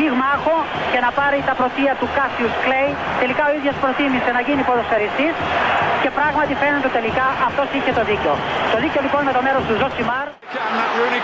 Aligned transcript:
πυγμάχο 0.00 0.56
και 0.92 1.00
να 1.06 1.10
πάρει 1.18 1.38
τα 1.48 1.54
πρωτεία 1.60 1.92
του 2.00 2.08
Κάσιους 2.16 2.54
Κλέη. 2.64 2.90
Τελικά 3.22 3.42
ο 3.50 3.52
ίδιος 3.58 3.76
προτίμησε 3.82 4.30
να 4.36 4.40
γίνει 4.46 4.62
ποδοσφαιριστής 4.68 5.34
και 6.02 6.10
πράγματι 6.18 6.52
φαίνεται 6.62 6.90
τελικά 6.98 7.26
αυτός 7.48 7.66
είχε 7.76 7.92
το 7.98 8.02
δίκιο. 8.10 8.34
Το 8.72 8.78
δίκιο 8.82 9.00
λοιπόν 9.06 9.22
με 9.28 9.32
το 9.36 9.40
μέρος 9.46 9.62
του 9.68 9.74
Ζωσιμάρ. 9.80 10.26
And 10.70 10.78
that 10.80 10.90
Rooney 10.98 11.20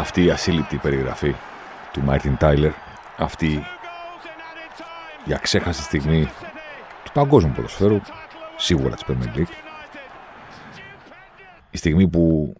Αυτή 0.00 0.24
η 0.24 0.30
ασύλληπτη 0.30 0.76
περιγραφή 0.76 1.34
του 1.92 2.02
Μάρτιν 2.02 2.36
Τάιλερ, 2.36 2.72
αυτή 3.16 3.46
two 3.46 3.58
goals 3.58 4.24
in 4.24 4.28
added 4.28 4.80
time. 5.26 5.28
η 5.28 5.34
αξέχαστη 5.34 5.82
στιγμή 5.82 6.26
του 7.04 7.12
παγκόσμιου 7.12 7.52
ποδοσφαίρου, 7.56 8.00
σίγουρα 8.56 8.94
της 8.94 9.04
Premier 9.06 9.36
League, 9.36 9.52
η 11.70 11.76
στιγμή 11.76 12.08
που 12.08 12.54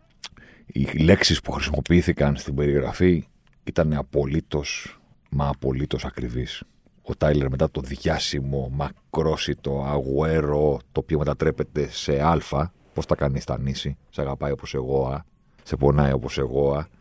οι 0.66 0.84
λέξεις 1.02 1.40
που 1.40 1.52
χρησιμοποιήθηκαν 1.52 2.36
στην 2.36 2.54
περιγραφή 2.54 3.28
ήταν 3.64 3.92
απολύτως, 3.92 5.00
μα 5.30 5.48
απολύτως 5.48 6.04
ακριβείς. 6.04 6.62
Ο 7.02 7.14
Τάιλερ 7.16 7.48
μετά 7.48 7.70
το 7.70 7.80
διάσημο, 7.80 8.70
μακρόσιτο, 8.72 9.84
αγουέρο, 9.84 10.78
το 10.92 11.00
οποίο 11.00 11.18
μετατρέπεται 11.18 11.88
σε 11.90 12.22
αλφα, 12.22 12.72
πώς 12.94 13.06
τα 13.06 13.14
κάνει 13.14 13.40
στα 13.40 13.58
νήσι, 13.58 13.96
σε 14.10 14.20
αγαπάει 14.20 14.50
όπως 14.50 14.74
εγώ, 14.74 15.06
α, 15.06 15.24
σε 15.62 15.76
πονάει 15.76 16.12
όπως 16.12 16.38
εγώ, 16.38 16.74
α. 16.74 16.98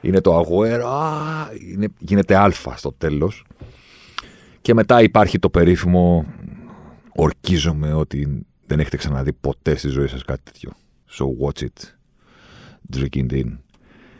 Είναι 0.00 0.20
το 0.20 0.36
αγουέρο, 0.36 0.88
α, 0.88 1.48
είναι, 1.70 1.88
γίνεται 1.98 2.36
αλφα 2.36 2.76
στο 2.76 2.92
τέλος. 2.92 3.44
Και 4.60 4.74
μετά 4.74 5.02
υπάρχει 5.02 5.38
το 5.38 5.50
περίφημο 5.50 6.26
ορκίζομαι 7.14 7.92
ότι 7.92 8.46
δεν 8.66 8.80
έχετε 8.80 8.96
ξαναδεί 8.96 9.32
ποτέ 9.32 9.76
στη 9.76 9.88
ζωή 9.88 10.06
σας 10.06 10.24
κάτι 10.24 10.40
τέτοιο. 10.44 10.70
So 11.18 11.24
watch 11.46 11.62
it. 11.62 11.94
Drink 12.96 13.16
it 13.16 13.32
in. 13.32 13.58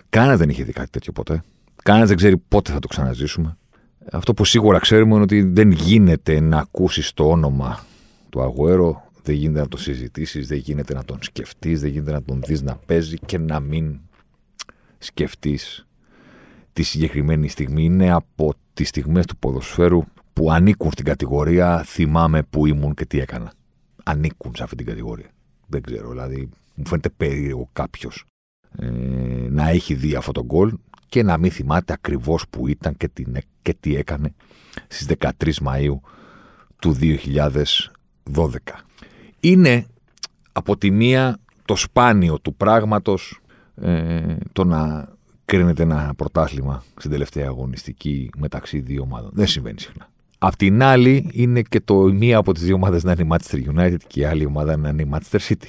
Κανένα 0.09 0.37
δεν 0.37 0.49
είχε 0.49 0.65
δει 0.65 0.73
κάτι 0.73 0.91
τέτοιο 0.91 1.13
ποτέ. 1.13 1.43
Κανένα 1.83 2.07
δεν 2.07 2.17
ξέρει 2.17 2.37
πότε 2.37 2.73
θα 2.73 2.79
το 2.79 2.89
ξαναζήσουμε. 2.89 3.57
Αυτό 4.13 4.35
που 4.35 4.45
σίγουρα 4.45 4.79
ξέρουμε 4.79 5.15
είναι 5.15 5.23
ότι 5.23 5.43
δεν 5.43 5.71
γίνεται 5.71 6.41
να 6.41 6.59
ακούσεις 6.59 7.13
το 7.13 7.29
όνομα 7.29 7.85
του 8.31 8.43
Αγουέρο, 8.43 9.11
δεν 9.23 9.35
γίνεται 9.35 9.61
να 9.61 9.69
το 9.69 9.77
συζητήσεις, 9.77 10.47
δεν 10.47 10.59
γίνεται 10.59 10.95
να 10.95 11.05
τον 11.05 11.19
σκεφτείς, 11.21 11.81
δεν 11.81 11.91
γίνεται 11.91 12.13
να 12.13 12.23
τον 12.23 12.41
δεις 12.47 12.63
να 12.63 12.77
παίζει 12.77 13.17
και 13.27 13.39
να 13.39 13.61
μην 13.61 14.01
σκεφτείς 15.05 15.87
τη 16.73 16.83
συγκεκριμένη 16.83 17.49
στιγμή. 17.49 17.85
Είναι 17.85 18.13
από 18.13 18.55
τις 18.75 18.89
στιγμές 18.89 19.27
του 19.27 19.37
ποδοσφαίρου 19.37 20.05
που 20.33 20.53
ανήκουν 20.53 20.93
στην 20.93 21.05
κατηγορία 21.05 21.83
θυμάμαι 21.83 22.43
που 22.43 22.67
ήμουν 22.67 22.95
και 22.95 23.07
τι 23.07 23.21
έκανα. 23.21 23.53
Ανήκουν 24.03 24.55
σε 24.55 24.63
αυτή 24.63 24.77
την 24.77 24.87
κατηγορία. 24.87 25.31
Δεν 25.67 25.83
ξέρω, 25.83 26.11
δηλαδή 26.11 26.49
μου 26.75 26.87
φαίνεται 26.87 27.09
περίεργο 27.09 27.69
κάποιος 27.73 28.25
ε, 28.79 28.91
να 29.51 29.69
έχει 29.69 29.95
δει 29.95 30.15
αυτό 30.15 30.33
το 30.33 30.45
γκολ 30.45 30.73
και 31.09 31.23
να 31.23 31.39
μην 31.39 31.51
θυμάται 31.51 31.93
ακριβώς 31.93 32.45
που 32.51 32.69
ήταν 32.69 32.97
και, 32.97 33.09
τι, 33.09 33.25
και 33.63 33.75
τι 33.81 33.97
έκανε 33.97 34.35
στις 34.89 35.17
13 35.41 35.53
Μαΐου 35.65 35.97
του 36.79 36.97
2012. 37.01 38.57
Είναι 39.41 39.87
από 40.53 40.77
τη 40.77 40.91
μία 40.91 41.39
το 41.65 41.77
σπάνιο 41.77 42.39
του 42.39 42.55
πράγματος 42.55 43.41
ε, 43.75 44.37
το 44.53 44.65
να 44.65 45.09
κρίνεται 45.45 45.83
ένα 45.83 46.13
πρωτάθλημα 46.17 46.85
στην 46.97 47.11
τελευταία 47.11 47.47
αγωνιστική 47.47 48.31
μεταξύ 48.37 48.81
δύο 48.81 49.03
ομάδων. 49.03 49.31
Δεν 49.35 49.47
συμβαίνει 49.47 49.81
συχνά. 49.81 50.09
Απ' 50.39 50.57
την 50.57 50.83
άλλη 50.83 51.29
είναι 51.33 51.63
και 51.63 51.81
το 51.81 52.09
η 52.09 52.13
μία 52.13 52.39
από 52.39 52.53
τις 52.53 52.63
δύο 52.63 52.75
ομάδες 52.75 53.05
να 53.05 53.13
είναι 53.13 53.23
η 53.23 53.29
Manchester 53.31 53.77
United 53.77 53.97
και 54.07 54.21
η 54.21 54.25
άλλη 54.25 54.45
ομάδα 54.45 54.77
να 54.77 54.89
είναι 54.89 55.03
η 55.03 55.11
Manchester 55.13 55.39
City. 55.39 55.69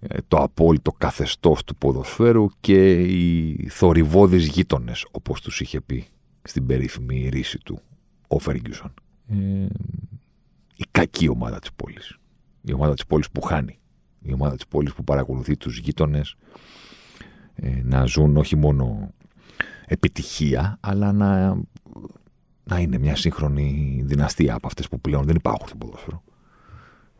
Ε, 0.00 0.18
το 0.28 0.36
απόλυτο 0.36 0.92
καθεστώς 0.92 1.64
του 1.64 1.76
ποδοσφαίρου 1.76 2.46
και 2.60 3.02
οι 3.02 3.68
θορυβώδεις 3.68 4.46
γείτονες 4.46 5.06
όπως 5.10 5.40
τους 5.40 5.60
είχε 5.60 5.80
πει 5.80 6.06
στην 6.42 6.66
περίφημη 6.66 7.28
ρίση 7.28 7.58
του 7.58 7.80
ο 8.28 8.38
Φέργκιουσον. 8.38 8.94
Ε, 9.28 9.36
η 10.76 10.84
κακή 10.90 11.28
ομάδα 11.28 11.58
της 11.58 11.72
πόλης. 11.76 12.16
Η 12.62 12.72
ομάδα 12.72 12.94
της 12.94 13.06
πόλης 13.06 13.30
που 13.30 13.40
χάνει. 13.40 13.78
Η 14.22 14.32
ομάδα 14.32 14.54
της 14.54 14.66
πόλης 14.66 14.92
που 14.92 15.04
παρακολουθεί 15.04 15.56
τους 15.56 15.78
γείτονες 15.78 16.30
ε, 16.30 16.36
να 17.82 18.04
ζουν 18.04 18.36
όχι 18.36 18.56
μόνο 18.56 19.10
επιτυχία, 19.86 20.78
αλλά 20.80 21.12
να, 21.12 21.60
να 22.64 22.78
είναι 22.78 22.98
μια 22.98 23.16
σύγχρονη 23.16 24.00
δυναστεία 24.04 24.54
από 24.54 24.66
αυτές 24.66 24.88
που 24.88 25.00
πλέον 25.00 25.24
δεν 25.24 25.34
υπάρχουν 25.34 25.68
στο 25.68 25.76
ποδόσφαιρο. 25.76 26.22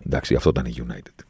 Εντάξει, 0.06 0.34
αυτό 0.34 0.48
ήταν 0.48 0.64
η 0.64 0.74
United. 0.76 1.24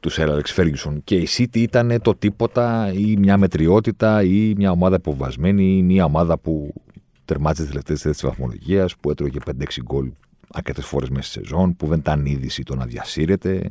Τους 0.00 0.12
Σερ 0.12 0.28
Alex 0.30 0.54
Ferguson. 0.56 0.96
Και 1.04 1.16
η 1.16 1.28
City 1.36 1.56
ήταν 1.56 2.00
το 2.02 2.14
τίποτα 2.14 2.92
ή 2.92 3.16
μια 3.16 3.36
μετριότητα 3.36 4.22
ή 4.22 4.54
μια 4.56 4.70
ομάδα 4.70 4.96
υποβασμένη 4.96 5.76
ή 5.76 5.82
μια 5.82 6.04
ομάδα 6.04 6.38
που 6.38 6.74
τερμάτισε 7.24 7.62
τις 7.62 7.70
τελευταίες 7.70 8.00
θέσεις 8.00 8.18
της 8.18 8.28
βαθμολογίας, 8.28 8.96
που 8.96 9.10
έτρωγε 9.10 9.38
5-6 9.46 9.50
γκολ 9.82 10.10
αρκετές 10.52 10.86
φορές 10.86 11.08
μέσα 11.08 11.30
στη 11.30 11.38
σεζόν, 11.38 11.76
που 11.76 11.86
δεν 11.86 11.98
ήταν 11.98 12.26
είδηση 12.26 12.62
το 12.62 12.74
να 12.74 12.84
διασύρεται. 12.84 13.70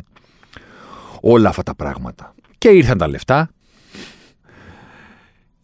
Όλα 1.21 1.49
αυτά 1.49 1.63
τα 1.63 1.75
πράγματα. 1.75 2.35
Και 2.57 2.69
ήρθαν 2.69 2.97
τα 2.97 3.07
λεφτά. 3.07 3.49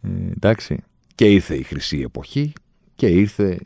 Ε, 0.03 0.09
εντάξει. 0.09 0.83
Και 1.15 1.25
ήρθε 1.25 1.55
η 1.55 1.63
χρυσή 1.63 1.99
εποχή 1.99 2.53
και 2.95 3.07
ήρθε 3.07 3.59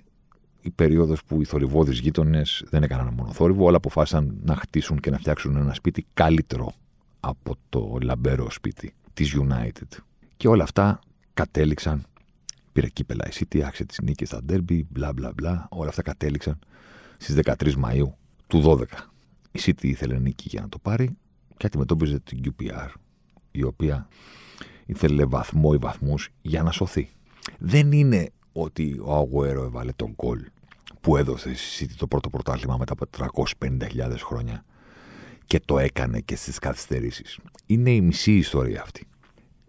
η 0.62 0.70
περίοδος 0.70 1.24
που 1.24 1.42
οι 1.42 1.46
θορυβώδεις 1.46 2.00
γείτονες 2.00 2.64
δεν 2.70 2.84
έκαναν 2.84 3.14
μόνο 3.14 3.32
θόρυβο, 3.34 3.68
αλλά 3.68 3.78
αποφάσισαν 3.78 4.38
να 4.44 4.56
χτίσουν 4.56 5.00
και 5.00 5.10
να 5.10 5.18
φτιάξουν 5.18 5.56
ένα 5.56 5.74
σπίτι 5.74 6.06
καλύτερο 6.14 6.74
από 7.20 7.56
το 7.70 7.98
λαμπέρο 8.02 8.52
σπίτι 8.52 8.94
της 9.14 9.36
United. 9.40 9.98
Και 10.38 10.48
όλα 10.48 10.64
αυτά 10.64 11.00
κατέληξαν, 11.34 12.06
πήρε 12.72 12.88
κύπελα 12.88 13.28
η 13.28 13.32
City, 13.34 13.60
άξε 13.60 13.86
τις 13.86 14.00
νίκες 14.02 14.28
στα 14.28 14.42
derby, 14.50 14.82
μπλα 14.90 15.14
μπλα 15.14 15.32
μπλα, 15.36 15.68
όλα 15.72 15.90
αυτά 15.90 16.02
κατέληξαν 16.02 16.60
στις 17.18 17.36
13 17.44 17.74
Μαΐου 17.86 18.10
του 18.48 18.62
12. 18.66 18.84
Η 19.52 19.60
City 19.62 19.84
ήθελε 19.84 20.20
νίκη 20.20 20.48
για 20.50 20.62
να 20.62 20.70
το 20.70 20.80
πάρει 20.80 21.18
και 21.58 21.66
αντιμετώπιζε 21.66 22.20
την 22.20 22.40
QPR, 22.44 22.90
η 23.52 23.64
οποία 23.64 24.08
ήθελε 24.88 25.26
βαθμό 25.26 25.72
ή 25.74 25.78
βαθμούς 25.78 26.30
για 26.42 26.64
να 26.64 26.72
σωθεί. 26.72 27.10
Δεν 27.58 27.92
είναι 27.92 28.30
ότι 28.52 29.00
ο 29.04 29.16
Αγουέρο 29.16 29.64
έβαλε 29.64 29.92
τον 29.96 30.14
γκολ 30.16 30.40
που 31.02 31.18
έδωσε 31.18 31.56
στη 31.56 31.86
City 31.86 31.94
το 31.98 32.08
πρώτο 32.08 32.30
πρωτάθλημα 32.30 32.78
μετά 32.78 32.94
από 32.94 33.06
350.000 33.60 34.16
χρόνια 34.18 34.66
και 35.46 35.60
το 35.66 35.80
έκανε 35.80 36.20
και 36.20 36.36
στις 36.36 36.60
καθυστερήσεις. 36.60 37.40
Είναι 37.66 37.92
η 37.92 38.02
μισή 38.02 38.32
ιστορία 38.32 38.82
αυτή. 38.82 39.08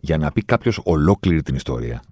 Για 0.00 0.18
να 0.18 0.32
πει 0.32 0.42
κάποιος 0.42 0.80
ολόκληρη 0.84 1.42
την 1.42 1.54
ιστορία, 1.54 2.02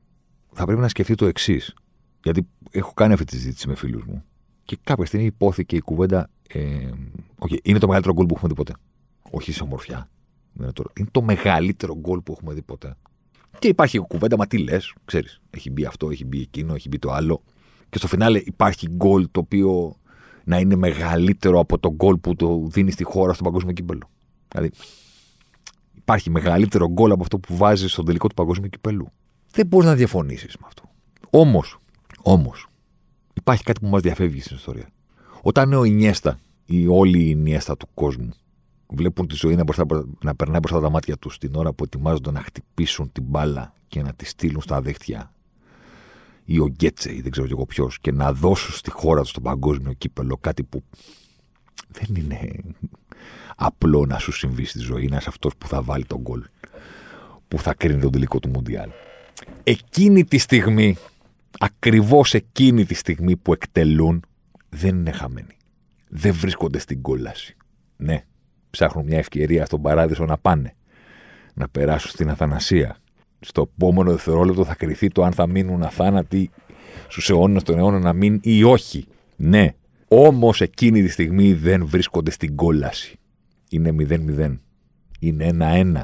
θα 0.53 0.65
πρέπει 0.65 0.81
να 0.81 0.89
σκεφτεί 0.89 1.15
το 1.15 1.27
εξής. 1.27 1.75
Γιατί 2.23 2.47
έχω 2.71 2.93
κάνει 2.93 3.13
αυτή 3.13 3.25
τη 3.25 3.37
συζήτηση 3.37 3.69
με 3.69 3.75
φίλους 3.75 4.05
μου 4.05 4.25
και 4.65 4.79
κάποια 4.85 5.05
στιγμή 5.07 5.27
υπόθηκε 5.27 5.77
η 5.77 5.81
κουβέντα. 5.81 6.31
Ε, 6.49 6.91
okay, 7.39 7.57
είναι 7.63 7.79
το 7.79 7.87
μεγαλύτερο 7.87 8.15
γκολ 8.15 8.27
που 8.27 8.35
έχουμε 8.35 8.49
δει 8.49 8.55
ποτέ. 8.55 8.75
Όχι 9.31 9.53
σε 9.53 9.63
ομορφιά. 9.63 10.09
Είναι 10.61 10.73
το, 10.73 10.85
είναι 10.99 11.09
το 11.11 11.23
μεγαλύτερο 11.23 11.97
γκολ 11.97 12.21
που 12.21 12.33
έχουμε 12.33 12.55
δει 12.55 12.63
ποτέ. 12.63 12.97
Και 13.59 13.69
υπάρχει 13.69 13.99
κουβέντα, 13.99 14.37
μα 14.37 14.47
τι 14.47 14.59
λες, 14.59 14.95
ξέρεις. 15.05 15.41
Έχει 15.51 15.71
μπει 15.71 15.85
αυτό, 15.85 16.11
έχει 16.11 16.25
μπει 16.25 16.41
εκείνο, 16.41 16.75
έχει 16.75 16.89
μπει 16.89 16.99
το 16.99 17.11
άλλο. 17.11 17.43
Και 17.89 17.99
στο 17.99 18.07
φινάλε 18.07 18.39
υπάρχει 18.39 18.89
γκολ 18.89 19.29
το 19.31 19.41
οποίο 19.41 19.97
να 20.45 20.59
είναι 20.59 20.77
μεγαλύτερο 20.77 21.59
από 21.59 21.79
το 21.79 21.93
γκολ 21.95 22.17
που 22.17 22.37
το 22.37 22.67
δίνει 22.71 22.91
στη 22.91 23.05
χώρα 23.05 23.33
στο 23.33 23.45
παγκόσμιο 23.45 23.73
κύπελο. 23.73 24.11
Δηλαδή, 24.49 24.71
υπάρχει 25.95 26.31
μεγαλύτερο 26.31 26.89
γκολ 26.89 27.11
από 27.11 27.23
αυτό 27.23 27.39
που 27.39 27.57
βάζει 27.57 27.89
στον 27.89 28.05
τελικό 28.05 28.29
του 28.29 28.35
παγκόσμιου 28.35 28.69
κυπέλου. 28.69 29.09
Δεν 29.51 29.67
μπορείς 29.67 29.89
να 29.89 29.95
διαφωνήσεις 29.95 30.57
με 30.57 30.67
αυτό. 30.67 30.83
Όμως, 31.31 31.79
όμως, 32.23 32.67
υπάρχει 33.35 33.63
κάτι 33.63 33.81
που 33.81 33.87
μας 33.87 34.01
διαφεύγει 34.01 34.41
στην 34.41 34.57
ιστορία. 34.57 34.89
Όταν 35.43 35.73
ο 35.73 35.85
Ινιέστα 35.85 36.39
ή 36.67 36.87
όλη 36.87 37.19
η 37.19 37.29
Ινιέστα 37.29 37.77
του 37.77 37.89
κόσμου 37.95 38.31
βλέπουν 38.89 39.27
τη 39.27 39.35
ζωή 39.35 39.55
να, 39.55 39.63
μπροστά, 39.63 39.87
να 40.23 40.35
περνάει 40.35 40.59
μπροστά 40.59 40.81
τα 40.81 40.91
μάτια 40.91 41.17
τους 41.17 41.39
την 41.39 41.55
ώρα 41.55 41.73
που 41.73 41.85
ετοιμάζονται 41.85 42.31
να 42.31 42.41
χτυπήσουν 42.41 43.13
την 43.13 43.23
μπάλα 43.23 43.73
και 43.89 44.03
να 44.03 44.13
τη 44.13 44.25
στείλουν 44.25 44.63
στα 44.63 44.81
δίχτυα 44.81 45.33
ή 46.45 46.59
ο 46.59 46.67
Γκέτσε 46.67 47.15
ή 47.15 47.21
δεν 47.21 47.31
ξέρω 47.31 47.47
κι 47.47 47.53
εγώ 47.53 47.67
ποιος 47.67 47.99
και 48.01 48.13
να 48.13 48.33
δώσουν 48.33 48.75
στη 48.75 48.91
χώρα 48.91 49.21
τους 49.21 49.31
στον 49.31 49.43
παγκόσμιο 49.43 49.93
κύπελο 49.93 50.37
κάτι 50.37 50.63
που 50.63 50.83
δεν 51.89 52.15
είναι 52.17 52.51
απλό 53.57 54.07
να 54.07 54.19
σου 54.19 54.33
συμβεί 54.33 54.65
στη 54.65 54.79
ζωή, 54.79 55.07
να 55.07 55.17
είσαι 55.17 55.29
αυτός 55.29 55.57
που 55.57 55.69
θα 55.69 55.83
βάλει 55.83 56.05
τον 56.05 56.21
γκολ, 56.21 56.45
που 57.49 57.59
θα 57.59 57.75
κρίνει 57.75 58.01
τον 58.01 58.11
τελικό 58.11 58.39
του 58.39 58.49
Μουντιάλ. 58.49 58.91
Εκείνη 59.63 60.25
τη 60.25 60.39
στιγμή, 60.39 60.97
ακριβώς 61.59 62.35
εκείνη 62.35 62.85
τη 62.85 62.95
στιγμή 62.95 63.37
που 63.37 63.53
εκτελούν, 63.53 64.25
δεν 64.69 64.97
είναι 64.97 65.11
χαμένοι. 65.11 65.57
Δεν 66.09 66.35
βρίσκονται 66.35 66.79
στην 66.79 67.03
κόλαση. 67.03 67.57
Ναι, 67.97 68.25
ψάχνουν 68.77 69.05
μια 69.05 69.19
ευκαιρία 69.19 69.65
στον 69.65 69.83
παράδεισο 69.83 70.25
να 70.25 70.39
πάνε. 70.39 70.75
Να 71.55 71.69
περάσουν 71.69 72.11
στην 72.11 72.31
Αθανασία. 72.31 72.97
Στο 73.41 73.71
επόμενο 73.75 74.11
δευτερόλεπτο 74.11 74.65
θα 74.65 74.75
κρυθεί 74.75 75.09
το 75.09 75.23
αν 75.23 75.33
θα 75.33 75.47
μείνουν 75.47 75.83
αθάνατοι 75.83 76.51
στους 77.09 77.31
αιώνες 77.31 77.63
των 77.63 77.79
αιώνων 77.79 78.03
να 78.03 78.13
μείνουν 78.13 78.41
ή 78.43 78.63
όχι. 78.63 79.07
Ναι, 79.37 79.75
όμως 80.09 80.61
εκείνη 80.61 81.03
τη 81.03 81.09
στιγμή 81.09 81.53
δεν 81.53 81.87
βρίσκονται 81.87 82.31
στην 82.31 82.57
κόλαση. 82.57 83.19
Είναι 83.71 83.95
0-0. 83.99 84.59
Είναι 85.21 85.57
1-1. 85.59 86.03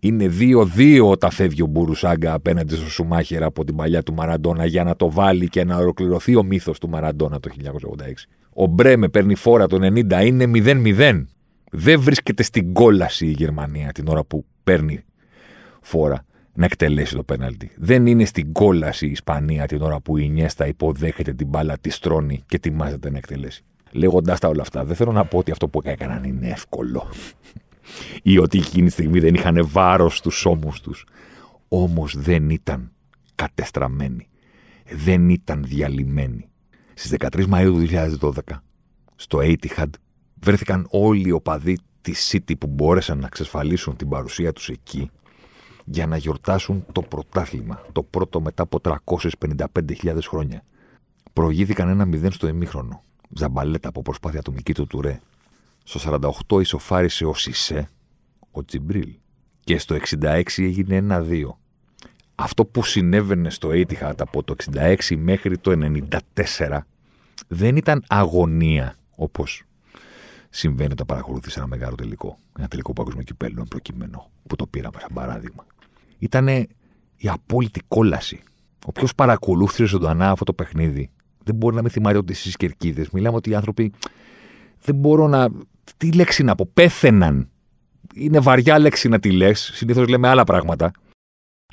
Είναι 0.00 0.30
2-2 0.76 1.00
όταν 1.04 1.30
φεύγει 1.30 1.62
ο 1.62 1.66
Μπουρουσάγκα 1.66 2.32
απέναντι 2.32 2.74
στο 2.74 2.90
Σουμάχερα 2.90 3.46
από 3.46 3.64
την 3.64 3.76
παλιά 3.76 4.02
του 4.02 4.14
Μαραντόνα 4.14 4.64
για 4.66 4.84
να 4.84 4.96
το 4.96 5.10
βάλει 5.10 5.48
και 5.48 5.64
να 5.64 5.76
ολοκληρωθεί 5.76 6.36
ο 6.36 6.42
μύθος 6.42 6.78
του 6.78 6.88
Μαραντόνα 6.88 7.40
το 7.40 7.50
1986. 7.62 7.68
Ο 8.52 8.66
Μπρέμε 8.66 9.08
παίρνει 9.08 9.34
φόρα 9.34 9.66
το 9.66 9.78
90, 9.80 10.24
είναι 10.24 10.50
0-0. 10.54 11.24
Δεν 11.70 12.00
βρίσκεται 12.00 12.42
στην 12.42 12.72
κόλαση 12.72 13.26
η 13.26 13.30
Γερμανία 13.30 13.92
την 13.92 14.08
ώρα 14.08 14.24
που 14.24 14.44
παίρνει 14.64 15.04
φόρα 15.80 16.24
να 16.54 16.64
εκτελέσει 16.64 17.14
το 17.14 17.22
πέναλτι. 17.22 17.70
Δεν 17.76 18.06
είναι 18.06 18.24
στην 18.24 18.52
κόλαση 18.52 19.06
η 19.06 19.10
Ισπανία 19.10 19.66
την 19.66 19.82
ώρα 19.82 20.00
που 20.00 20.16
η 20.16 20.28
Νιέστα 20.28 20.66
υποδέχεται 20.66 21.32
την 21.32 21.46
μπάλα, 21.46 21.78
τη 21.78 21.90
στρώνει 21.90 22.42
και 22.46 22.56
ετοιμάζεται 22.56 23.10
να 23.10 23.18
εκτελέσει. 23.18 23.64
Λέγοντα 23.90 24.38
τα 24.38 24.48
όλα 24.48 24.62
αυτά, 24.62 24.84
δεν 24.84 24.96
θέλω 24.96 25.12
να 25.12 25.24
πω 25.24 25.38
ότι 25.38 25.50
αυτό 25.50 25.68
που 25.68 25.80
έκαναν 25.84 26.24
είναι 26.24 26.48
εύκολο. 26.48 27.08
ή 28.22 28.38
ότι 28.38 28.58
εκείνη 28.58 28.86
τη 28.86 28.92
στιγμή 28.92 29.18
δεν 29.20 29.34
είχαν 29.34 29.68
βάρος 29.68 30.16
στους 30.16 30.44
ώμους 30.44 30.80
τους. 30.80 31.06
Όμως 31.68 32.16
δεν 32.18 32.50
ήταν 32.50 32.92
κατεστραμμένοι. 33.34 34.28
Δεν 34.92 35.28
ήταν 35.28 35.64
διαλυμένοι. 35.64 36.48
Στις 36.94 37.10
13 37.10 37.46
Μαου 37.46 37.76
2012, 37.76 38.62
στο 39.16 39.38
Etihad, 39.42 39.90
βρέθηκαν 40.44 40.86
όλοι 40.90 41.28
οι 41.28 41.30
οπαδοί 41.30 41.78
της 42.00 42.32
City 42.32 42.58
που 42.58 42.66
μπόρεσαν 42.66 43.18
να 43.18 43.26
εξασφαλίσουν 43.26 43.96
την 43.96 44.08
παρουσία 44.08 44.52
τους 44.52 44.68
εκεί 44.68 45.10
για 45.84 46.06
να 46.06 46.16
γιορτάσουν 46.16 46.84
το 46.92 47.02
πρωτάθλημα, 47.02 47.82
το 47.92 48.02
πρώτο 48.02 48.40
μετά 48.40 48.62
από 48.62 48.80
355.000 48.82 50.18
χρόνια. 50.28 50.62
Προηγήθηκαν 51.32 51.88
ένα 51.88 52.04
μηδέν 52.04 52.32
στο 52.32 52.46
ημίχρονο. 52.46 53.02
Ζαμπαλέτα 53.36 53.88
από 53.88 54.02
προσπάθεια 54.02 54.38
ατομική 54.38 54.74
του 54.74 54.86
Τουρέ. 54.86 55.20
Στο 55.84 56.20
48 56.48 56.60
ισοφάρισε 56.60 57.24
ο 57.24 57.34
Σισε, 57.34 57.88
ο 58.50 58.64
Τσιμπρίλ. 58.64 59.14
Και 59.60 59.78
στο 59.78 59.96
66 60.20 60.42
έγινε 60.56 61.06
1-2. 61.08 61.44
Αυτό 62.34 62.64
που 62.64 62.82
συνέβαινε 62.82 63.50
στο 63.50 63.68
Etihad 63.72 64.14
από 64.18 64.42
το 64.42 64.54
66 64.74 64.96
μέχρι 65.16 65.58
το 65.58 65.72
94 66.56 66.78
δεν 67.48 67.76
ήταν 67.76 68.04
αγωνία 68.08 68.96
όπως 69.16 69.64
συμβαίνει 70.56 70.92
όταν 70.92 71.06
παρακολουθείς 71.06 71.56
ένα 71.56 71.66
μεγάλο 71.66 71.94
τελικό. 71.94 72.38
Ένα 72.58 72.68
τελικό 72.68 72.92
παγκόσμιο 72.92 73.22
κυπέλο 73.22 73.66
προκειμένου 73.68 74.30
που 74.46 74.56
το 74.56 74.66
πήραμε 74.66 74.98
σαν 75.00 75.10
παράδειγμα. 75.14 75.66
Ήταν 76.18 76.48
η 77.16 77.28
απόλυτη 77.28 77.80
κόλαση. 77.88 78.42
Όποιος 78.86 79.14
παρακολούθησε 79.14 79.84
ζωντανά 79.84 80.30
αυτό 80.30 80.44
το 80.44 80.52
παιχνίδι 80.52 81.10
δεν 81.44 81.54
μπορεί 81.54 81.76
να 81.76 81.82
με 81.82 81.88
θυμάται 81.88 82.16
ότι 82.16 82.34
στι 82.34 82.50
κερκίδες 82.50 83.10
μιλάμε 83.10 83.36
ότι 83.36 83.50
οι 83.50 83.54
άνθρωποι 83.54 83.92
δεν 84.84 84.94
μπορώ 84.94 85.28
να. 85.28 85.48
Τι 85.96 86.12
λέξη 86.12 86.42
να 86.42 86.54
πω, 86.54 86.70
πέθαιναν. 86.74 87.48
Είναι 88.14 88.38
βαριά 88.38 88.78
λέξη 88.78 89.08
να 89.08 89.18
τη 89.18 89.30
λες. 89.30 89.70
Συνήθως 89.74 90.08
λέμε 90.08 90.28
άλλα 90.28 90.44
πράγματα. 90.44 90.90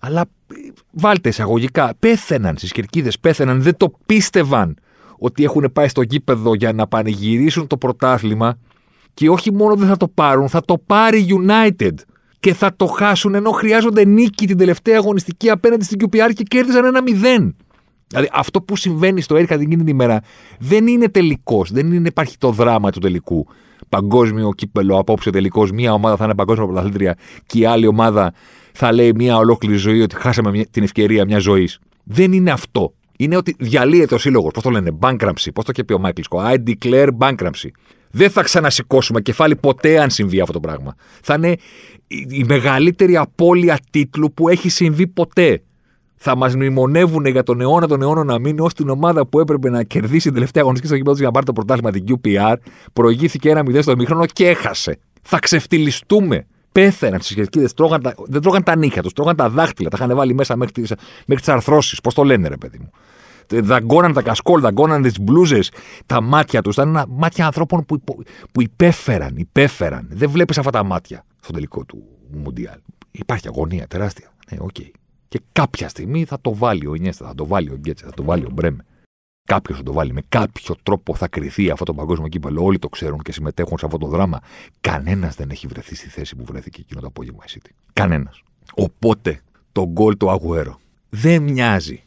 Αλλά 0.02 0.26
βάλτε 0.92 1.30
εισαγωγικά. 1.30 1.96
Πέθαιναν 2.00 2.58
στις 2.58 2.72
κερκίδες, 2.72 3.20
πέθαιναν. 3.20 3.62
Δεν 3.62 3.78
το 3.78 3.94
πίστευαν 4.06 4.76
ότι 5.18 5.44
έχουν 5.44 5.70
πάει 5.74 5.88
στο 5.88 6.02
γήπεδο 6.02 6.56
για 6.56 6.74
να 6.74 6.88
πανηγυρίσουν 6.88 7.68
το 7.68 7.78
πρωτάθλημα 7.78 8.58
και 9.14 9.30
όχι 9.30 9.54
μόνο 9.54 9.76
δεν 9.76 9.88
θα 9.88 9.98
το 9.98 10.08
πάρουν, 10.08 10.50
θα 10.50 10.62
το 10.62 10.78
πάρει 10.86 11.26
United 11.30 11.94
και 12.40 12.54
θα 12.54 12.76
το 12.76 12.86
χάσουν 12.86 13.36
ενώ 13.36 13.52
χρειάζονται 13.52 14.06
νίκη 14.06 14.48
την 14.48 14.58
τελευταία 14.58 14.98
αγωνιστική 14.98 15.50
απέναντι 15.50 15.84
στην 15.84 16.00
QPR 16.02 16.32
και 16.34 16.44
κέρδισαν 16.44 16.86
ένα 16.86 17.02
μηδέν. 17.02 17.56
Δηλαδή 18.08 18.30
αυτό 18.34 18.62
που 18.62 18.76
συμβαίνει 18.76 19.22
στο 19.22 19.36
έργα 19.36 19.58
την 19.58 19.66
εκείνη 19.66 19.84
την 19.84 19.94
ημέρα 19.94 20.22
δεν 20.60 20.88
είναι 20.88 21.10
τελικός, 21.10 21.72
δεν 21.72 21.92
είναι, 21.92 22.08
υπάρχει 22.08 22.38
το 22.38 22.52
δράμα 22.52 22.92
του 22.92 23.00
τελικού. 23.00 23.48
Παγκόσμιο 23.90 24.52
κύπελο, 24.52 24.98
απόψε 24.98 25.30
τελικός, 25.30 25.72
μία 25.72 25.94
ομάδα 25.94 26.16
θα 26.16 26.24
είναι 26.24 26.36
παγκόσμια 26.36 26.66
πρωταθλήτρια 26.66 27.16
και 27.46 27.60
η 27.60 27.66
άλλη 27.66 27.88
ομάδα 27.88 28.34
θα 28.72 28.92
λέει 28.92 29.12
μία 29.16 29.38
ολόκληρη 29.38 29.76
ζωή 29.76 30.02
ότι 30.02 30.16
χάσαμε 30.16 30.64
την 30.72 30.84
ευκαιρία 30.84 31.26
μιας 31.26 31.44
ζωής. 31.44 31.80
Δεν 32.04 32.34
είναι 32.34 32.52
αυτό. 32.52 32.94
Είναι 33.18 33.36
ότι 33.36 33.56
διαλύεται 33.60 34.16
ο 34.16 34.18
σύλλογος. 34.18 34.52
Πώς 34.54 34.64
το 34.64 34.70
λένε, 34.70 34.98
bankruptcy. 35.00 35.50
Πώς 35.54 35.66
το 35.66 35.72
είχε 35.74 35.84
πει 35.84 35.94
ο 35.94 36.00
Μάικλ 36.00 36.22
Σκο. 36.22 36.42
I 36.46 36.56
declare 36.70 37.08
bankruptcy. 37.18 37.70
Δεν 38.12 38.30
θα 38.30 38.42
ξανασηκώσουμε 38.42 39.22
κεφάλι 39.22 39.56
ποτέ 39.56 40.00
αν 40.00 40.10
συμβεί 40.10 40.40
αυτό 40.42 40.54
το 40.54 40.60
πράγμα. 40.60 40.96
Θα 41.22 41.34
είναι 41.34 41.56
η 42.28 42.44
μεγαλύτερη 42.44 43.18
απώλεια 43.18 43.80
τίτλου 43.90 44.34
που 44.34 44.50
έχει 44.50 44.70
συμβεί 44.70 45.08
ποτέ. 45.08 45.62
Θα 46.16 46.36
μας 46.36 46.56
μνημονεύουν 46.56 47.26
για 47.26 47.44
τον 47.44 47.62
αιώνα 47.62 47.88
των 47.88 48.02
αιώνων 48.02 48.26
να 48.26 48.40
μείνει 48.40 48.60
ως 48.62 48.74
την 48.74 48.90
ομάδα 48.90 49.26
που 49.26 49.40
έπρεπε 49.40 49.70
να 49.70 49.84
κερδίσει 49.84 50.24
την 50.24 50.34
τελευταία 50.34 50.62
αγωνιστική 50.64 50.88
στο 50.88 50.98
γήπεδο 50.98 51.18
για 51.18 51.26
να 51.26 51.32
πάρει 51.32 51.46
το 51.46 51.54
πρωτάθλημα 51.54 51.92
την 51.92 52.06
QPR. 52.08 52.56
Προηγήθηκε 52.94 53.50
ένα 53.50 53.62
0 53.62 53.82
στο 53.82 53.92
ημίχρονο 53.92 54.26
και 54.26 54.48
έχασε. 54.48 55.00
Θα 55.22 55.40
ξεφτυλιστούμε. 55.40 56.46
Πέθαιναν 56.72 57.22
στις 57.22 57.34
κερκίδες, 57.34 57.70
δεν 58.26 58.42
τρώγαν 58.42 58.64
τα 58.64 58.76
νύχια 58.76 59.02
τους, 59.02 59.14
τρώγαν 59.14 59.36
τα 59.36 59.50
δάχτυλα, 59.50 59.90
τα 59.90 59.98
είχαν 60.02 60.16
βάλει 60.16 60.34
μέσα 60.34 60.56
μέχρι 60.56 60.74
τις 61.26 61.50
αρθρώσεις. 61.50 62.02
Πώς 62.02 62.14
το 62.14 62.24
λένε, 62.24 62.48
ρε 62.48 62.58
παιδί 62.58 62.78
μου 62.80 62.90
δαγκώναν 63.52 64.14
τα 64.14 64.22
κασκόλ, 64.22 64.62
δαγκώναν 64.62 65.02
τις 65.02 65.20
μπλούζες, 65.20 65.72
τα 66.06 66.22
μάτια 66.22 66.62
τους. 66.62 66.74
Ήταν 66.74 67.06
μάτια 67.08 67.46
ανθρώπων 67.46 67.86
που, 67.86 68.04
που 68.52 68.62
υπέφεραν, 68.62 69.38
υπέφεραν. 69.38 70.08
Δεν 70.12 70.30
βλέπεις 70.30 70.58
αυτά 70.58 70.72
τα 70.72 70.84
μάτια 70.84 71.26
στο 71.42 71.54
τελικό 71.54 71.86
του 71.86 72.04
Μουντιάλ. 72.32 72.80
Υπάρχει 73.12 73.48
αγωνία 73.48 73.88
τεράστια. 73.88 74.34
Ναι, 74.52 74.58
OK. 74.62 74.70
Okay. 74.80 74.92
Και 75.28 75.42
κάποια 75.52 75.90
στιγμή 75.90 76.26
θα 76.26 76.42
το 76.42 76.56
βάλει 76.56 76.88
ο 76.88 76.96
Ινιέστα, 76.96 77.28
θα 77.28 77.36
το 77.36 77.46
βάλει 77.48 77.70
ο 77.70 77.76
Γκέτσε, 77.76 78.06
θα 78.06 78.12
το 78.12 78.24
βάλει 78.24 78.46
ο 78.46 78.50
Μπρέμε. 78.54 78.86
Κάποιος 79.44 79.78
θα 79.78 79.84
το 79.84 79.94
βάλει. 79.94 80.14
Με 80.14 80.22
κάποιο 80.30 80.76
τρόπο 80.84 81.16
θα 81.16 81.28
κρυθεί 81.28 81.70
αυτό 81.70 81.86
το 81.86 81.94
παγκόσμιο 81.94 82.28
κύπελο. 82.28 82.64
Όλοι 82.64 82.80
το 82.80 82.90
ξέρουν 82.90 83.20
και 83.20 83.32
συμμετέχουν 83.32 83.78
σε 83.78 83.86
αυτό 83.86 83.98
το 83.98 84.08
δράμα. 84.08 84.40
Κανένας 84.82 85.36
δεν 85.36 85.50
έχει 85.50 85.68
βρεθεί 85.68 85.96
στη 85.96 86.08
θέση 86.10 86.36
που 86.36 86.44
βρέθηκε 86.44 86.82
εκείνο 86.82 87.00
το 87.00 87.08
απόγευμα 87.08 87.44
η 87.48 87.52
City. 87.56 87.70
Κανένας. 87.94 88.44
Οπότε 88.76 89.42
το 89.72 89.88
γκολ 89.88 90.18
του 90.18 90.30
Αγουέρο 90.30 90.80
δεν 91.10 91.44
μοιάζει 91.44 92.04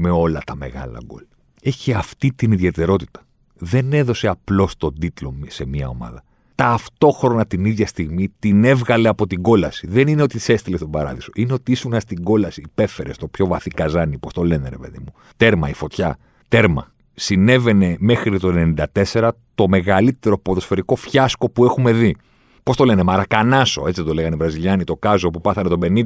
με 0.00 0.10
όλα 0.10 0.40
τα 0.46 0.56
μεγάλα 0.56 0.98
γκολ. 1.04 1.22
Έχει 1.62 1.92
αυτή 1.92 2.32
την 2.36 2.52
ιδιαιτερότητα. 2.52 3.20
Δεν 3.54 3.92
έδωσε 3.92 4.28
απλώς 4.28 4.76
τον 4.76 4.98
τίτλο 4.98 5.34
σε 5.46 5.66
μια 5.66 5.88
ομάδα. 5.88 6.22
Ταυτόχρονα 6.54 7.46
την 7.46 7.64
ίδια 7.64 7.86
στιγμή 7.86 8.28
την 8.38 8.64
έβγαλε 8.64 9.08
από 9.08 9.26
την 9.26 9.42
κόλαση. 9.42 9.86
Δεν 9.86 10.08
είναι 10.08 10.22
ότι 10.22 10.38
σε 10.38 10.52
έστειλε 10.52 10.76
στον 10.76 10.90
παράδεισο. 10.90 11.30
Είναι 11.34 11.52
ότι 11.52 11.72
ήσουν 11.72 12.00
στην 12.00 12.22
κόλαση. 12.22 12.60
Υπέφερε 12.60 13.12
στο 13.12 13.28
πιο 13.28 13.46
βαθύ 13.46 13.70
καζάνι, 13.70 14.18
πώς 14.18 14.32
το 14.32 14.44
λένε, 14.44 14.68
ρε 14.68 14.76
παιδί 14.76 14.98
μου. 14.98 15.12
Τέρμα 15.36 15.68
η 15.68 15.74
φωτιά. 15.74 16.18
Τέρμα. 16.48 16.92
Συνέβαινε 17.14 17.96
μέχρι 17.98 18.38
το 18.38 18.74
1994 19.12 19.30
το 19.54 19.68
μεγαλύτερο 19.68 20.38
ποδοσφαιρικό 20.38 20.96
φιάσκο 20.96 21.50
που 21.50 21.64
έχουμε 21.64 21.92
δει. 21.92 22.16
Πώς 22.62 22.76
το 22.76 22.84
λένε, 22.84 23.02
Μαρακανάσο, 23.02 23.86
έτσι 23.86 24.04
το 24.04 24.14
λέγανε 24.14 24.34
οι 24.34 24.38
Βραζιλιάνοι, 24.38 24.84
το 24.84 24.96
Κάζο 24.96 25.30
που 25.30 25.40
πάθανε 25.40 25.68
το 25.68 25.78
50, 25.82 26.02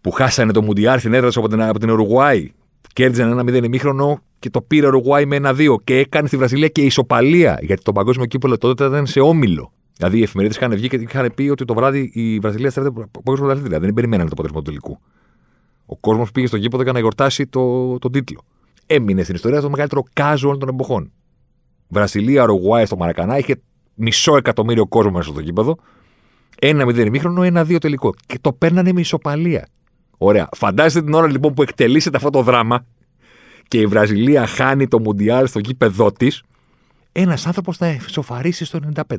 που 0.00 0.10
χάσανε 0.10 0.52
το 0.52 0.62
Μουντιάρ 0.62 0.98
στην 0.98 1.14
έδρα 1.14 1.30
από 1.34 1.48
την, 1.48 1.62
από 1.62 1.78
την 1.78 1.90
Ουρουγουάη. 1.90 2.52
Κέρδιζαν 2.94 3.30
ένα 3.30 3.42
μηδέν 3.42 3.64
ημίχρονο 3.64 4.22
και 4.38 4.50
το 4.50 4.62
πήρε 4.62 4.86
ο 4.86 4.88
Ουρουγουάη 4.88 5.26
με 5.26 5.36
ένα-δύο. 5.36 5.80
Και 5.84 5.98
έκανε 5.98 6.26
στη 6.26 6.36
Βραζιλία 6.36 6.68
και 6.68 6.82
ισοπαλία. 6.82 7.58
Γιατί 7.62 7.82
το 7.82 7.92
παγκόσμιο 7.92 8.26
κύπελο 8.26 8.58
τότε 8.58 8.84
ήταν 8.84 9.06
σε 9.06 9.20
όμιλο. 9.20 9.72
Δηλαδή 9.96 10.18
οι 10.18 10.22
εφημερίδες 10.22 10.56
είχαν 10.56 10.74
βγει 10.74 10.88
και 10.88 10.96
είχαν 10.96 11.32
πει 11.34 11.48
ότι 11.48 11.64
το 11.64 11.74
βράδυ 11.74 12.10
η 12.14 12.38
Βραζιλία 12.38 12.70
στρέφεται 12.70 12.94
παγκόσμιο 12.94 13.46
πρωταθλήτρια. 13.46 13.80
Δεν 13.80 13.94
περιμένανε 13.94 14.28
το 14.28 14.32
αποτέλεσμα 14.32 14.62
του 14.62 14.70
τελικού. 14.70 14.98
Ο 15.86 15.96
κόσμος 15.96 16.32
πήγε 16.32 16.46
στο 16.46 16.56
γήπεδο 16.56 16.82
για 16.82 16.92
να 16.92 16.98
γιορτάσει 16.98 17.46
το, 17.46 17.98
το 17.98 18.10
τίτλο. 18.10 18.40
Έμεινε 18.86 19.22
στην 19.22 19.34
ιστορία 19.34 19.60
το 19.60 19.70
μεγαλύτερο 19.70 20.02
κάζο 20.12 20.46
όλων 20.46 20.60
των 20.60 20.68
εποχών. 20.68 21.12
Βραζιλία, 21.88 22.42
Ουρουγουάη 22.42 22.86
στο 22.86 22.96
Μαρακανά 22.96 23.38
είχε 23.38 23.60
μισό 23.94 24.36
εκατομμύριο 24.36 24.86
κόσμο 24.86 25.10
μέσα 25.10 25.30
στο 25.30 25.40
γήπεδο. 25.40 25.76
Ένα 26.60 26.84
μηδέν 26.84 27.06
ημίχρονο, 27.06 27.42
ένα-δύο 27.42 27.78
τελικό. 27.78 28.14
Και 28.26 28.38
το 28.40 28.52
παίρνανε 28.52 28.92
με 28.92 29.00
ισοπαλία. 29.00 29.68
Ωραία. 30.18 30.48
Φαντάζεστε 30.56 31.02
την 31.02 31.14
ώρα 31.14 31.30
λοιπόν 31.30 31.54
που 31.54 31.62
εκτελήσετε 31.62 32.16
αυτό 32.16 32.30
το 32.30 32.42
δράμα 32.42 32.84
και 33.68 33.78
η 33.78 33.86
Βραζιλία 33.86 34.46
χάνει 34.46 34.88
το 34.88 35.00
Μουντιάλ 35.00 35.46
στο 35.46 35.58
γήπεδό 35.58 36.12
της, 36.12 36.42
ένας 37.12 37.46
άνθρωπος 37.46 37.76
θα 37.76 37.86
εσωφαρίσει 37.86 38.64
στο 38.64 38.78
95. 38.94 39.16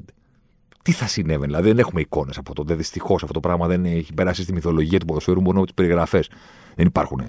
Τι 0.81 0.91
θα 0.91 1.07
συνέβαινε, 1.07 1.45
δηλαδή 1.45 1.67
δεν 1.67 1.79
έχουμε 1.79 2.01
εικόνες 2.01 2.37
από 2.37 2.53
τότε. 2.53 2.75
Δυστυχώς 2.75 3.21
αυτό 3.21 3.33
το 3.33 3.39
πράγμα 3.39 3.67
δεν 3.67 3.85
έχει 3.85 4.13
περάσει 4.13 4.43
στη 4.43 4.53
μυθολογία 4.53 4.99
του 4.99 5.05
ποδοσφαίρου 5.05 5.41
μόνο 5.41 5.59
με 5.59 5.65
τις 5.65 5.73
περιγραφές. 5.73 6.29
Δεν 6.75 6.85
υπάρχουν 6.85 7.21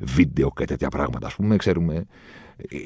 βίντεο 0.00 0.52
και 0.56 0.64
τέτοια 0.64 0.88
πράγματα. 0.88 1.26
Α 1.26 1.30
πούμε, 1.36 1.56
ξέρουμε 1.56 2.06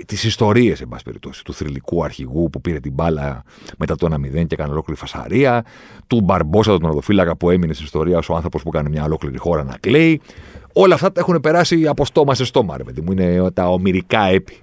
τις 0.06 0.24
ιστορίες, 0.24 0.80
εν 0.80 0.88
πάση 0.88 1.04
περιπτώσει, 1.04 1.44
του 1.44 1.54
θρηλυκού 1.54 2.04
αρχηγού 2.04 2.50
που 2.50 2.60
πήρε 2.60 2.80
την 2.80 2.92
μπάλα 2.92 3.42
μετά 3.78 3.96
το 3.96 4.08
1-0 4.12 4.32
και 4.32 4.54
έκανε 4.54 4.70
ολόκληρη 4.70 5.00
φασαρία, 5.00 5.64
του 6.06 6.20
Μπαρμπόσα, 6.20 6.78
τον 6.78 6.90
οδοφύλακα 6.90 7.36
που 7.36 7.50
έμεινε 7.50 7.72
στην 7.72 7.84
ιστορία 7.84 8.18
ως 8.18 8.28
ο 8.28 8.34
άνθρωπος 8.34 8.62
που 8.62 8.68
έκανε 8.68 8.88
μια 8.88 9.04
ολόκληρη 9.04 9.38
χώρα 9.38 9.64
να 9.64 9.76
κλαίει. 9.80 10.20
Όλα 10.72 10.94
αυτά 10.94 11.12
τα 11.12 11.20
έχουν 11.20 11.40
περάσει 11.40 11.86
από 11.86 12.04
στόμα 12.04 12.34
σε 12.34 12.44
στόμα, 12.44 12.76
ρε 12.76 12.84
παιδί 12.84 13.00
μου. 13.00 13.12
Είναι 13.12 13.50
τα 13.50 13.68
ομυρικά 13.68 14.22
έπι. 14.22 14.60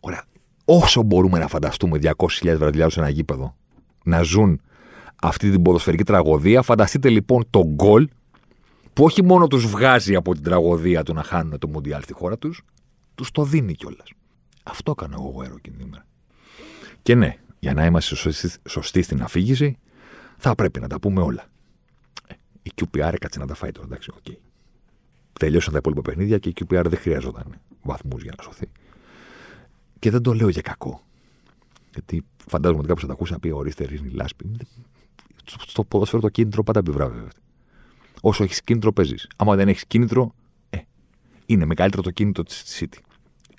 Ωραία. 0.00 0.22
Όσο 0.64 1.02
μπορούμε 1.02 1.38
να 1.38 1.46
φανταστούμε 1.48 1.98
200.000 2.02 2.56
Βραζιλιάνου 2.56 2.90
σε 2.90 3.00
ένα 3.00 3.08
γήπεδο 3.08 3.54
να 4.04 4.22
ζουν 4.22 4.60
αυτή 5.22 5.50
την 5.50 5.62
ποδοσφαιρική 5.62 6.04
τραγωδία, 6.04 6.62
φανταστείτε 6.62 7.08
λοιπόν 7.08 7.44
το 7.50 7.66
γκολ 7.66 8.08
που 8.92 9.04
όχι 9.04 9.24
μόνο 9.24 9.46
τους 9.46 9.66
βγάζει 9.66 10.14
από 10.14 10.34
την 10.34 10.42
τραγωδία 10.42 11.02
του 11.02 11.14
να 11.14 11.22
χάνουν 11.22 11.58
το 11.58 11.68
Μουντιάλ 11.68 12.02
στη 12.02 12.12
χώρα 12.12 12.38
τους, 12.38 12.62
τους 13.14 13.30
το 13.30 13.42
δίνει 13.42 13.74
κιόλας. 13.74 14.08
Αυτό 14.64 14.90
έκανε 14.90 15.16
ο 15.18 15.28
Αγουέρο 15.28 15.54
εκείνη 15.56 15.76
την 15.76 15.86
ημέρα. 15.86 16.06
Και 17.02 17.14
ναι, 17.14 17.36
για 17.58 17.74
να 17.74 17.84
είμαστε 17.84 18.14
σωστοί, 18.14 18.50
σωστοί 18.68 19.02
στην 19.02 19.22
αφήγηση, 19.22 19.78
θα 20.36 20.54
πρέπει 20.54 20.80
να 20.80 20.88
τα 20.88 21.00
πούμε 21.00 21.20
όλα. 21.20 21.46
Ε, 22.26 22.34
η 22.62 22.70
QPR 22.74 23.12
έκατσε 23.12 23.38
να 23.38 23.46
τα 23.46 23.54
φάει 23.54 23.72
τώρα, 23.72 23.86
εντάξει, 23.86 24.10
OK. 24.16 24.24
Okay. 24.28 24.36
Τελειώσαν 25.38 25.72
τα 25.72 25.78
υπόλοιπα 25.78 26.02
παιχνίδια 26.02 26.38
και 26.38 26.48
η 26.48 26.54
QPR 26.60 26.84
δεν 26.88 26.98
χρειαζόταν 26.98 27.60
βαθμούς 27.82 28.22
για 28.22 28.32
να 28.36 28.42
σωθεί. 28.42 28.66
Και 29.98 30.10
δεν 30.10 30.22
το 30.22 30.32
λέω 30.32 30.48
για 30.48 30.62
κακό. 30.62 31.02
Γιατί 31.92 32.24
φαντάζομαι 32.46 32.78
ότι 32.78 32.88
κάποιος 32.88 33.02
θα 33.02 33.06
τα 33.06 33.12
ακούσει 33.12 33.32
να 33.32 33.38
πει: 33.38 33.50
Ορίστε, 33.50 33.84
ρίχνει 33.84 34.10
λάσπη. 34.10 34.56
Στο 35.44 35.84
ποδόσφαιρο 35.84 36.22
το 36.22 36.28
κίνητρο 36.28 36.62
πάντα 36.62 36.78
επιβράβευε. 36.78 37.28
Όσο 38.20 38.42
έχεις 38.42 38.62
κίνητρο, 38.62 38.92
παίζεις. 38.92 39.28
Άμα 39.36 39.56
δεν 39.56 39.68
έχεις 39.68 39.86
κίνητρο, 39.86 40.34
ε, 40.70 40.78
είναι 41.46 41.64
μεγαλύτερο 41.64 42.02
το 42.02 42.10
κίνητρο 42.10 42.42
της 42.42 42.78
City 42.80 42.98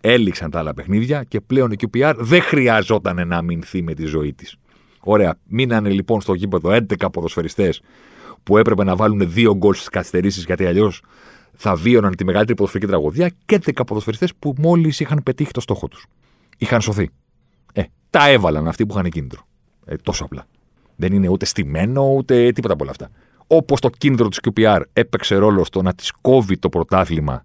έληξαν 0.06 0.52
τα 0.52 0.60
άλλα 0.60 0.74
παιχνίδια 0.74 1.24
και 1.24 1.42
πλέον 1.42 1.72
η 1.72 1.76
QPR 1.80 2.14
δεν 2.18 2.42
χρειαζόταν 2.42 3.28
να 3.28 3.38
αμυνθεί 3.38 3.82
με 3.82 3.94
τη 3.94 4.06
ζωή 4.06 4.34
της. 4.34 4.56
Ωραία. 5.00 5.38
Μείνανε 5.48 5.90
λοιπόν 5.90 6.22
στο 6.22 6.34
γήπεδο 6.34 6.70
11 6.70 7.12
ποδοσφαιριστές 7.12 7.82
που 8.44 8.58
έπρεπε 8.58 8.84
να 8.84 8.96
βάλουν 8.96 9.32
δύο 9.32 9.56
γκολ 9.56 9.74
στις 9.74 9.90
καθυστερήσεις 9.90 10.46
γιατί 10.46 10.66
αλλιώς 10.66 11.02
θα 11.54 11.76
βίωναν 11.76 12.16
τη 12.16 12.26
μεγαλύτερη 12.26 12.58
ποδοσφαιρική 12.58 12.92
τραγωδία 12.92 13.32
και 13.46 13.60
11 13.66 13.82
ποδοσφαιριστές 13.88 14.36
που 14.40 14.54
μόλις 14.58 15.00
είχαν 15.00 15.22
πετύχει 15.24 15.52
το 15.52 15.62
στόχο 15.62 15.88
τους. 15.88 16.06
Είχαν 16.58 16.82
σωθεί. 16.82 17.10
Ε, 17.74 17.84
τα 18.10 18.30
έβαλαν 18.30 18.68
αυτοί 18.68 18.86
που 18.86 18.94
είχαν 18.98 19.10
κίνητρο. 19.10 19.48
Ε, 19.86 19.96
τόσο 19.96 20.24
απλά. 20.24 20.48
Δεν 20.96 21.14
είναι 21.14 21.28
ούτε 21.28 21.46
στημένο 21.46 22.14
ούτε 22.14 22.52
τίποτα 22.52 22.74
από 22.74 22.84
όλα 22.84 22.92
αυτά. 22.92 23.10
Όπως 23.48 23.80
το 23.80 23.90
κίνητρο 23.90 24.28
της 24.28 24.40
QPR 24.44 24.82
έπαιξε 24.94 25.36
ρόλο 25.36 25.64
στο 25.66 25.82
να 25.82 25.94
της 25.94 26.12
κόβει 26.22 26.58
το 26.58 26.70
πρωτάθλημα 26.70 27.44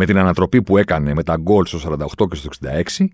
με 0.00 0.06
την 0.06 0.18
ανατροπή 0.18 0.62
που 0.62 0.76
έκανε 0.76 1.14
με 1.14 1.22
τα 1.22 1.36
γκολ 1.36 1.64
στο 1.64 1.96
48 2.18 2.28
και 2.28 2.36
στο 2.36 2.48
66, 2.98 3.06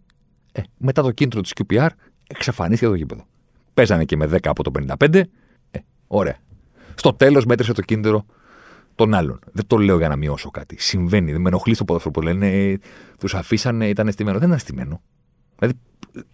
ε, 0.52 0.62
μετά 0.76 1.02
το 1.02 1.11
κίνητρο 1.11 1.40
της 1.40 1.52
QPR 1.57 1.88
εξαφανίστηκε 2.26 2.90
το 2.90 2.95
γήπεδο. 2.95 3.26
Παίζανε 3.75 4.05
και 4.05 4.16
με 4.16 4.26
10 4.26 4.38
από 4.43 4.62
το 4.62 4.71
55. 4.99 5.21
Ε, 5.71 5.78
ωραία. 6.07 6.37
Στο 6.95 7.12
τέλος 7.12 7.45
μέτρησε 7.45 7.73
το 7.73 7.83
κίνητρο 7.83 8.25
των 8.95 9.14
άλλων. 9.14 9.38
Δεν 9.52 9.66
το 9.66 9.76
λέω 9.76 9.99
για 9.99 10.09
να 10.09 10.16
μειώσω 10.16 10.50
κάτι. 10.50 10.76
Συμβαίνει. 10.78 11.33
Δεν 11.33 11.40
με 11.40 11.49
ενοχλεί 11.49 11.75
στο 11.75 11.85
ποδόσφαιρο 11.85 12.14
που 12.14 12.23
λένε 12.23 12.49
ε, 12.49 12.78
τους 13.19 13.35
αφήσανε, 13.35 13.88
ήταν 13.88 14.12
στημένο. 14.12 14.38
Δεν 14.38 14.49
ήταν 14.49 14.61
στημένο. 14.61 15.00
Δηλαδή 15.59 15.78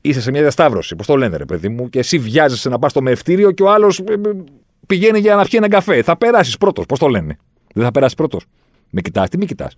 είσαι 0.00 0.20
σε 0.20 0.30
μια 0.30 0.40
διασταύρωση, 0.40 0.96
πώς 0.96 1.06
το 1.06 1.16
λένε, 1.16 1.36
ρε 1.36 1.44
παιδί 1.44 1.68
μου, 1.68 1.88
και 1.88 1.98
εσύ 1.98 2.18
βιάζεσαι 2.18 2.68
να 2.68 2.78
πας 2.78 2.90
στο 2.90 3.02
μευτήριο 3.02 3.50
και 3.50 3.62
ο 3.62 3.70
άλλος 3.70 3.98
ε, 3.98 4.12
ε, 4.12 4.16
πηγαίνει 4.86 5.18
για 5.18 5.34
να 5.34 5.42
πιει 5.42 5.52
ένα 5.54 5.68
καφέ. 5.68 6.02
Θα 6.02 6.16
περάσεις 6.16 6.56
πρώτος. 6.56 6.86
Πώς 6.86 6.98
το 6.98 7.08
λένε. 7.08 7.36
Δεν 7.74 7.84
θα 7.84 7.90
περάσεις 7.90 8.16
πρώτος. 8.16 8.46
Με 8.90 9.00
κοιτάς, 9.00 9.28
τι 9.28 9.38
με 9.38 9.44
κοιτάς. 9.44 9.74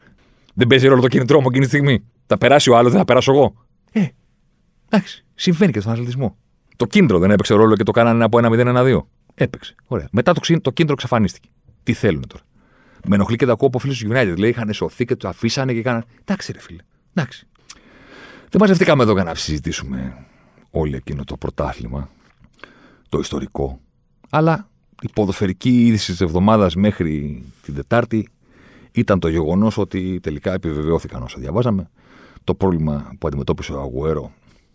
Δεν 0.55 0.67
παίζει 0.67 0.87
ρόλο 0.87 1.01
το 1.01 1.09
κινητρό 1.09 1.41
μου 1.41 1.47
εκείνη 1.49 1.65
τη 1.65 1.71
στιγμή. 1.71 2.05
Θα 2.27 2.39
περάσει 2.39 2.71
ο 2.71 2.77
άλλος, 2.77 2.91
δεν 2.91 2.99
θα 2.99 3.05
περάσω 3.05 3.33
εγώ. 3.33 3.55
Ε, 3.93 4.07
εντάξει, 4.89 5.25
συμβαίνει 5.35 5.73
και 5.73 5.81
στον 5.81 5.93
αθλητισμό. 5.93 6.37
Το 6.77 6.87
κίνητρο 6.87 7.19
δεν 7.19 7.31
έπαιξε 7.31 7.55
ρόλο 7.55 7.77
και 7.77 7.83
το 7.83 7.91
κάνανε 7.91 8.25
από 8.25 8.39
ένα 8.39 8.49
0-1-2. 8.53 9.01
Έπαιξε. 9.35 9.75
Ωραία. 9.87 10.09
Μετά 10.13 10.33
το, 10.33 10.41
το 10.61 10.71
κίνητρο 10.71 10.95
εξαφανίστηκε. 10.95 11.49
Τι 11.83 11.93
θέλουν 11.93 12.27
τώρα. 12.27 12.43
Με 13.07 13.15
ενοχλεί 13.15 13.37
και 13.37 13.47
τα 13.47 13.53
ακούω 13.53 13.69
από 13.69 13.79
φίλους 13.79 13.99
του 13.99 14.09
United. 14.11 14.35
Λέει 14.39 14.51
είχαν 14.51 14.73
σωθεί 14.73 15.05
και 15.05 15.17
του 15.17 15.29
αφήσανε 15.29 15.73
και 15.73 15.83
κάνανε. 15.83 16.05
Εντάξει, 16.21 16.53
ρε 16.53 16.61
φίλε. 16.61 16.83
Εντάξει. 17.15 17.47
Δεν 18.51 18.61
μαζευτήκαμε 18.61 19.03
εδώ 19.03 19.13
για 19.13 19.25
να 19.25 19.35
συζητήσουμε 19.35 20.27
όλο 20.71 20.97
εκείνο 20.97 21.25
το 21.25 21.37
πρωτάθλημα, 21.37 22.11
το 23.09 23.19
ιστορικό. 23.19 23.81
Αλλά 24.31 24.69
η 25.03 25.09
ποδοσφαιρική 25.15 25.87
είδηση 25.87 26.11
της 26.11 26.21
εβδομάδας 26.21 26.75
μέχρι 26.75 27.45
την 27.63 27.75
Τετάρτη 27.75 28.29
ήταν 28.95 29.19
το 29.19 29.29
γεγονός 29.29 29.79
ότι 29.79 30.21
τελικά 30.23 30.53
επιβεβαιώθηκαν 30.53 31.23
όσα 31.23 31.39
διαβάζαμε. 31.41 31.91
Το 32.45 32.55
πρόβλημα 32.55 33.15
που 33.19 33.27
αντιμετώπισε 33.27 33.73
ο 33.73 33.81
Αγουέρο 33.81 34.33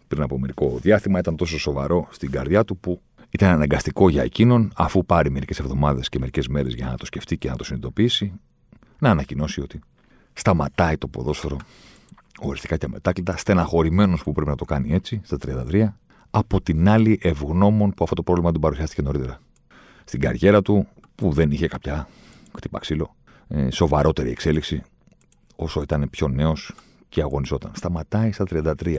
πριν 0.07 0.21
από 0.21 0.39
μερικό 0.39 0.77
διάστημα 0.81 1.19
ήταν 1.19 1.35
τόσο 1.35 1.59
σοβαρό 1.59 2.07
στην 2.11 2.31
καρδιά 2.31 2.63
του 2.63 2.77
που 2.77 3.01
ήταν 3.29 3.49
αναγκαστικό 3.49 4.09
για 4.09 4.23
εκείνον, 4.23 4.71
αφού 4.75 5.05
πάρει 5.05 5.31
μερικές 5.31 5.59
εβδομάδες 5.59 6.09
και 6.09 6.19
μερικές 6.19 6.47
μέρες 6.47 6.73
για 6.73 6.85
να 6.85 6.97
το 6.97 7.05
σκεφτεί 7.05 7.37
και 7.37 7.49
να 7.49 7.55
το 7.55 7.63
συνειδητοποιήσει, 7.63 8.33
να 8.99 9.09
ανακοινώσει 9.09 9.61
ότι 9.61 9.79
σταματάει 10.33 10.97
το 10.97 11.07
ποδόσφαιρο 11.07 11.57
οριστικά 12.39 12.77
και 12.77 12.85
αμετάκλητα, 12.85 13.37
στεναχωρημένος 13.37 14.23
που 14.23 14.31
πρέπει 14.31 14.49
να 14.49 14.55
το 14.55 14.65
κάνει 14.65 14.93
έτσι, 14.93 15.21
στα 15.23 15.37
33, 15.71 15.87
από 16.29 16.61
την 16.61 16.89
άλλη 16.89 17.19
ευγνώμων 17.21 17.89
που 17.91 18.03
αυτό 18.03 18.15
το 18.15 18.23
πρόβλημα 18.23 18.51
του 18.51 18.59
παρουσιάστηκε 18.59 19.01
νωρίτερα. 19.01 19.39
Στην 20.03 20.19
καριέρα 20.19 20.61
του, 20.61 20.87
που 21.15 21.31
δεν 21.31 21.51
είχε 21.51 21.67
κάποια 21.67 22.07
χτυπά 22.55 22.79
ξύλο, 22.79 23.15
ε, 23.51 23.71
σοβαρότερη 23.71 24.29
εξέλιξη 24.29 24.81
όσο 25.55 25.81
ήταν 25.81 26.09
πιο 26.09 26.27
νέος 26.27 26.73
και 27.09 27.21
αγωνιζόταν. 27.21 27.71
Σταματάει 27.75 28.31
στα 28.31 28.45
33. 28.49 28.97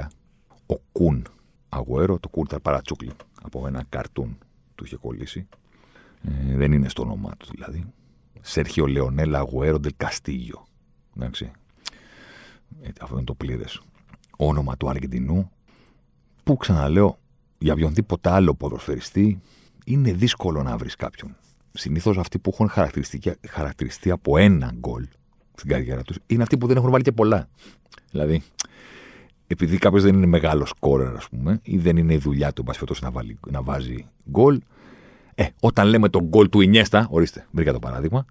Ο 0.67 0.77
Κουν 0.93 1.27
Αγουέρο, 1.69 2.19
το 2.19 2.29
Κούρτα 2.29 2.61
Παρατσούκλι, 2.61 3.13
από 3.43 3.67
ένα 3.67 3.85
καρτούν 3.89 4.39
του 4.75 4.85
είχε 4.85 4.97
κολλήσει. 4.97 5.49
Ε, 6.23 6.57
δεν 6.57 6.73
είναι 6.73 6.89
στο 6.89 7.03
όνομά 7.03 7.31
του 7.39 7.47
δηλαδή. 7.51 7.85
Σέρχιο 8.41 8.87
Λεωνέλα 8.87 9.39
Αγουέρο 9.39 9.79
Ντελ 9.79 9.93
Καστίγιο. 9.97 10.67
Εντάξει. 11.17 11.51
Ε, 12.83 12.89
αυτό 13.01 13.17
είναι 13.17 13.25
το 13.25 13.35
πλήρες 13.35 13.81
όνομα 14.37 14.77
του 14.77 14.89
Αργεντινού. 14.89 15.51
Που 16.45 16.57
ξαναλέω, 16.57 17.19
για 17.59 17.73
οποιονδήποτε 17.73 18.31
άλλο 18.31 18.55
ποδοσφαιριστή 18.55 19.41
είναι 19.85 20.13
δύσκολο 20.13 20.63
να 20.63 20.77
βρεις 20.77 20.97
κάποιον 20.97 21.37
συνήθως 21.73 22.19
αυτοί 22.19 22.39
που 22.39 22.51
έχουν 22.53 22.69
χαρακτηριστεί 23.49 24.11
από 24.11 24.39
ένα 24.39 24.73
γκολ 24.79 25.07
στην 25.61 25.73
καριέρα 25.73 26.03
τους 26.03 26.17
είναι 26.27 26.43
αυτοί 26.43 26.59
που 26.59 26.67
δεν 26.67 26.77
έχουν 26.77 26.91
βάλει 26.91 27.03
και 27.03 27.13
πολλά. 27.13 27.49
Δηλαδή, 28.11 28.43
επειδή 29.47 29.79
κάποιος 29.79 30.03
δεν 30.03 30.15
είναι 30.15 30.27
μεγάλος 30.27 30.69
σκόρερ, 30.69 31.17
ας 31.17 31.29
πούμε, 31.29 31.61
ή 31.63 31.79
δεν 31.79 31.97
είναι 31.97 32.15
η 32.15 32.19
δουλειά 32.19 32.53
του, 32.53 32.65
να, 33.01 33.11
βάλει, 33.11 33.39
να 33.51 33.63
βάζει 33.63 34.07
γκολ, 34.31 34.61
ε, 35.35 35.47
όταν 35.61 35.89
λέμε 35.89 36.09
τον 36.09 36.23
γκολ 36.23 36.49
του 36.49 36.61
Ινιέστα, 36.61 37.07
ορίστε, 37.11 37.47
βρήκα 37.51 37.73
το 37.73 37.79
παράδειγμα, 37.79 38.25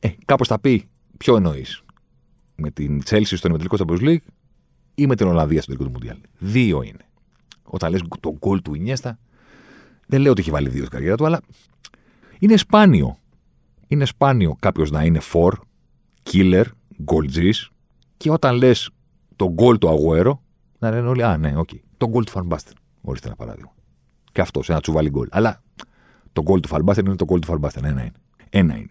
ε, 0.00 0.08
κάπως 0.24 0.48
θα 0.48 0.58
πει 0.58 0.88
ποιο 1.16 1.36
εννοείς. 1.36 1.82
Με 2.54 2.70
την 2.70 3.02
Chelsea 3.04 3.36
στο 3.36 3.48
ημιτελικό 3.48 3.76
Champions 3.78 4.08
League 4.08 4.26
ή 4.94 5.06
με 5.06 5.16
την 5.16 5.26
Ολλανδία 5.26 5.62
στο 5.62 5.72
τελικό 5.72 5.84
του 5.84 5.90
Μουντιάλ; 5.90 6.18
Δύο 6.38 6.82
είναι. 6.82 7.08
Όταν 7.62 7.90
λες 7.90 8.02
τον 8.20 8.32
γκολ 8.32 8.62
του 8.62 8.74
Ινιέστα, 8.74 9.18
δεν 10.06 10.20
λέω 10.20 10.30
ότι 10.30 10.40
έχει 10.40 10.50
βάλει 10.50 10.68
δύο 10.68 10.78
στην 10.78 10.90
καριέρα 10.90 11.16
του, 11.16 11.26
αλλά 11.26 11.40
είναι 12.38 12.56
σπάνιο. 12.56 13.18
Είναι 13.86 14.04
σπάνιο 14.04 14.56
κάποιος 14.60 14.90
να 14.90 15.04
είναι 15.04 15.20
for, 15.32 15.52
killer, 16.32 16.64
γκολτζή 17.02 17.50
και 18.16 18.30
όταν 18.30 18.56
λες 18.56 18.90
το 19.36 19.50
γκολ 19.52 19.78
του 19.78 19.88
Αγουέρο, 19.88 20.42
να 20.78 20.90
λένε 20.90 21.08
όλοι, 21.08 21.22
Α, 21.22 21.36
ναι, 21.36 21.56
OK. 21.56 21.68
Okay. 21.72 21.78
Το 21.96 22.08
γκολ 22.08 22.24
του 22.24 22.30
Φαν 22.30 22.44
Μπάστεν. 22.44 22.72
Ορίστε 23.00 23.26
ένα 23.26 23.36
παράδειγμα. 23.36 23.74
Και 24.32 24.40
αυτός, 24.40 24.68
ένα 24.68 24.80
τσουβάλι 24.80 25.08
γκολ. 25.10 25.28
Αλλά 25.30 25.62
το 26.32 26.42
γκολ 26.42 26.60
του 26.60 26.68
Φαν 26.68 26.81
Μπάστεν 26.81 27.04
είναι 27.04 27.16
το 27.16 27.24
γκολ 27.24 27.40
του 27.40 27.46
Φαν 27.46 27.59
Μπάστεν. 27.59 27.84
Ένα 27.84 28.00
είναι. 28.00 28.12
Ένα 28.50 28.76
είναι. 28.76 28.90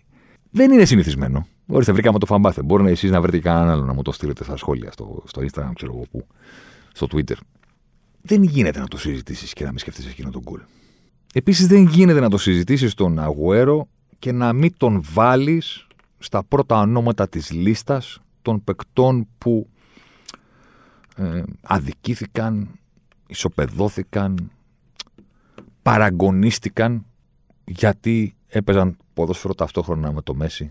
Δεν 0.51 0.72
είναι 0.72 0.86
συνηθισμένο. 0.86 1.48
Ορίστε, 1.68 1.92
βρήκαμε 1.92 2.20
το 2.20 2.25
Φαν 2.25 2.38
Μπάστεν. 2.38 2.63
Μπορεί 2.63 2.84
να 2.84 2.89
εσείς 2.89 3.12
να 3.12 3.22
βρείτε 3.22 3.39
κανέναν 3.39 3.70
άλλο 3.70 3.84
να 3.84 3.94
μου 3.94 4.01
το 4.01 4.12
στείλετε 4.12 4.44
στα 4.44 4.58
σχόλια, 4.58 4.92
στο, 4.92 5.24
στο 5.25 5.42
Instagram, 5.42 5.72
ξέρω 5.74 5.94
εγώ 5.96 6.04
πού, 6.12 6.27
στο 6.94 7.08
Twitter. 7.12 7.36
Δεν 8.22 8.44
γίνεται 8.44 8.80
να 8.80 8.88
το 8.88 8.98
συζητήσεις 8.98 9.54
και 9.54 9.63
να 9.63 9.70
μην 9.70 9.80
σκεφτείς 9.80 10.06
εκείνο 10.06 10.30
το 10.30 10.42
γκολ. 10.42 10.62
Επίσης, 11.34 11.67
δεν 11.67 11.86
γίνεται 11.88 12.19
να 12.19 12.29
το 12.29 12.38
συζητήσεις 12.38 12.93
τον 12.93 13.19
Αγουέρο 13.19 13.88
και 14.19 14.31
να 14.31 14.53
μην 14.53 14.74
τον 14.77 15.01
βάλεις 15.13 15.88
στα 16.17 16.43
πρώτα 16.43 16.79
ονόματα 16.79 17.27
της 17.29 17.51
λίστας 17.51 18.22
των 18.41 18.63
παικτών 18.63 19.27
που 19.38 19.69
ε, 21.15 21.43
αδικήθηκαν, 21.62 22.79
ισοπεδώθηκαν, 23.27 24.51
παραγωνίστηκαν 25.81 27.05
γιατί 27.65 28.36
έπαιζαν 28.48 28.98
ποδόσφαιρο 29.13 29.53
ταυτόχρονα 29.53 30.12
με 30.12 30.22
το 30.22 30.34
Μέση 30.36 30.69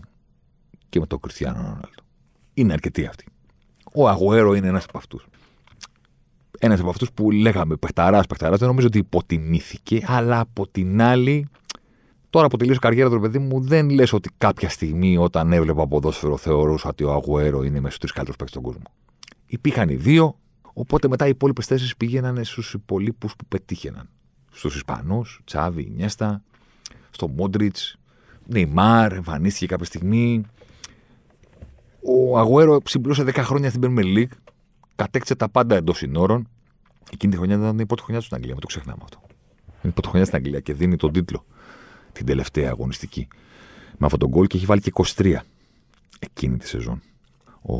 και 0.89 0.99
με 0.99 1.05
τον 1.05 1.19
Κριστιανό 1.19 1.57
Ρονάλντο. 1.57 1.89
Είναι 2.53 2.73
αρκετοί 2.73 3.05
αυτοί. 3.05 3.25
Ο 3.93 4.09
Αγουέρο 4.09 4.53
είναι 4.53 4.67
ένας 4.67 4.83
από 4.83 4.97
αυτούς 4.97 5.27
ένας 6.59 6.79
από 6.79 6.89
αυτούς 6.89 7.11
που 7.11 7.31
λέγαμε 7.31 7.75
παιχταρά, 7.75 8.21
παιχταρά, 8.29 8.55
δεν 8.55 8.67
νομίζω 8.67 8.87
ότι 8.87 8.97
υποτιμήθηκε, 8.97 10.01
αλλά 10.05 10.39
από 10.39 10.67
την 10.67 11.01
άλλη 11.01 11.47
Τώρα 12.29 12.47
που 12.47 12.57
τελείωσε 12.57 12.77
η 12.77 12.81
καριέρα 12.81 13.09
του, 13.09 13.19
παιδί 13.19 13.39
μου, 13.39 13.61
δεν 13.61 13.89
λες 13.89 14.13
ότι 14.13 14.29
κάποια 14.37 14.69
στιγμή 14.69 15.17
όταν 15.17 15.53
έβλεπα 15.53 15.87
ποδόσφαιρο 15.87 16.37
θεωρούσα 16.37 16.89
ότι 16.89 17.03
ο 17.03 17.13
Αγουέρο 17.13 17.63
είναι 17.63 17.79
μέσα 17.79 17.89
στου 17.89 17.99
τρεις 17.99 18.11
καλύτερους 18.11 18.37
παίκτες 18.37 18.49
στον 18.49 18.61
κόσμο. 18.61 18.83
Υπήρχαν 19.45 19.89
οι 19.89 19.95
δύο, 19.95 20.37
οπότε 20.73 21.07
μετά 21.07 21.25
οι 21.25 21.29
υπόλοιπες 21.29 21.65
θέσεις 21.65 21.97
πήγαιναν 21.97 22.43
στους 22.43 22.73
υπολείπους 22.73 23.35
που 23.35 23.45
πετύχαιναν. 23.47 24.09
Στους 24.51 24.75
Ισπανούς, 24.75 25.41
Τσάβη, 25.45 25.91
Νιέστα, 25.95 26.41
στο 27.09 27.27
Μόντριτς, 27.27 27.97
Νεϊμάρ, 28.45 29.11
εμφανίστηκε 29.11 29.65
κάποια 29.65 29.85
στιγμή. 29.85 30.43
Ο 32.01 32.37
Αγουέρο 32.37 32.77
συμπλήρωσε 32.85 33.23
10 33.23 33.43
χρόνια 33.43 33.69
στην 33.69 33.81
Premier 33.83 34.17
League, 34.17 34.37
κατέκτησε 34.97 35.35
τα 35.35 35.49
πάντα 35.49 35.75
εντός 35.75 35.97
συνόρων. 35.97 36.47
Εκείνη 37.11 37.31
τη 37.31 37.37
χρονιά 37.37 37.55
ήταν 37.55 37.79
η 37.79 37.85
πρώτη 37.85 38.01
χρονιά 38.01 38.19
του 38.19 38.25
στην 38.25 38.35
Αγγλία, 38.37 38.53
μην 38.53 38.61
το 38.61 38.67
ξεχνάμε 38.67 38.99
αυτό. 39.03 39.19
Είναι 39.65 39.77
η 39.81 39.89
πρώτη 39.89 40.07
χρονιά 40.07 40.25
στην 40.25 40.37
Αγγλία 40.37 40.59
και 40.59 40.73
δίνει 40.73 40.95
τον 40.95 41.11
τίτλο 41.11 41.45
την 42.11 42.25
τελευταία 42.25 42.69
αγωνιστική. 42.69 43.27
Με 43.97 44.05
αυτόν 44.05 44.19
τον 44.19 44.29
γκολ 44.29 44.47
και 44.47 44.57
έχει 44.57 44.65
βάλει 44.65 44.81
και 44.81 44.91
23 44.93 45.35
εκείνη 46.19 46.57
τη 46.57 46.67
σεζόν. 46.67 47.01
Ο, 47.61 47.75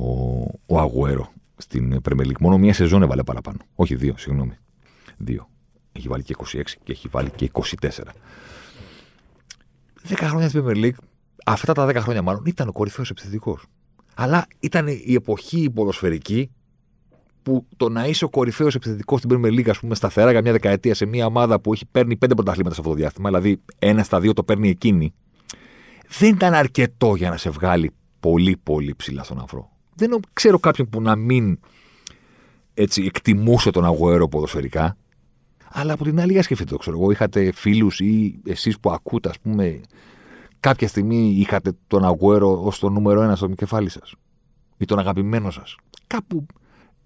ο 0.65 0.79
Αγουέρο 0.79 1.31
στην 1.57 2.01
Premier 2.09 2.25
League. 2.25 2.39
Μόνο 2.39 2.57
μία 2.57 2.73
σεζόν 2.73 3.01
έβαλε 3.03 3.23
παραπάνω. 3.23 3.57
Όχι 3.75 3.95
δύο, 3.95 4.13
συγγνώμη. 4.17 4.57
Δύο. 5.17 5.49
Έχει 5.91 6.07
βάλει 6.07 6.23
και 6.23 6.35
26 6.37 6.61
και 6.83 6.91
έχει 6.91 7.07
βάλει 7.07 7.29
και 7.29 7.51
24. 7.53 7.63
10 10.09 10.15
χρόνια 10.15 10.49
στην 10.49 10.63
Premier 10.65 10.83
League, 10.83 10.97
αυτά 11.45 11.73
τα 11.73 11.87
10 11.87 11.95
χρόνια 11.95 12.21
μάλλον, 12.21 12.45
ήταν 12.45 12.67
ο 12.67 12.71
κορυφαίος 12.71 13.09
επιθετικός. 13.09 13.65
Αλλά 14.15 14.47
ήταν 14.59 14.87
η 14.87 15.13
εποχή 15.13 15.69
ποδοσφαιρική 15.69 16.51
που 17.47 17.65
το 17.77 17.89
να 17.89 18.05
είσαι 18.05 18.25
ο 18.25 18.29
κορυφαίος 18.29 18.75
επιθετικός 18.75 19.19
στην 19.19 19.31
Premier 19.33 19.59
League, 19.59 19.69
ας 19.69 19.79
πούμε, 19.79 19.95
σταθερά 19.95 20.31
για 20.31 20.41
μια 20.41 20.51
δεκαετία 20.51 20.93
σε 20.93 21.05
μια 21.05 21.25
ομάδα 21.25 21.59
που 21.59 21.73
έχει 21.73 21.85
παίρνει 21.85 22.15
πέντε 22.15 22.33
πρωταθλήματα 22.33 22.73
σε 22.75 22.81
αυτό 22.81 22.93
το 22.93 22.99
διάστημα, 22.99 23.29
δηλαδή 23.29 23.61
ένα 23.79 24.03
στα 24.03 24.19
δύο 24.19 24.33
το 24.33 24.43
παίρνει 24.43 24.69
εκείνη, 24.69 25.13
δεν 26.19 26.29
ήταν 26.29 26.53
αρκετό 26.53 27.15
για 27.15 27.29
να 27.29 27.37
σε 27.37 27.49
βγάλει 27.49 27.91
πολύ, 28.19 28.57
πολύ 28.63 28.93
ψηλά 28.97 29.23
στον 29.23 29.39
αφρό. 29.39 29.69
Δεν 29.95 30.19
ξέρω 30.33 30.59
κάποιον 30.59 30.89
που 30.89 31.01
να 31.01 31.15
μην 31.15 31.59
έτσι, 32.73 33.03
εκτιμούσε 33.03 33.69
τον 33.69 33.85
αγωέρο 33.85 34.27
ποδοσφαιρικά. 34.27 34.97
Αλλά 35.71 35.93
από 35.93 36.03
την 36.03 36.19
άλλη, 36.19 36.31
για 36.31 36.43
σκεφτείτε 36.43 36.69
το 36.71 36.77
ξέρω 36.77 36.97
εγώ. 36.99 37.11
Είχατε 37.11 37.51
φίλους 37.51 37.99
ή 37.99 38.41
εσείς 38.45 38.79
που 38.79 38.91
ακούτε, 38.91 39.29
ας 39.29 39.39
πούμε, 39.39 39.81
κάποια 40.59 40.87
στιγμή 40.87 41.35
είχατε 41.37 41.71
τον 41.87 42.05
αγωέρο 42.05 42.63
ως 42.63 42.79
το 42.79 42.89
νούμερο 42.89 43.21
ένα 43.21 43.35
στο 43.35 43.47
κεφάλι 43.47 43.89
σας. 43.89 44.13
Ή 44.77 44.85
τον 44.85 44.99
αγαπημένο 44.99 45.51
σας. 45.51 45.75
Κάπου 46.07 46.45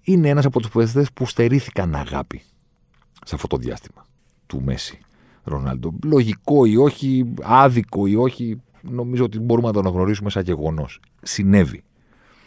είναι 0.02 0.30
ένας 0.30 0.46
από 0.46 0.60
τους 0.60 0.70
ποδοσφαιριστές 0.70 1.14
που 1.14 1.26
στερήθηκαν 1.26 1.96
αγάπη 1.96 2.42
σε 3.26 3.36
αυτό 3.36 3.48
το 3.48 3.58
διάστημα 3.58 4.06
του 4.48 4.62
Μέση 4.62 5.00
Ρονάλντο. 5.44 5.94
Λογικό 6.04 6.66
ή 6.66 6.78
όχι, 6.78 7.34
άδικο 7.42 8.08
ή 8.08 8.16
όχι, 8.16 8.62
νομίζω 8.82 9.24
ότι 9.24 9.40
μπορούμε 9.40 9.68
να 9.68 9.74
το 9.74 9.80
αναγνωρίσουμε 9.80 10.30
σαν 10.30 10.44
γεγονός. 10.44 11.00
Συνέβη. 11.22 11.84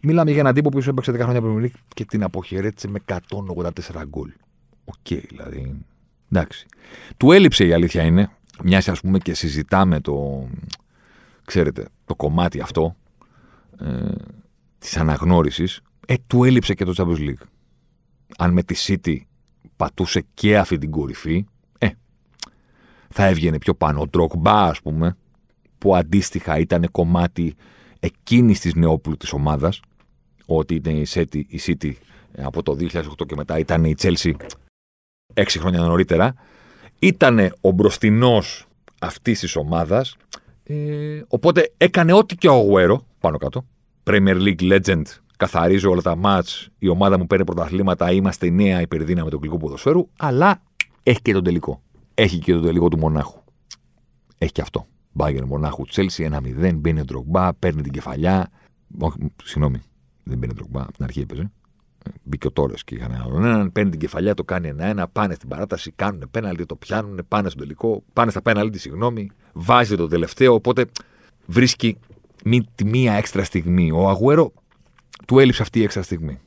Μιλάμε 0.02 0.30
για 0.30 0.40
έναν 0.40 0.54
τύπο 0.54 0.68
που 0.68 0.78
έπαιξε 0.78 1.12
10 1.12 1.18
χρόνια 1.20 1.40
πριν 1.40 1.72
και 1.94 2.04
την 2.04 2.22
αποχαιρέτησε 2.22 2.88
με 2.88 3.00
184 3.06 3.70
γκολ. 4.08 4.32
OK, 4.84 4.94
okay, 5.08 5.22
δηλαδή. 5.28 5.84
Εντάξει. 6.32 6.66
Του 7.16 7.32
έλειψε 7.32 7.66
η 7.66 7.72
αλήθεια 7.72 8.02
είναι, 8.02 8.30
μιας 8.62 8.88
ας 8.88 9.00
πούμε 9.00 9.18
και 9.18 9.34
συζητάμε 9.34 10.00
το, 10.00 10.46
ξέρετε, 11.44 11.88
το 12.04 12.14
κομμάτι 12.14 12.60
αυτό 12.60 12.96
ε, 13.80 14.12
της 14.78 14.96
αναγνώρισης, 14.96 15.80
ε, 16.06 16.14
του 16.26 16.44
έλειψε 16.44 16.74
και 16.74 16.84
το 16.84 16.92
Champions 16.96 17.28
League. 17.28 17.46
Αν 18.38 18.52
με 18.52 18.62
τη 18.62 18.74
City 18.78 19.16
πατούσε 19.76 20.24
και 20.34 20.58
αυτή 20.58 20.78
την 20.78 20.90
κορυφή, 20.90 21.46
ε, 21.78 21.88
θα 23.08 23.26
έβγαινε 23.26 23.58
πιο 23.58 23.74
πάνω. 23.74 24.00
Ο 24.00 24.04
Drogba, 24.12 24.50
ας 24.50 24.80
πούμε, 24.80 25.16
που 25.78 25.96
αντίστοιχα 25.96 26.58
ήταν 26.58 26.88
κομμάτι 26.90 27.54
εκείνης 28.00 28.60
της 28.60 28.74
νεόπλουτης 28.74 29.32
ομάδας, 29.32 29.80
ότι 30.46 30.74
ήταν 30.74 30.96
η 30.96 31.04
City, 31.08 31.42
η 31.46 31.60
City 31.66 31.92
από 32.36 32.62
το 32.62 32.74
2008 32.74 33.26
και 33.26 33.34
μετά 33.36 33.58
ήταν 33.58 33.84
η 33.84 33.94
Chelsea 33.98 34.32
έξι 35.34 35.58
χρόνια 35.58 35.80
νωρίτερα, 35.80 36.34
ήταν 36.98 37.54
ο 37.60 37.70
μπροστινός 37.70 38.66
αυτής 39.00 39.40
της 39.40 39.56
ομάδας. 39.56 40.16
Ε, 40.64 41.22
οπότε 41.28 41.72
έκανε 41.76 42.12
ό,τι 42.12 42.36
και 42.36 42.48
ο 42.48 42.52
Αγουέρο 42.52 43.06
πάνω 43.20 43.38
κάτω. 43.38 43.64
Premier 44.04 44.36
League 44.42 44.72
Legend, 44.72 45.02
καθαρίζω 45.36 45.90
όλα 45.90 46.02
τα 46.02 46.16
μάτς, 46.16 46.68
η 46.78 46.88
ομάδα 46.88 47.18
μου 47.18 47.26
παίρνει 47.26 47.44
πρωταθλήματα, 47.44 48.12
είμαστε 48.12 48.46
η 48.46 48.50
νέα 48.50 48.80
υπερδύναμη 48.80 49.30
του 49.30 49.36
αγγλικού 49.36 49.56
ποδοσφαίρου, 49.56 50.08
αλλά 50.18 50.62
έχει 51.02 51.22
και 51.22 51.32
τον 51.32 51.44
τελικό. 51.44 51.82
Έχει 52.14 52.38
και 52.38 52.52
τον 52.52 52.62
τελικό 52.62 52.88
του 52.88 52.98
Μονάχου. 52.98 53.38
Έχει 54.38 54.52
και 54.52 54.60
αυτό. 54.60 54.86
Μπάγκερ 55.12 55.44
Μονάχου 55.44 55.84
Τσέλσι, 55.84 56.28
1-0, 56.32 56.72
μπαίνει 56.74 57.00
ο 57.00 57.04
Ντρογκμπά, 57.04 57.54
παίρνει 57.54 57.82
την 57.82 57.92
κεφαλιά. 57.92 58.50
Όχι, 58.98 59.16
συγγνώμη, 59.44 59.82
δεν 60.22 60.38
μπαίνει 60.38 60.52
ο 60.52 60.54
Ντρογκμπά, 60.54 60.82
από 60.82 60.92
την 60.92 61.04
αρχή 61.04 61.20
έπαιζε. 61.20 61.50
Μπήκε 62.22 62.46
ο 62.46 62.50
Τόρε 62.50 62.74
και 62.84 62.94
είχαν 62.94 63.12
άλλον 63.24 63.44
έναν, 63.44 63.72
παίρνει 63.72 63.90
την 63.90 64.00
κεφαλιά, 64.00 64.34
το 64.34 64.44
κάνει 64.44 64.68
ένα-ένα, 64.68 65.08
πάνε 65.08 65.34
στην 65.34 65.48
παράταση, 65.48 65.92
κάνουν 65.96 66.28
πέναλτι, 66.30 66.66
το 66.66 66.76
πιάνουν, 66.76 67.20
πάνε 67.28 67.48
στο 67.48 67.58
τελικό, 67.58 68.02
πάνε 68.12 68.30
στα 68.30 68.42
πέναλτι, 68.42 68.78
συγγνώμη, 68.78 69.30
βάζει 69.52 69.96
το 69.96 70.08
τελευταίο, 70.08 70.54
οπότε 70.54 70.86
βρίσκει 71.46 71.98
μη, 72.44 72.64
τη 72.74 72.84
μία 72.84 73.12
έξτρα 73.12 73.44
στιγμή. 73.44 73.90
Ο 73.90 74.08
Αγουέρο 74.08 74.52
του 75.26 75.38
έλειψε 75.38 75.62
αυτή 75.62 75.78
η 75.78 75.82
έξτρα 75.82 76.02
στιγμή. 76.02 76.40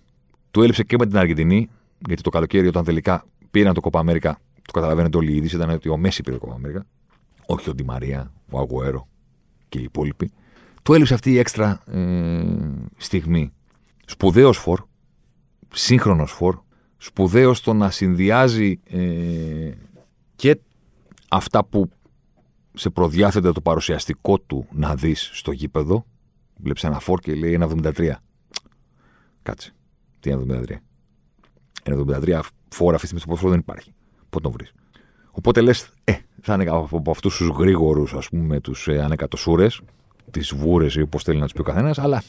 Του 0.51 0.61
έλειψε 0.61 0.83
και 0.83 0.95
με 0.99 1.05
την 1.05 1.17
Αργεντινή, 1.17 1.69
γιατί 2.07 2.21
το 2.21 2.29
καλοκαίρι 2.29 2.67
όταν 2.67 2.83
τελικά 2.83 3.25
πήραν 3.51 3.73
το 3.73 3.81
Κοπα 3.81 3.99
Αμέρικα, 3.99 4.39
το 4.61 4.71
καταλαβαίνετε 4.71 5.17
όλοι 5.17 5.31
οι 5.31 5.35
είδηση, 5.35 5.55
ήταν 5.55 5.69
ότι 5.69 5.89
ο 5.89 5.97
Μέση 5.97 6.23
πήρε 6.23 6.35
το 6.35 6.41
Κοπα 6.41 6.55
Αμέρικα, 6.55 6.85
όχι 7.45 7.69
ο 7.69 7.73
Ντιμαρία, 7.73 8.31
ο 8.51 8.59
Αγουέρο 8.59 9.07
και 9.69 9.79
οι 9.79 9.83
υπόλοιποι. 9.83 10.31
Του 10.83 10.93
έλειψε 10.93 11.13
αυτή 11.13 11.31
η 11.31 11.37
έξτρα 11.37 11.83
ε, 11.85 12.43
στιγμή. 12.97 13.51
Σπουδαίος 14.05 14.57
φορ, 14.57 14.83
σύγχρονος 15.73 16.31
φορ, 16.31 16.59
σπουδαίος 16.97 17.57
στο 17.57 17.73
να 17.73 17.89
συνδυάζει 17.89 18.79
ε, 18.89 19.71
και 20.35 20.59
αυτά 21.29 21.65
που 21.65 21.89
σε 22.73 22.89
προδιάθεται 22.89 23.51
το 23.51 23.61
παρουσιαστικό 23.61 24.39
του 24.39 24.67
να 24.71 24.95
δεις 24.95 25.29
στο 25.33 25.51
γήπεδο. 25.51 26.05
Βλέπεις 26.57 26.83
ένα 26.83 26.99
φόρ 26.99 27.19
και 27.19 27.35
λέει 27.35 27.59
1,73. 27.61 28.11
Κάτσε. 29.47 29.73
Τι 30.19 30.31
1,73. 30.33 30.81
1,73 31.83 32.39
φόρ 32.69 32.93
αυτή 32.93 33.07
τη 33.07 33.19
στιγμή 33.19 33.37
στο 33.37 33.49
δεν 33.49 33.59
υπάρχει. 33.59 33.93
Πότε 34.29 34.43
τον 34.43 34.51
βρεις. 34.51 34.73
Οπότε 35.31 35.61
λες, 35.61 35.93
ε, 36.03 36.13
θα 36.41 36.53
είναι 36.53 36.69
από 36.69 37.11
αυτούς 37.11 37.37
τους 37.37 37.47
γρήγορους, 37.47 38.13
ας 38.13 38.29
πούμε, 38.29 38.59
τους 38.59 38.87
ε, 38.87 39.01
ανεκατοσούρε, 39.01 39.67
τις 40.31 40.55
βούρες 40.55 40.95
ή 40.95 41.01
όπως 41.01 41.23
θέλει 41.23 41.39
να 41.39 41.43
τους 41.43 41.53
πει 41.53 41.61
ο 41.61 41.63
καθένας, 41.63 41.97
αλλά 41.97 42.23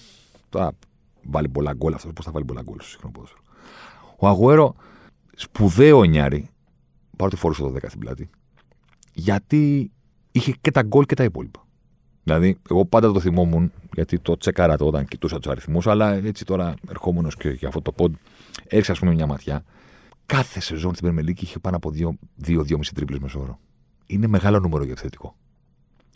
τώρα 0.48 0.70
βάλει 1.22 1.48
πολλά 1.48 1.72
γκολ 1.72 1.94
αυτός. 1.94 2.12
Πώς 2.12 2.24
θα 2.24 2.30
βάλει 2.30 2.44
πολλά 2.44 2.62
γκολ 2.62 2.80
στο 2.80 2.88
σύγχρονο 2.88 3.12
ποδόσφαιρο. 3.12 3.42
Ο 4.18 4.26
Αγουέρο, 4.26 4.74
σπουδαίο 5.34 6.02
νιάρι, 6.04 6.50
πάρω 7.16 7.30
τη 7.30 7.36
φόρουσα 7.36 7.62
το 7.62 7.72
10 7.74 7.78
στην 7.86 8.00
πλάτη, 8.00 8.30
γιατί 9.12 9.90
είχε 10.32 10.54
και 10.60 10.70
τα 10.70 10.82
γκολ 10.82 11.04
και 11.04 11.14
τα 11.14 11.24
υπόλοιπα. 11.24 11.66
Δηλαδή, 12.28 12.58
εγώ 12.70 12.84
πάντα 12.84 13.12
το 13.12 13.20
θυμόμουν, 13.20 13.72
γιατί 13.94 14.18
το 14.18 14.36
τσεκάρα 14.36 14.76
το 14.76 14.86
όταν 14.86 15.06
κοιτούσα 15.06 15.38
τους 15.38 15.50
αριθμούς, 15.50 15.86
αλλά 15.86 16.14
έτσι 16.14 16.44
τώρα 16.44 16.74
ερχόμενο 16.88 17.28
και 17.38 17.48
για 17.48 17.68
αυτό 17.68 17.82
το 17.82 17.92
πόντ, 17.92 18.14
έριξα 18.66 18.92
ας 18.92 18.98
πούμε 18.98 19.14
μια 19.14 19.26
ματιά. 19.26 19.64
Κάθε 20.26 20.60
σεζόν 20.60 20.94
στην 20.94 21.06
Περμελίκη 21.06 21.44
είχε 21.44 21.58
πάνω 21.58 21.76
από 21.76 21.92
2-2,5 22.44 22.80
τρίπλες 22.94 23.18
μεσόωρο. 23.18 23.58
Είναι 24.06 24.26
μεγάλο 24.26 24.58
νούμερο 24.58 24.82
για 24.82 24.92
επιθετικό. 24.92 25.36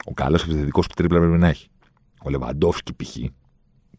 Ο 0.04 0.12
καλός 0.12 0.42
επιθετικός 0.42 0.86
που 0.86 0.94
τρίπλα 0.94 1.18
πρέπει 1.18 1.38
να 1.38 1.48
έχει. 1.48 1.68
Ο 2.22 2.30
Λεβαντόφσκι 2.30 2.92
π.χ. 2.96 3.16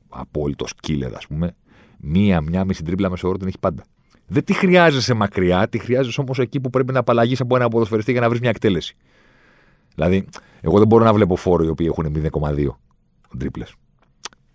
Απόλυτος 0.09 0.73
κίλερ, 0.79 1.15
ας 1.15 1.27
πούμε. 1.27 1.55
Μία-μία 1.99 2.65
μισή 2.65 2.83
τρίπλα 2.83 3.09
μεσόωρο 3.09 3.37
την 3.37 3.47
έχει 3.47 3.59
πάντα. 3.59 3.83
Δεν 4.27 4.43
τη 4.43 4.53
χρειάζεσαι 4.53 5.13
μακριά, 5.13 5.67
τη 5.67 5.77
χρειάζεσαι 5.77 6.21
όμως 6.21 6.39
εκεί 6.39 6.59
που 6.59 6.69
πρέπει 6.69 6.93
να 6.93 6.99
απαλλαγείς 6.99 7.41
από 7.41 7.55
ένα 7.55 7.67
ποδοσφαιριστή 7.67 8.11
για 8.11 8.21
να 8.21 8.29
βρεις 8.29 8.39
μια 8.39 8.49
εκτέλεση. 8.49 8.95
Δηλαδή, 9.95 10.27
εγώ 10.61 10.77
δεν 10.77 10.87
μπορώ 10.87 11.03
να 11.03 11.13
βλέπω 11.13 11.35
φόρο 11.35 11.63
οι 11.63 11.67
οποίοι 11.67 11.87
έχουν 11.89 12.29
0,2 12.55 12.67
τρίπλες. 13.37 13.75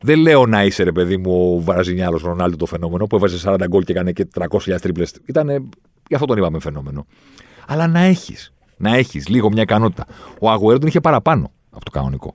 Δεν 0.01 0.19
λέω 0.19 0.47
να 0.47 0.65
είσαι 0.65 0.83
ρε 0.83 0.93
παιδί 0.93 1.17
μου 1.17 1.55
ο 1.55 1.61
Βραζινιάλο 1.61 2.21
Ρονάλντο 2.23 2.57
το 2.57 2.67
φαινόμενο 2.67 3.07
που 3.07 3.17
έβαζε 3.17 3.51
40 3.51 3.65
γκολ 3.69 3.83
και 3.83 3.93
έκανε 3.93 4.13
και 4.13 4.29
300.000 4.39 4.81
τρίπλες. 4.81 5.15
Ήταν. 5.27 5.49
Γι' 6.09 6.15
αυτό 6.15 6.27
τον 6.27 6.37
είπαμε 6.37 6.61
φαινόμενο. 6.61 7.07
Αλλά 7.67 7.87
να 7.87 8.01
έχεις. 8.01 8.53
Να 8.77 8.97
έχεις 8.97 9.29
λίγο 9.29 9.51
μια 9.51 9.63
ικανότητα. 9.63 10.07
Ο 10.41 10.51
Αγουέρο 10.51 10.79
τον 10.79 10.89
είχε 10.89 11.01
παραπάνω 11.01 11.51
από 11.71 11.85
το 11.85 11.91
κανονικό. 11.91 12.35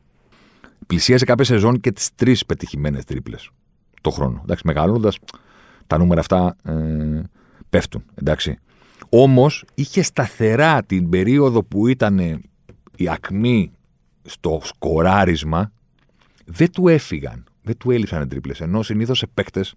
Πλησίασε 0.87 1.25
κάποια 1.25 1.45
σεζόν 1.45 1.79
και 1.79 1.91
τις 1.91 2.09
τρεις 2.15 2.45
πετυχημένες 2.45 3.03
τρίπλες 3.03 3.49
το 4.01 4.09
χρόνο. 4.09 4.39
Εντάξει, 4.43 4.63
μεγαλώνοντας, 4.65 5.19
τα 5.87 5.97
νούμερα 5.97 6.19
αυτά 6.19 6.55
ε, 6.63 6.73
πέφτουν. 7.69 8.03
Εντάξει. 8.15 8.57
Όμως 9.09 9.65
είχε 9.73 10.01
σταθερά 10.01 10.83
την 10.83 11.09
περίοδο 11.09 11.63
που 11.63 11.87
ήταν 11.87 12.41
η 12.95 13.09
ακμή 13.09 13.71
στο 14.23 14.59
σκοράρισμα 14.63 15.71
δεν 16.45 16.71
του 16.71 16.87
έφυγαν. 16.87 17.43
Δεν 17.61 17.77
του 17.77 17.91
έλειψαν 17.91 18.29
τρίπλες. 18.29 18.61
Ενώ 18.61 18.81
συνήθως 18.83 19.17
σε 19.17 19.27
παίκτες 19.33 19.75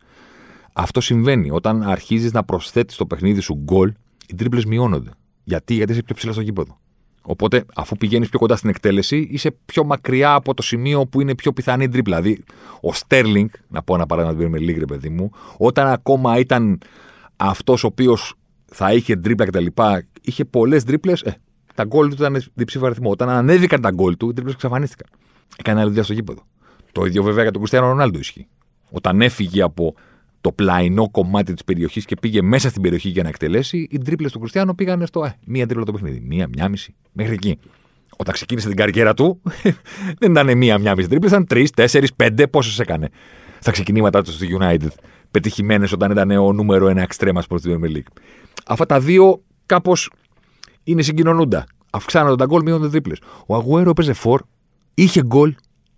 αυτό 0.72 1.00
συμβαίνει. 1.00 1.50
Όταν 1.50 1.82
αρχίζεις 1.82 2.32
να 2.32 2.44
προσθέτεις 2.44 2.94
στο 2.94 3.06
παιχνίδι 3.06 3.40
σου 3.40 3.54
γκολ, 3.54 3.92
οι 4.26 4.34
τρίπλες 4.34 4.64
μειώνονται. 4.64 5.10
Γιατί, 5.44 5.74
Γιατί 5.74 5.92
είσαι 5.92 6.02
πιο 6.02 6.14
ψηλά 6.14 6.32
στο 6.32 6.40
γήπεδο. 6.40 6.78
Οπότε, 7.22 7.64
αφού 7.74 7.96
πηγαίνεις 7.96 8.28
πιο 8.28 8.38
κοντά 8.38 8.56
στην 8.56 8.70
εκτέλεση, 8.70 9.28
είσαι 9.30 9.56
πιο 9.64 9.84
μακριά 9.84 10.34
από 10.34 10.54
το 10.54 10.62
σημείο 10.62 11.06
που 11.06 11.20
είναι 11.20 11.34
πιο 11.34 11.52
πιθανή 11.52 11.84
η 11.84 11.88
τρίπλα. 11.88 12.20
Δηλαδή, 12.20 12.44
ο 12.80 12.92
Στέρλινγκ, 12.92 13.48
να 13.68 13.82
πω 13.82 13.94
ένα 13.94 14.06
παράδειγμα 14.06 14.44
του 14.44 14.50
με 14.50 14.58
λίγο, 14.58 14.84
παιδί 14.84 15.08
μου, 15.08 15.30
όταν 15.56 15.86
ακόμα 15.86 16.38
ήταν 16.38 16.80
αυτός 17.36 17.84
ο 17.84 17.86
οποίος 17.86 18.34
θα 18.64 18.92
είχε 18.92 19.16
τρίπλα 19.16 19.46
κτλ., 19.46 19.66
είχε 20.22 20.44
πολλές 20.44 20.84
τρίπλες, 20.84 21.22
ε, 21.22 21.36
τα 21.76 21.84
γκολ 21.84 22.08
του 22.08 22.14
ήταν 22.14 22.42
διψήφιο 22.54 22.86
αριθμό. 22.86 23.10
Όταν 23.10 23.28
ανέβηκαν 23.28 23.80
τα 23.80 23.90
γκολ 23.90 24.16
του, 24.16 24.28
οι 24.28 24.32
τρίπλες 24.32 24.54
εξαφανίστηκαν. 24.54 25.08
Έκανε 25.56 25.78
άλλη 25.78 25.88
δουλειά 25.88 26.02
στο 26.02 26.12
γήπεδο. 26.12 26.46
Το 26.92 27.04
ίδιο 27.04 27.22
βέβαια 27.22 27.42
για 27.42 27.50
τον 27.50 27.60
Κριστιανό 27.60 27.86
Ρονάλντο 27.86 28.18
ισχύει. 28.18 28.46
Όταν 28.90 29.20
έφυγε 29.20 29.62
από 29.62 29.94
το 30.40 30.52
πλαϊνό 30.52 31.10
κομμάτι 31.10 31.52
της 31.52 31.64
περιοχής 31.64 32.04
και 32.04 32.16
πήγε 32.20 32.42
μέσα 32.42 32.68
στην 32.68 32.82
περιοχή 32.82 33.08
για 33.08 33.22
να 33.22 33.28
εκτελέσει, 33.28 33.86
οι 33.90 33.98
τρίπλες 33.98 34.32
του 34.32 34.38
Κριστιανού 34.38 34.74
πήγαν 34.74 35.06
στο 35.06 35.24
ε, 35.24 35.36
μία 35.46 35.66
τρίπλα 35.66 35.84
το 35.84 35.92
παιχνίδι. 35.92 36.20
Μία, 36.20 36.48
μία 36.48 36.68
μισή. 36.68 36.94
Μέχρι 37.12 37.34
εκεί. 37.34 37.58
Όταν 38.16 38.34
ξεκίνησε 38.34 38.68
την 38.68 38.76
καριέρα 38.76 39.14
του, 39.14 39.42
δεν 40.18 40.30
ήταν 40.30 40.56
μία, 40.56 40.78
μία 40.78 40.94
μισή 40.94 41.08
τρίπλες, 41.08 41.30
ήταν 41.30 41.46
τρεις, 41.46 41.70
τέσσερις, 41.70 42.14
πέντε. 42.14 42.46
Πόσες 42.46 42.78
έκανε 42.78 43.08
στα 43.58 43.70
ξεκινήματά 43.70 44.22
του 44.22 44.32
στο 44.32 44.46
United. 44.60 44.88
Πετυχημένες 45.30 45.92
όταν 45.92 46.10
ήταν 46.10 46.30
ο 46.30 46.52
νούμερο 46.52 46.88
ένα 46.88 47.02
εξτρέμας 47.02 47.46
προς 47.46 47.62
την 47.62 47.80
Premier 47.80 47.96
League. 47.96 48.10
Αυτά 48.66 48.86
τα 48.86 49.00
δύο 49.00 49.42
κάπως 49.66 50.10
είναι 50.86 51.02
συγκοινωνούντα. 51.02 51.66
Αυξάνονται 51.90 52.36
τα 52.36 52.44
γκολ, 52.44 52.62
μειώνονται 52.62 52.88
τρίπλες. 52.88 53.18
Ο 53.46 53.54
Αγουέρο 53.54 53.90
έπαιζε 53.90 54.12
φορ, 54.12 54.42
είχε 54.94 55.22
γκολ, 55.22 55.54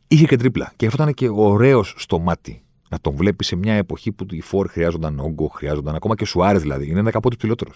είχε 0.09 0.27
και 0.27 0.37
τρίπλα. 0.37 0.73
Και 0.77 0.87
αυτό 0.87 1.03
ήταν 1.03 1.15
και 1.15 1.29
ωραίος 1.29 1.95
στο 1.97 2.19
μάτι 2.19 2.63
να 2.89 3.01
τον 3.01 3.15
βλέπεις 3.15 3.47
σε 3.47 3.57
μια 3.57 3.75
εποχή 3.75 4.13
που 4.13 4.27
οι 4.31 4.41
φορ 4.41 4.69
χρειάζονταν 4.69 5.19
όγκο, 5.19 5.49
χρειάζονταν 5.49 5.95
ακόμα 5.95 6.15
και 6.15 6.25
Σουάρες 6.25 6.63
δηλαδή. 6.63 6.91
Είναι 6.91 6.99
ένα 6.99 7.11
από 7.15 7.31
τους 7.31 7.37
ψηλότερους. 7.37 7.71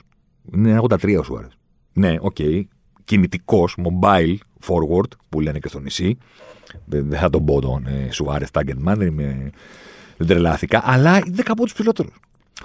Είναι 0.54 0.80
83 0.88 1.16
ο 1.18 1.22
Σουάρες. 1.22 1.56
Ναι, 1.92 2.16
OK. 2.20 2.36
Okay. 2.38 2.62
Κινητικός, 3.04 3.76
mobile, 3.78 4.34
forward, 4.66 5.08
που 5.28 5.40
λένε 5.40 5.58
και 5.58 5.68
στο 5.68 5.78
νησί. 5.78 6.18
Δεν 6.84 7.10
θα 7.10 7.30
τον 7.30 7.44
πω 7.44 7.60
τον 7.60 7.86
ε, 7.86 8.08
Σουάρες 8.10 8.50
target 8.50 8.79
man, 8.79 8.98
δεν, 8.98 9.06
είμαι... 9.06 9.50
δεν 10.16 10.26
τρελάθηκα. 10.26 10.82
Αλλά 10.84 11.16
είναι 11.26 11.42
από 11.46 11.66
τους 11.66 11.72
ψηλότερους. 11.72 12.08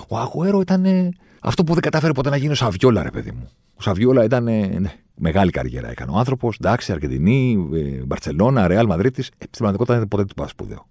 Ο 0.07 0.17
Αγουέρο 0.17 0.60
ήταν 0.60 0.86
ε, 0.86 1.10
αυτό 1.41 1.63
που 1.63 1.73
δεν 1.73 1.82
κατάφερε 1.82 2.13
ποτέ 2.13 2.30
να 2.30 2.38
γίνει 2.38 2.52
ο 2.52 2.56
Σαβιόλα, 2.56 3.04
ρε 3.04 3.12
παιδί 3.12 3.32
μου. 3.32 3.50
Ο 3.76 3.82
Σαβιόλα 3.82 4.23
ήταν. 4.23 4.47
Ε, 4.47 4.80
ναι, 4.80 4.91
μεγάλη 5.15 5.52
καριέρα 5.52 5.89
έκανε 5.89 6.12
ο 6.12 6.17
άνθρωπος. 6.17 6.58
Εντάξει, 6.62 6.91
Αργεντινή, 6.91 7.69
ε, 7.73 8.06
Μπαρσελόνα, 8.06 8.67
Ρεάλ 8.67 8.86
Μαδρίτης. 8.86 9.28
Ε, 9.28 9.32
στην 9.38 9.50
πραγματικότητα 9.52 9.97
δεν 9.97 10.08
ποτέ 10.08 10.26
του 10.26 10.34
πα 10.34 10.47
σπουδαίο. 10.47 10.88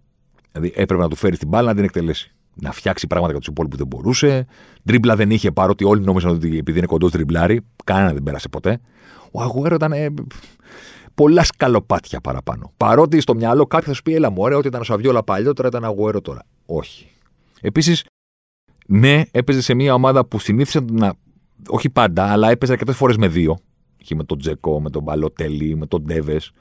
Δηλαδή 0.52 0.72
έπρεπε 0.76 1.02
να 1.02 1.08
του 1.08 1.16
φέρει 1.16 1.36
την 1.36 1.48
μπάλα 1.48 1.68
να 1.68 1.74
την 1.74 1.84
εκτελέσει. 1.84 2.34
Να 2.54 2.72
φτιάξει 2.72 3.06
πράγματα 3.06 3.30
για 3.30 3.40
τους 3.40 3.48
υπόλοιπους 3.48 3.78
δεν 3.78 3.86
μπορούσε. 3.86 4.46
Τρίμπλα 4.84 5.16
δεν 5.16 5.30
είχε 5.30 5.50
παρότι 5.50 5.84
όλοι 5.84 6.04
νόμιζαν 6.04 6.30
ότι 6.30 6.58
επειδή 6.58 6.78
είναι 6.78 6.86
κοντός 6.86 7.10
τριμπλάρει, 7.10 7.60
κανέναν 7.84 8.12
δεν 8.12 8.22
πέρασε 8.22 8.48
ποτέ. 8.48 8.80
Ο 9.30 9.42
Αγουέρο 9.42 9.74
ήταν 9.74 9.92
ε, 9.92 10.14
πολλά 11.14 11.44
σκαλοπάτια 11.44 12.20
παραπάνω. 12.20 12.72
Παρότι 12.76 13.20
στο 13.20 13.34
μυαλό 13.34 13.66
κάποιος 13.66 13.88
θα 13.88 13.94
σου 13.94 14.02
πει: 14.02 14.14
Έλα 14.14 14.30
μου, 14.30 14.42
ωραία, 14.42 14.56
ότι 14.56 14.68
ήταν 14.68 14.80
ο 14.80 14.84
Σαβιόλα 14.84 15.22
παλιότερα, 15.22 15.68
ήταν 15.68 15.84
Αγουέρο 15.84 16.20
τώρα. 16.20 16.42
Όχι. 16.66 17.06
Επίσης, 17.60 18.04
ναι, 18.86 19.22
έπαιζε 19.30 19.60
σε 19.60 19.74
μια 19.74 19.94
ομάδα 19.94 20.24
που 20.26 20.38
συνήθισε 20.38 20.80
να. 20.90 21.14
Όχι 21.68 21.90
πάντα, 21.90 22.24
αλλά 22.24 22.50
έπαιζε 22.50 22.72
αρκετές 22.72 22.96
φορές 22.96 23.16
με 23.16 23.28
δύο. 23.28 23.58
Είχε 23.96 24.14
με 24.14 24.24
τον 24.24 24.38
Τζεκό, 24.38 24.80
με 24.80 24.90
τον 24.90 25.02
Μπαλοτέλη, 25.02 25.76
με 25.76 25.86
τον 25.86 26.02
Ντέβες. 26.02 26.52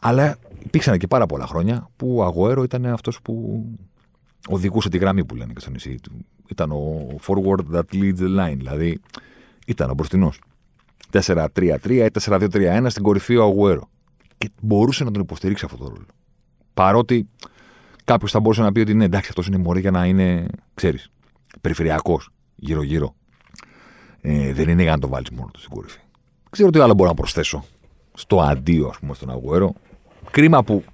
Αλλά 0.00 0.38
υπήρξαν 0.64 0.98
και 0.98 1.06
πάρα 1.06 1.26
πολλά 1.26 1.46
χρόνια 1.46 1.90
που 1.96 2.16
ο 2.16 2.24
Αγουέρο 2.24 2.62
ήταν 2.62 2.86
αυτός 2.86 3.22
που 3.22 3.64
οδηγούσε 4.48 4.88
τη 4.88 4.98
γραμμή 4.98 5.24
που 5.24 5.34
λένε 5.34 5.52
και 5.52 5.60
στο 5.60 5.70
νησί 5.70 5.94
του. 6.02 6.12
Ήταν 6.48 6.70
ο 6.72 7.06
forward 7.26 7.74
that 7.74 7.82
leads 7.92 8.18
the 8.18 8.38
line, 8.38 8.56
δηλαδή 8.56 9.00
ήταν 9.66 9.90
ο 9.90 9.94
μπροστινός. 9.94 10.40
4-3-3 11.12 11.46
ή 11.88 12.06
4-2-3-1 12.20 12.86
στην 12.88 13.02
κορυφή 13.02 13.36
ο 13.36 13.42
Αγουέρο. 13.42 13.88
Και 14.38 14.50
μπορούσε 14.60 15.04
να 15.04 15.10
τον 15.10 15.22
υποστηρίξει 15.22 15.64
αυτό 15.64 15.76
το 15.76 15.88
ρόλο. 15.88 16.06
Παρότι 16.74 17.28
κάποιος 18.04 18.30
θα 18.30 18.40
μπορούσε 18.40 18.62
να 18.62 18.72
πει 18.72 18.80
ότι 18.80 18.94
ναι, 18.94 19.04
εντάξει, 19.04 19.28
αυτός 19.28 19.46
είναι 19.46 19.56
μωρή 19.56 19.80
για 19.80 19.90
να 19.90 20.06
είναι, 20.06 20.46
ξέρεις, 20.74 21.10
περιφερειακός 21.60 22.30
γύρω-γύρω. 22.54 23.14
Ε, 24.20 24.52
δεν 24.52 24.68
είναι 24.68 24.82
για 24.82 24.90
να 24.90 24.98
το 24.98 25.08
βάλεις 25.08 25.30
μόνο 25.30 25.50
του 25.52 25.58
στην 25.58 25.70
κορυφή. 25.70 25.98
Ξέρω 26.50 26.70
τι 26.70 26.78
άλλο 26.78 26.94
μπορώ 26.94 27.08
να 27.08 27.14
προσθέσω 27.14 27.64
στο 28.14 28.40
αντίο, 28.40 28.88
ας 28.88 28.98
πούμε, 28.98 29.14
στον 29.14 29.30
Αγουέρο. 29.30 29.72
Κρίμα 30.30 30.64
που 30.64 30.84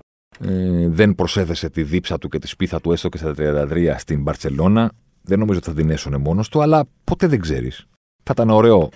ε, 0.41 0.89
δεν 0.89 1.15
προσέθεσε 1.15 1.71
τη 1.71 1.83
δίψα 1.83 2.19
του 2.19 2.29
και 2.29 2.39
τη 2.39 2.47
σπίθα 2.47 2.81
του 2.81 2.93
έστω 2.93 3.09
και 3.09 3.17
στα 3.19 3.35
33 3.37 3.95
στην 3.97 4.23
Μπαρσελόνα. 4.23 4.93
Δεν 5.23 5.39
νομίζω 5.39 5.59
ότι 5.59 5.69
θα 5.69 5.75
την 5.75 5.91
έσωνε 5.91 6.17
μόνος 6.17 6.49
του, 6.49 6.63
αλλά 6.63 6.85
ποτέ 7.05 7.27
δεν 7.27 7.41
ξέρεις. 7.41 7.87
Θα 8.23 8.33
ήταν 8.33 8.51
ωραίο 8.51 8.89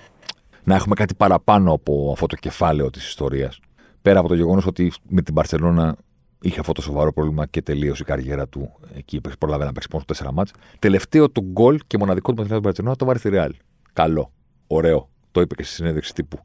να 0.64 0.74
έχουμε 0.74 0.94
κάτι 0.94 1.14
παραπάνω 1.14 1.72
από 1.72 2.10
αυτό 2.12 2.26
το 2.26 2.36
κεφάλαιο 2.36 2.90
της 2.90 3.08
ιστορίας. 3.08 3.60
Πέρα 4.02 4.18
από 4.18 4.28
το 4.28 4.34
γεγονός 4.34 4.66
ότι 4.66 4.92
με 5.08 5.22
την 5.22 5.34
Μπαρσελόνα 5.34 5.96
είχε 6.40 6.60
αυτό 6.60 6.72
το 6.72 6.82
σοβαρό 6.82 7.12
πρόβλημα 7.12 7.46
και 7.46 7.62
τελείωσε 7.62 8.02
η 8.02 8.06
καριέρα 8.06 8.48
του. 8.48 8.72
Εκεί 8.96 9.20
πρόλαβε 9.38 9.64
να 9.64 9.72
παίξει 9.72 9.88
μόνο 9.92 10.04
4 10.14 10.30
ματς. 10.32 10.52
Τελευταίο 10.78 11.30
του 11.30 11.40
γκολ 11.40 11.80
και 11.86 11.98
μοναδικό 11.98 12.28
του 12.28 12.34
παιχνίδι 12.34 12.54
στην 12.54 12.62
Μπαρσελόνα 12.62 12.96
το 12.96 13.04
βάζει 13.04 13.18
στη 13.18 13.28
Ρεάλ. 13.28 13.54
Καλό. 13.92 14.32
Ωραίο. 14.66 15.08
Το 15.30 15.40
είπε 15.40 15.54
και 15.54 15.62
στη 15.62 15.74
συνέντευξη 15.74 16.14
τύπου. 16.14 16.38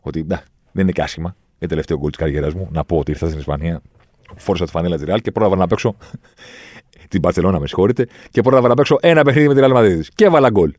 Ότι 0.00 0.22
δεν 0.22 0.82
είναι 0.82 0.92
και 0.92 1.02
άσχημα 1.02 1.36
για 1.58 1.68
τελευταίο 1.68 1.98
γκολ 1.98 2.10
της 2.10 2.18
καριέρας 2.18 2.54
μου. 2.54 2.68
Να 2.72 2.84
πω 2.84 2.98
ότι 2.98 3.10
ήρθα 3.10 3.26
στην 3.26 3.38
Ισπανία, 3.38 3.82
φόρησα 4.36 4.64
τη 4.64 4.70
φανέλα 4.70 4.96
της 4.96 5.04
Ρεάλ 5.04 5.20
και 5.20 5.30
πρόλαβα 5.30 5.56
να 5.56 5.66
παίξω. 5.66 5.96
την 7.08 7.20
Μπαρσελόνα, 7.20 7.60
με 7.60 7.66
συγχωρείτε, 7.66 8.06
και 8.30 8.40
πρόλαβα 8.40 8.68
να 8.68 8.74
παίξω 8.74 8.98
ένα 9.00 9.22
παιχνίδι 9.22 9.48
με 9.48 9.54
τη 9.54 9.60
Ρεάλ 9.60 9.72
Μαδρίτη. 9.72 10.08
Και 10.14 10.24
έβαλα 10.24 10.50
γκολ. 10.50 10.72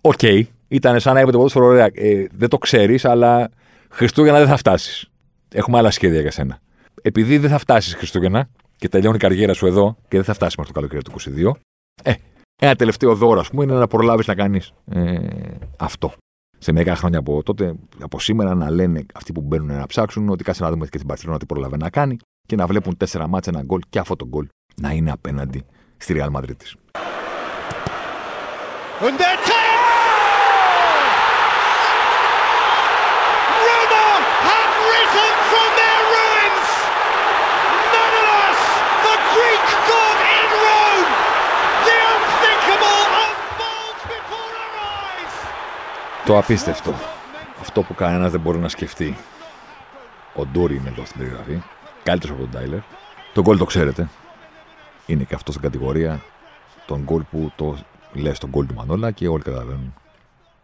OK, 0.00 0.18
okay. 0.18 0.42
ήταν 0.68 1.00
σαν 1.00 1.14
να 1.14 1.20
είπε 1.20 1.30
το 1.30 1.36
ποδόσφαιρο 1.36 1.66
ωραία. 1.66 1.90
Ε, 1.92 2.26
δεν 2.32 2.48
το 2.48 2.58
ξέρεις, 2.58 3.04
αλλά 3.04 3.50
Χριστούγεννα 3.88 4.38
δεν 4.38 4.48
θα 4.48 4.56
φτάσεις. 4.56 5.10
Έχουμε 5.52 5.78
άλλα 5.78 5.90
σχέδια 5.90 6.20
για 6.20 6.30
σένα. 6.30 6.60
Επειδή 7.02 7.38
δεν 7.38 7.50
θα 7.50 7.58
φτάσεις 7.58 7.94
Χριστούγεννα 7.94 8.48
και 8.76 8.88
τελειώνει 8.88 9.16
η 9.16 9.18
καριέρα 9.18 9.52
σου 9.52 9.66
εδώ 9.66 9.96
και 10.08 10.16
δεν 10.16 10.24
θα 10.24 10.34
φτάσεις 10.34 10.56
μέχρι 10.56 10.72
το 10.72 10.78
καλοκαίρι 10.78 11.02
του 11.02 11.12
22, 11.12 11.60
ε, 12.02 12.14
ένα 12.60 12.76
τελευταίο 12.76 13.14
δώρο, 13.14 13.40
ας 13.40 13.48
πούμε, 13.48 13.64
είναι 13.64 13.74
να 13.74 13.86
προλάβεις 13.86 14.26
να 14.26 14.34
κάνεις 14.34 14.72
ε, 14.90 15.18
αυτό 15.76 16.12
σε 16.58 16.72
μερικά 16.72 16.96
χρόνια 16.96 17.18
από 17.18 17.42
τότε, 17.42 17.74
από 18.00 18.20
σήμερα, 18.20 18.54
να 18.54 18.70
λένε 18.70 19.06
αυτοί 19.14 19.32
που 19.32 19.40
μπαίνουν 19.40 19.66
να 19.66 19.86
ψάξουν 19.86 20.28
ότι 20.28 20.44
κάτσε 20.44 20.62
να 20.62 20.70
δούμε 20.70 20.86
και 20.86 20.98
την 20.98 21.06
Παρσελόνα 21.06 21.38
τι 21.38 21.46
προλαβαίνει 21.46 21.82
να 21.82 21.90
κάνει 21.90 22.16
και 22.46 22.56
να 22.56 22.66
βλέπουν 22.66 22.96
τέσσερα 22.96 23.26
μάτια 23.28 23.52
ένα 23.54 23.64
γκολ 23.64 23.80
και 23.90 23.98
αυτό 23.98 24.16
το 24.16 24.26
γκολ 24.26 24.46
να 24.76 24.90
είναι 24.90 25.10
απέναντι 25.10 25.64
στη 25.96 26.14
Real 26.18 26.30
Madrid. 26.36 26.56
Το 46.28 46.38
απίστευτο. 46.38 46.94
Αυτό 47.60 47.82
που 47.82 47.94
κανένας 47.94 48.30
δεν 48.30 48.40
μπορεί 48.40 48.58
να 48.58 48.68
σκεφτεί. 48.68 49.16
Ο 50.34 50.46
Ντόρι 50.46 50.76
είναι 50.76 50.88
εδώ 50.88 51.04
στην 51.04 51.18
περιγραφή. 51.18 51.62
Καλύτερος 52.02 52.36
από 52.36 52.44
τον 52.44 52.54
Τάιλερ. 52.54 52.80
Το 53.34 53.42
γκολ 53.42 53.58
το 53.58 53.64
ξέρετε. 53.64 54.08
Είναι 55.06 55.24
και 55.24 55.34
αυτός 55.34 55.54
στην 55.54 55.70
κατηγορία. 55.70 56.22
Τον 56.86 57.02
γκολ 57.02 57.22
που 57.22 57.52
το 57.56 57.78
λες 58.12 58.38
τον 58.38 58.50
γκολ 58.50 58.66
του 58.66 58.74
Μανόλα 58.74 59.10
και 59.10 59.28
όλοι 59.28 59.42
καταλαβαίνουν 59.42 59.94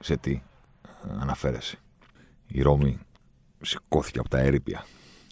σε 0.01 0.17
τι 0.17 0.43
αναφέρεσαι. 1.21 1.79
Η 2.47 2.63
Ρώμη 2.63 2.99
σηκώθηκε 3.61 4.19
από 4.19 4.29
τα 4.29 4.39
έρηπια. 4.39 4.85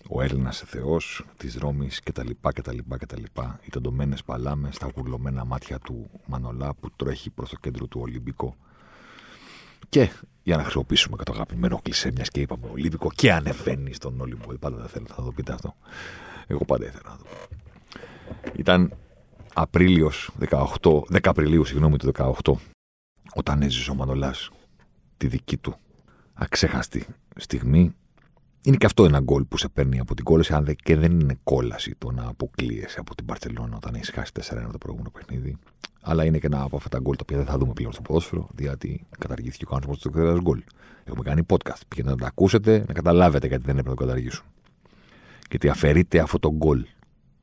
Ο 0.09 0.23
Έλληνας 0.23 0.62
Θεός 0.66 1.25
της 1.37 1.57
Ρώμης 1.57 2.01
κτλ. 2.01 2.31
κτλ, 2.55 2.79
κτλ. 2.99 3.23
Οι 3.62 3.68
τεντωμένες 3.71 4.25
παλάμες 4.25 4.75
στα 4.75 4.90
γουρλωμένα 4.97 5.45
μάτια 5.45 5.79
του 5.79 6.11
Μανολά 6.27 6.75
που 6.75 6.90
τρέχει 6.97 7.31
προς 7.31 7.51
το 7.51 7.57
κέντρο 7.57 7.87
του 7.87 8.01
Ολυμπικό 8.01 8.57
και 9.88 10.11
για 10.42 10.57
να 10.57 10.62
χρησιμοποιήσουμε 10.62 11.16
και 11.16 11.23
το 11.23 11.33
αγαπημένο 11.33 11.81
κλεισέ, 11.83 12.11
μιας 12.14 12.29
και 12.31 12.40
είπαμε 12.40 12.66
Ολύμπικο 12.71 13.11
και 13.14 13.33
ανεβαίνει 13.33 13.92
στον 13.92 14.21
Όλυμπο. 14.21 14.55
Πάντα 14.59 14.77
δεν 14.77 14.88
θέλω 14.88 15.07
να 15.18 15.25
το 15.25 15.33
πείτε 15.33 15.53
αυτό. 15.53 15.75
Εγώ 16.47 16.64
πάντα 16.64 16.85
ήθελα 16.85 17.11
να 17.11 17.16
το 17.16 17.25
πω. 17.25 17.57
Ήταν 18.57 18.92
Απρίλιος 19.55 20.31
18, 20.51 20.66
10 20.81 21.18
Απριλίου, 21.23 21.64
συγγνώμη, 21.64 21.97
του 21.97 22.12
18, 22.14 22.53
όταν 23.35 23.62
έζησε 23.62 23.90
ο 23.90 23.95
Μανολάς 23.95 24.51
τη 25.16 25.27
δική 25.27 25.57
του 25.57 25.77
αξέχαστη 26.35 27.07
στιγμή. 27.37 27.95
Είναι 28.64 28.77
και 28.77 28.87
αυτό 28.87 29.05
ένα 29.05 29.20
γκολ 29.20 29.44
που 29.44 29.57
σε 29.57 29.68
παίρνει 29.68 29.98
από 29.98 30.14
την 30.14 30.25
κόλαση, 30.25 30.55
αν 30.55 30.77
και 30.83 30.96
δεν 30.96 31.20
είναι 31.20 31.38
κόλαση 31.42 31.94
το 31.98 32.11
να 32.11 32.29
αποκλείεσαι 32.29 33.01
από 33.01 33.14
την 33.14 33.25
Παρσελόνα 33.27 33.77
όταν 33.77 33.94
έχεις 33.94 34.11
χάσει 34.11 34.33
4-1 34.35 34.40
το 34.72 34.79
προηγούμενο 34.79 35.11
παιχνίδι 35.11 35.59
αλλά 36.03 36.25
είναι 36.25 36.38
και 36.38 36.46
ένα 36.46 36.62
από 36.62 36.77
αυτά 36.77 36.88
τα 36.88 36.98
γκολ 36.98 37.16
τα 37.16 37.20
οποία 37.22 37.37
δεν 37.37 37.46
θα 37.46 37.59
δούμε 37.59 37.72
πλέον 37.72 37.92
στο 37.92 38.03
ποδόσφαιρο, 38.03 38.48
διότι 38.55 39.07
καταργήθηκε 39.18 39.64
ο 39.64 39.68
κανονισμό 39.68 39.96
του 39.96 40.09
εκτελέα 40.09 40.40
γκολ. 40.42 40.62
Έχουμε 41.05 41.22
κάνει 41.22 41.42
podcast. 41.48 41.81
Πήγαινε 41.88 42.11
να 42.11 42.16
τα 42.16 42.27
ακούσετε, 42.27 42.85
να 42.87 42.92
καταλάβετε 42.92 43.46
γιατί 43.46 43.64
δεν 43.64 43.79
έπρεπε 43.79 43.88
να 43.88 43.96
το 43.96 44.05
καταργήσουν. 44.05 44.44
Γιατί 45.51 45.68
αφαιρείται 45.68 46.18
αυτό 46.18 46.38
το 46.38 46.53
γκολ. 46.53 46.87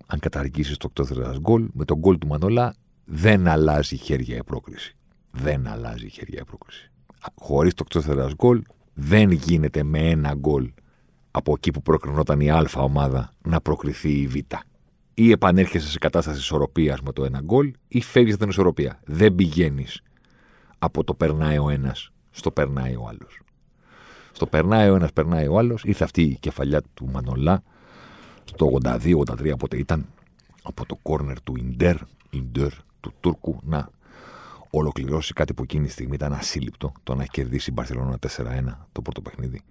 Αν 0.05 0.19
καταργήσεις 0.19 0.77
το 0.77 0.91
εκτελέα 0.97 1.35
γκολ, 1.39 1.67
με 1.73 1.85
το 1.85 1.97
γκολ 1.97 2.17
του 2.17 2.27
Μανόλα 2.27 2.75
δεν 3.05 3.47
αλλάζει 3.47 3.95
χέρια 3.95 4.35
η 4.35 4.43
πρόκριση. 4.43 4.95
Δεν 5.31 5.67
αλλάζει 5.67 6.09
χέρια 6.09 6.39
η 6.41 6.45
πρόκριση. 6.45 6.91
Χωρίς 7.35 7.73
το 7.73 7.85
εκτελέα 7.95 8.29
γκολ 8.35 8.61
δεν 8.93 9.31
γίνεται 9.31 9.83
με 9.83 9.99
ένα 9.99 10.33
γκολ 10.33 10.71
από 11.31 11.53
εκεί 11.55 11.71
που 11.71 11.81
προκρινόταν 11.81 12.39
η 12.39 12.51
Α 12.51 12.69
ομάδα 12.75 13.31
να 13.41 13.61
προκριθεί 13.61 14.11
η 14.11 14.27
Β. 14.27 14.35
Ή 15.13 15.31
επανέρχεσαι 15.31 15.87
σε 15.87 15.97
κατάσταση 15.97 16.39
ισορροπίας 16.39 17.01
με 17.01 17.11
το 17.11 17.23
ένα 17.23 17.41
γκολ, 17.41 17.73
ή 17.87 18.01
φεύγεις 18.01 18.37
την 18.37 18.49
ισορροπία. 18.49 18.99
Δεν 19.05 19.35
πηγαίνεις 19.35 20.01
από 20.79 21.03
το 21.03 21.13
περνάει 21.13 21.57
ο 21.57 21.69
ένας 21.69 22.11
στο 22.31 22.51
περνάει 22.51 22.95
ο 22.95 23.07
άλλος. 23.07 23.41
Στο 24.31 24.47
περνάει 24.47 24.89
ο 24.89 24.95
ένας, 24.95 25.13
περνάει 25.13 25.47
ο 25.47 25.57
άλλος. 25.57 25.83
Ήρθε 25.83 26.03
αυτή 26.03 26.21
η 26.21 26.37
κεφαλιά 26.39 26.81
του 26.93 27.09
Μανολά 27.11 27.63
στο 28.43 28.65
82-83, 28.65 29.57
πότε 29.57 29.77
ήταν 29.77 30.05
από 30.63 30.85
το 30.85 30.95
κόρνερ 31.01 31.41
του 31.41 31.55
Ιντερ, 31.57 31.95
Ιντερ 32.29 32.71
του 32.99 33.13
Τούρκου, 33.19 33.59
να 33.63 33.89
ολοκληρώσει 34.69 35.33
κάτι 35.33 35.53
που 35.53 35.63
εκείνη 35.63 35.85
τη 35.85 35.91
στιγμή 35.91 36.15
ήταν 36.15 36.33
ασύλληπτο, 36.33 36.91
το 37.03 37.15
να 37.15 37.21
έχει 37.21 37.31
κερδίσει 37.31 37.69
η 37.69 37.73
Μπαρσελόνα 37.75 38.17
4-1 38.37 38.87
το 38.91 39.01
πρώτο 39.01 39.21
παιχνίδι 39.21 39.61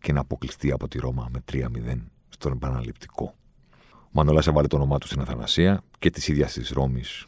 και 0.00 0.12
να 0.12 0.20
αποκλειστεί 0.20 0.72
από 0.72 0.88
τη 0.88 0.98
Ρώμα 0.98 1.28
με 1.32 1.44
3-0 1.52 1.66
στον 2.28 2.52
επαναληπτικό. 2.52 3.34
Ο 3.92 4.10
Μανολάς 4.10 4.46
έβαλε 4.46 4.66
το 4.66 4.76
όνομά 4.76 4.98
του 4.98 5.06
στην 5.06 5.20
Αθανασία 5.20 5.82
και 5.98 6.10
της 6.10 6.28
ίδιας 6.28 6.52
της 6.52 6.70
Ρώμης 6.70 7.26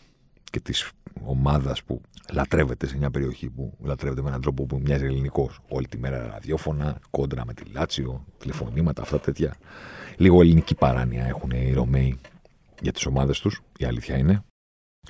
και 0.51 0.61
της 0.61 0.91
ομάδας 1.25 1.83
που 1.83 2.01
λατρεύεται 2.33 2.87
σε 2.87 2.97
μια 2.97 3.11
περιοχή 3.11 3.51
που 3.51 3.77
λατρεύεται 3.83 4.23
με 4.23 4.29
έναν 4.29 4.41
τρόπο 4.41 4.67
που 4.67 4.81
μοιάζει 4.83 5.05
ελληνικός. 5.05 5.61
Όλη 5.69 5.87
τη 5.87 5.99
μέρα 5.99 6.27
ραδιόφωνα, 6.27 6.99
κόντρα 7.11 7.45
με 7.47 7.55
τη 7.55 7.65
Λάτσιο, 7.65 8.25
τηλεφωνήματα, 8.39 9.03
αυτά 9.03 9.21
τέτοια. 9.21 9.57
Λίγο 10.17 10.41
ελληνική 10.41 10.75
παράνοια 10.75 11.25
έχουν 11.27 11.51
οι 11.51 11.73
Ρωμαίοι 11.73 12.19
για 12.81 12.93
τις 12.93 13.07
ομάδες 13.07 13.41
τους. 13.41 13.63
Η 13.79 13.85
αλήθεια 13.85 14.17
είναι. 14.17 14.45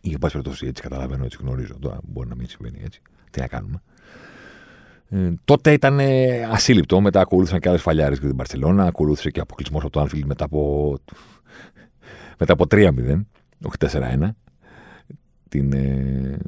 Ή, 0.02 0.12
εν 0.12 0.18
πάση 0.18 0.32
περιπτώσει, 0.32 0.66
έτσι 0.66 0.82
καταλαβαίνω, 0.82 1.24
έτσι 1.24 1.38
γνωρίζω. 1.40 1.78
Τώρα 1.78 2.00
μπορεί 2.04 2.28
να 2.28 2.34
μην 2.34 2.48
συμβαίνει 2.48 2.80
έτσι. 2.84 3.02
Τι 3.30 3.40
να 3.40 3.46
κάνουμε. 3.46 3.82
Ε, 5.10 5.32
τότε 5.44 5.72
ήταν 5.72 5.98
ε, 5.98 6.42
ασύλληπτο. 6.44 7.00
Μετά 7.00 7.20
ακολούθησαν 7.20 7.60
και 7.60 7.68
άλλες 7.68 7.82
φαλιάρες 7.82 8.18
για 8.18 8.28
την 8.28 8.36
Παρσελώνα. 8.36 8.84
Ακολούθησε 8.84 9.30
και 9.30 9.40
αποκλεισμός 9.40 9.82
από 9.82 9.92
το 9.92 10.00
Άνφιλ 10.00 10.22
μετά 10.26 10.44
από, 10.44 10.94
μετά 12.38 12.52
από 12.52 12.64
3-0, 12.70 12.90
όχι 13.62 13.76
4-1, 13.78 14.28
την, 15.48 15.72
ε, 15.72 16.38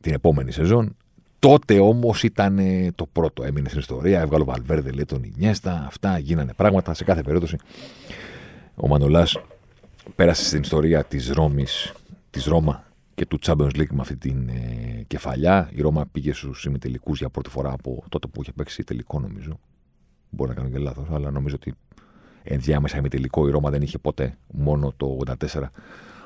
την 0.00 0.12
επόμενη 0.12 0.52
σεζόν. 0.52 0.96
Τότε 1.38 1.78
όμως 1.78 2.22
ήταν 2.22 2.58
ε, 2.58 2.92
το 2.94 3.06
πρώτο. 3.12 3.44
Έμεινε 3.44 3.68
στην 3.68 3.80
ιστορία. 3.80 4.20
Έβγαλε 4.20 4.42
ο 4.42 4.46
Βαλβέρδε, 4.46 4.90
λέει 4.90 5.04
τον 5.04 5.22
Ινιέστα. 5.22 5.84
Αυτά 5.86 6.18
γίνανε 6.18 6.52
πράγματα. 6.56 6.94
Σε 6.94 7.04
κάθε 7.04 7.22
περίπτωση 7.22 7.56
ο 8.74 8.88
Μανολάς 8.88 9.38
πέρασε 10.14 10.44
στην 10.44 10.60
ιστορία 10.60 11.04
της 11.04 11.30
Ρώμης, 11.30 11.92
της 12.30 12.44
Ρώμα 12.44 12.84
και 13.14 13.26
του 13.26 13.38
Champions 13.42 13.70
League 13.76 13.90
με 13.90 14.00
αυτή 14.00 14.16
την 14.16 14.48
ε, 14.48 15.04
κεφαλιά. 15.06 15.70
Η 15.72 15.80
Ρώμα 15.80 16.06
πήγε 16.12 16.32
στους 16.32 16.64
ημιτελικούς 16.64 17.18
για 17.18 17.28
πρώτη 17.28 17.50
φορά 17.50 17.72
από 17.72 18.04
τότε 18.08 18.26
που 18.26 18.42
είχε 18.42 18.52
παίξει 18.52 18.84
τελικό, 18.84 19.20
νομίζω. 19.20 19.58
Μπορεί 20.30 20.50
να 20.50 20.56
κάνω 20.56 20.68
και 20.68 20.78
λάθος, 20.78 21.06
αλλά 21.10 21.30
νομίζω 21.30 21.54
ότι 21.54 21.74
ενδιάμεσα 22.42 22.98
ημιτελικό 22.98 23.48
η 23.48 23.50
Ρώμα 23.50 23.70
δεν 23.70 23.82
είχε 23.82 23.98
ποτέ. 23.98 24.36
Μόνο 24.52 24.92
το 24.96 25.18
84 25.26 25.62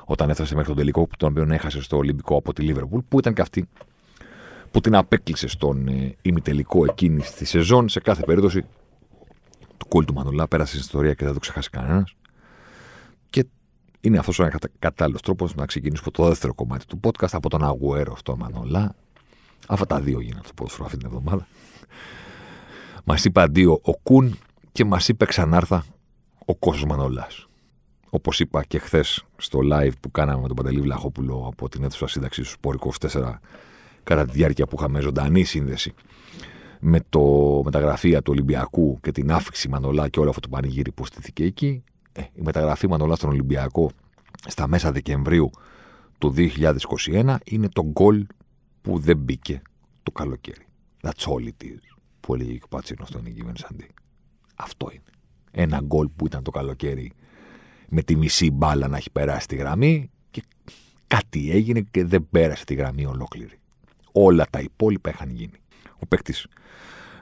όταν 0.05 0.29
έφτασε 0.29 0.53
μέχρι 0.53 0.67
τον 0.67 0.77
τελικό, 0.77 1.07
τον 1.17 1.29
οποίο 1.29 1.53
έχασε 1.53 1.81
στο 1.81 1.97
Ολυμπικό 1.97 2.37
από 2.37 2.53
τη 2.53 2.61
Λίβερπουλ, 2.61 2.99
που 3.07 3.19
ήταν 3.19 3.33
και 3.33 3.41
αυτή 3.41 3.67
που 4.71 4.81
την 4.81 4.95
απέκλεισε 4.95 5.47
στον 5.47 5.87
ε, 5.87 6.15
ημιτελικό 6.21 6.85
εκείνης 6.85 7.31
τη 7.31 7.45
σεζόν. 7.45 7.89
Σε 7.89 7.99
κάθε 7.99 8.23
περίπτωση, 8.23 8.61
το 9.77 9.85
κόλ 9.87 10.05
του 10.05 10.13
Μανολά 10.13 10.47
πέρασε 10.47 10.69
στην 10.69 10.81
ιστορία 10.81 11.13
και 11.13 11.25
δεν 11.25 11.33
το 11.33 11.39
ξεχάσει 11.39 11.69
κανένας. 11.69 12.15
Και 13.99 14.07
είναι 14.07 14.17
αυτός 14.17 14.39
ο 14.39 14.49
κατάλληλος 14.79 15.21
τρόπος 15.21 15.55
να 15.55 15.65
ξεκινήσουμε 15.65 16.11
το 16.11 16.27
δεύτερο 16.27 16.53
κομμάτι 16.53 16.85
του 16.85 16.99
podcast 17.03 17.31
από 17.31 17.49
τον 17.49 17.63
Αγουέρο 17.63 18.15
στο 18.17 18.37
Μανολά. 18.37 18.95
Αυτά 19.67 19.85
τα 19.85 19.99
δύο 19.99 20.19
γίνανε 20.19 20.41
στο 20.43 20.53
ποδοσφαίρο 20.53 20.85
αυτή 20.85 20.97
την 20.97 21.07
εβδομάδα. 21.07 21.47
Μας 23.03 23.25
είπε 23.25 23.41
αντίο 23.41 23.79
ο 23.83 23.97
Κουν 23.97 24.37
και 24.71 24.85
μας 24.85 25.07
είπε 25.07 25.25
ξανάρθα 25.25 25.83
ο 26.45 26.55
Κώσο 26.55 26.85
Μανολάς. 26.85 27.47
Όπως 28.09 28.39
είπα 28.39 28.63
και 28.63 28.79
χθες 28.79 29.25
στο 29.37 29.59
live 29.71 29.91
που 29.99 30.11
κάναμε 30.11 30.41
με 30.41 30.47
τον 30.47 30.55
Παντελή 30.55 30.81
Βλαχόπουλο 30.81 31.47
από 31.51 31.69
την 31.69 31.83
αίθουσα 31.83 32.07
σύνταξη 32.07 32.41
του 32.41 32.47
Σπόρ 32.47 32.75
24 32.99 33.33
κατά 34.03 34.25
τη 34.25 34.31
διάρκεια 34.31 34.67
που 34.67 34.75
είχαμε 34.79 34.99
ζωντανή 34.99 35.43
σύνδεση 35.43 35.93
με, 36.79 36.99
το, 37.09 37.21
με 37.65 37.71
τα 37.71 37.79
γραφεία 37.79 38.21
του 38.21 38.31
Ολυμπιακού 38.31 38.99
και 39.01 39.11
την 39.11 39.31
άφηξη 39.31 39.69
Μανολά 39.69 40.09
και 40.09 40.19
όλο 40.19 40.29
αυτό 40.29 40.41
το 40.41 40.49
πανηγύρι 40.49 40.91
που 40.91 41.05
στήθηκε 41.05 41.43
εκεί. 41.43 41.83
Ε, 42.17 42.21
η 42.33 42.41
μεταγραφή 42.41 42.87
Μανολάς 42.87 43.17
στον 43.17 43.29
Ολυμπιακό 43.29 43.91
στα 44.47 44.67
μέσα 44.67 44.91
Δεκεμβρίου 44.91 45.49
του 46.17 46.33
2021 46.37 47.35
είναι 47.45 47.69
το 47.69 47.83
γκολ 47.85 48.25
που 48.81 48.99
δεν 48.99 49.17
μπήκε 49.17 49.61
το 50.03 50.11
καλοκαίρι. 50.11 50.65
That's 51.01 51.09
all 51.09 51.43
it 51.43 51.63
is, 51.63 51.97
που 52.19 52.33
έλεγε 52.33 52.53
και 52.53 52.63
ο 52.63 52.67
Πατσίνος 52.67 53.07
στον 53.07 53.21
Νίκη 53.23 53.43
Σαντή. 53.53 53.87
Αυτό 54.55 54.89
είναι. 54.91 55.03
Ένα 55.51 55.79
γκολ 55.83 56.07
που 56.15 56.25
ήταν 56.25 56.43
το 56.43 56.51
καλοκαίρι 56.51 57.11
με 57.89 58.01
τη 58.01 58.15
μισή 58.15 58.51
μπάλα 58.51 58.87
να 58.87 58.97
έχει 58.97 59.11
περάσει 59.11 59.47
τη 59.47 59.55
γραμμή 59.55 60.09
και 60.31 60.43
κάτι 61.07 61.51
έγινε 61.51 61.81
και 61.81 62.05
δεν 62.05 62.27
πέρασε 62.31 62.65
τη 62.65 62.73
γραμμή 62.73 63.05
ολόκληρη. 63.05 63.59
Όλα 64.11 64.45
τα 64.49 64.59
υπόλοιπα 64.59 65.09
είχαν 65.09 65.29
γίνει. 65.29 65.59
Ο 65.99 66.05
παίκτης 66.05 66.47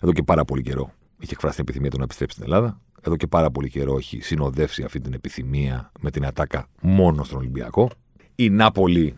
εδώ 0.02 0.14
και 0.14 0.24
πάρα 0.24 0.46
πολύ 0.46 0.62
καιρό 0.62 0.92
είχε 1.20 1.34
εκφράσει 1.34 1.56
την 1.56 1.64
επιθυμία 1.64 1.90
του 1.90 1.98
να 1.98 2.04
επιστρέψει 2.04 2.38
στην 2.38 2.54
Ελλάδα. 2.54 2.80
Εδώ 3.06 3.16
και 3.16 3.28
πάρα 3.28 3.52
πολύ 3.52 3.70
καιρό 3.70 3.98
έχει 3.98 4.20
συνοδεύσει 4.22 4.84
αυτή 4.84 5.00
την 5.00 5.14
επιθυμία 5.14 5.92
με 6.00 6.12
την 6.12 6.26
ατάκα 6.26 6.68
μόνο 6.82 7.24
στον 7.24 7.38
Ολυμπιακό. 7.38 7.90
Η 8.36 8.50
Νάπολη 8.50 9.18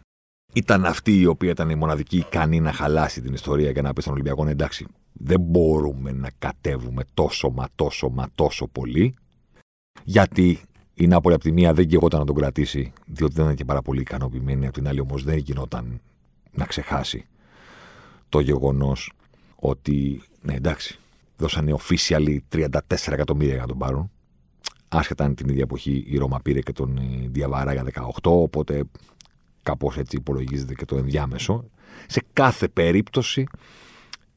ήταν 0.53 0.85
αυτή 0.85 1.19
η 1.19 1.25
οποία 1.25 1.49
ήταν 1.49 1.69
η 1.69 1.75
μοναδική 1.75 2.17
ικανή 2.17 2.59
να 2.59 2.71
χαλάσει 2.71 3.21
την 3.21 3.33
ιστορία 3.33 3.71
και 3.71 3.81
να 3.81 3.93
πει 3.93 4.01
στον 4.01 4.13
Ολυμπιακό 4.13 4.43
«Ναι, 4.43 4.51
εντάξει, 4.51 4.87
δεν 5.13 5.39
μπορούμε 5.39 6.11
να 6.11 6.29
κατέβουμε 6.39 7.03
τόσο 7.13 7.49
μα 7.49 7.67
τόσο 7.75 8.09
μα 8.09 8.27
τόσο 8.35 8.67
πολύ. 8.67 9.15
Γιατί 10.03 10.59
η 10.93 11.07
Νάπολη 11.07 11.35
από 11.35 11.43
τη 11.43 11.51
μία 11.51 11.73
δεν 11.73 11.85
γεγόταν 11.85 12.19
να 12.19 12.25
τον 12.25 12.35
κρατήσει, 12.35 12.93
διότι 13.05 13.33
δεν 13.33 13.43
ήταν 13.43 13.55
και 13.55 13.65
πάρα 13.65 13.81
πολύ 13.81 14.01
ικανοποιημένη. 14.01 14.65
Από 14.65 14.73
την 14.73 14.87
άλλη 14.87 14.99
όμως 14.99 15.23
δεν 15.23 15.37
γινόταν 15.37 16.01
να 16.51 16.65
ξεχάσει 16.65 17.25
το 18.29 18.39
γεγονός 18.39 19.11
ότι, 19.55 20.21
ναι 20.41 20.53
εντάξει, 20.53 20.99
δώσανε 21.37 21.75
officially 21.79 22.37
34 22.51 22.77
εκατομμύρια 23.05 23.53
για 23.53 23.61
να 23.61 23.67
τον 23.67 23.77
πάρουν. 23.77 24.11
Άσχετα 24.87 25.23
αν 25.23 25.35
την 25.35 25.49
ίδια 25.49 25.61
εποχή 25.61 26.03
η 26.07 26.17
Ρώμα 26.17 26.39
πήρε 26.43 26.59
και 26.59 26.71
τον 26.71 26.97
ε, 26.97 27.27
Διαβαρά 27.27 27.73
για 27.73 27.85
18, 27.93 28.11
οπότε 28.21 28.83
κάπως 29.63 29.97
έτσι 29.97 30.15
υπολογίζεται 30.15 30.73
και 30.73 30.85
το 30.85 30.97
ενδιάμεσο. 30.97 31.69
Σε 32.07 32.23
κάθε 32.33 32.67
περίπτωση 32.67 33.47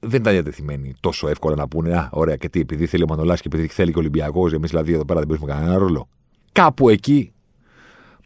δεν 0.00 0.20
ήταν 0.20 0.32
διατεθειμένοι 0.32 0.94
τόσο 1.00 1.28
εύκολα 1.28 1.54
να 1.54 1.68
πούνε 1.68 1.96
Α, 1.96 2.08
ωραία, 2.12 2.36
και 2.36 2.48
τι, 2.48 2.60
επειδή 2.60 2.86
θέλει 2.86 3.02
ο 3.02 3.06
Μανολάς 3.08 3.40
και 3.40 3.48
επειδή 3.52 3.66
θέλει 3.66 3.90
και 3.90 3.96
ο 3.96 4.00
Ολυμπιακός, 4.00 4.52
εμείς 4.52 4.70
δηλαδή 4.70 4.92
εδώ 4.92 5.04
πέρα 5.04 5.18
δεν 5.18 5.28
παίζουμε 5.28 5.52
κανένα 5.52 5.78
ρόλο. 5.78 6.08
Κάπου 6.52 6.88
εκεί, 6.88 7.32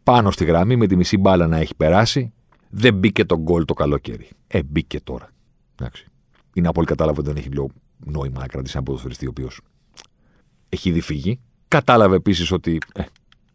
πάνω 0.02 0.30
στη 0.30 0.44
γραμμή, 0.44 0.76
με 0.76 0.86
τη 0.86 0.96
μισή 0.96 1.18
μπάλα 1.18 1.46
να 1.46 1.56
έχει 1.56 1.74
περάσει, 1.76 2.32
δεν 2.70 2.94
μπήκε 2.94 3.24
το 3.24 3.38
γκολ 3.38 3.64
το 3.64 3.74
καλοκαίρι. 3.74 4.28
Ε, 4.46 4.62
μπήκε 4.62 5.00
τώρα. 5.00 5.28
Εντάξει. 5.74 6.06
Η 6.52 6.60
Νάπολη 6.60 6.86
κατάλαβε 6.86 7.20
ότι 7.20 7.28
δεν 7.28 7.36
έχει 7.36 7.48
νόημα 8.04 8.40
να 8.40 8.46
κρατήσει 8.46 8.76
ένα 8.76 8.84
ποδοσφαιριστή 8.84 9.26
ο 9.26 9.30
οποίος 9.30 9.60
έχει 10.68 10.88
ήδη 10.88 11.00
φύγει. 11.00 11.40
Κατάλαβε 11.68 12.16
επίσης 12.16 12.50
ότι 12.50 12.78
ε, 12.94 13.02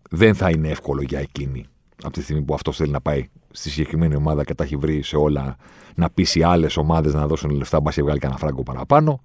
δεν 0.10 0.36
θα 0.36 0.50
είναι 0.50 0.70
εύκολο 0.70 1.02
για 1.02 1.20
εκείνη 1.20 1.66
από 2.04 2.14
τη 2.14 2.22
στιγμή 2.22 2.42
που 2.42 2.54
αυτός 2.54 2.78
θέλει 2.78 2.92
να 2.92 3.02
πάει 3.02 3.30
στη 3.52 3.70
συγκεκριμένη 3.70 4.16
ομάδα 4.16 4.44
και 4.44 4.54
τα 4.54 4.64
έχει 4.64 4.76
βρει 4.76 5.02
σε 5.02 5.16
όλα 5.16 5.58
να 5.96 6.10
πείσει 6.10 6.44
άλλες 6.44 6.78
ομάδες 6.78 7.14
να 7.14 7.28
δώσουν 7.28 7.50
λεφτά, 7.50 7.80
μπα 7.80 7.92
και 7.92 8.02
βγάλει 8.02 8.20
κανένα 8.20 8.40
φράγκο 8.40 8.64
παραπάνω. 8.64 9.22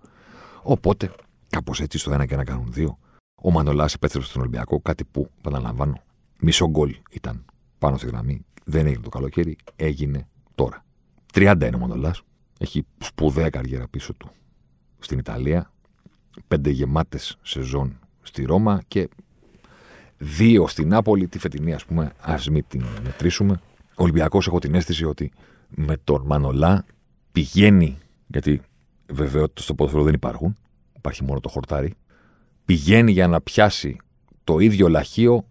Οπότε, 0.62 1.10
κάπως 1.48 1.80
έτσι 1.80 1.98
στο 1.98 2.12
ένα 2.12 2.26
και 2.26 2.36
να 2.36 2.44
κάνουν 2.44 2.72
δύο. 2.72 2.98
Ο 3.42 3.50
Μανολάς 3.50 3.94
επέστρεψε 3.94 4.28
στον 4.28 4.40
Ολυμπιακό, 4.40 4.80
κάτι 4.80 5.04
που, 5.04 5.30
επαναλαμβάνω, 5.38 6.02
μισό 6.40 6.68
γκολ 6.68 6.96
ήταν 7.10 7.44
πάνω 7.78 7.96
στη 7.96 8.06
γραμμή. 8.06 8.44
Δεν 8.64 8.86
έγινε 8.86 9.02
το 9.02 9.08
καλοκαίρι, 9.08 9.56
έγινε 9.76 10.28
τώρα. 10.54 10.84
30 11.34 11.56
είναι 11.66 11.76
ο 11.76 11.78
Μανολάς. 11.78 12.22
Έχει 12.58 12.86
σπουδαία 12.98 13.50
καριέρα 13.50 13.88
πίσω 13.88 14.14
του 14.14 14.30
στην 15.04 15.18
Ιταλία. 15.18 15.70
Πέντε 16.48 16.70
γεμάτες 16.70 17.38
σεζόν 17.42 17.98
στη 18.22 18.44
Ρώμα 18.44 18.82
και 18.88 19.08
δύο 20.18 20.68
στην 20.68 20.88
Νάπολη. 20.88 21.28
Τη 21.28 21.38
φετινή, 21.38 21.74
ας 21.74 21.84
πούμε, 21.84 22.12
ας 22.20 22.48
μην 22.48 22.64
την 22.68 22.84
μετρήσουμε. 23.02 23.60
Ο 23.96 24.02
Ολυμπιακός, 24.02 24.46
έχω 24.46 24.58
την 24.58 24.74
αίσθηση 24.74 25.04
ότι 25.04 25.32
με 25.68 25.96
τον 26.04 26.22
Μανολά 26.26 26.84
πηγαίνει, 27.32 27.98
γιατί 28.26 28.60
βεβαιότητες 29.12 29.64
στο 29.64 29.74
ποδοσφαίρο 29.74 30.04
δεν 30.04 30.14
υπάρχουν. 30.14 30.56
Υπάρχει 30.96 31.24
μόνο 31.24 31.40
το 31.40 31.48
χορτάρι 31.48 31.94
πηγαίνει 32.64 33.12
για 33.12 33.28
να 33.28 33.40
πιάσει 33.40 33.96
το 34.44 34.58
ίδιο 34.58 34.88
λαχείο 34.88 35.48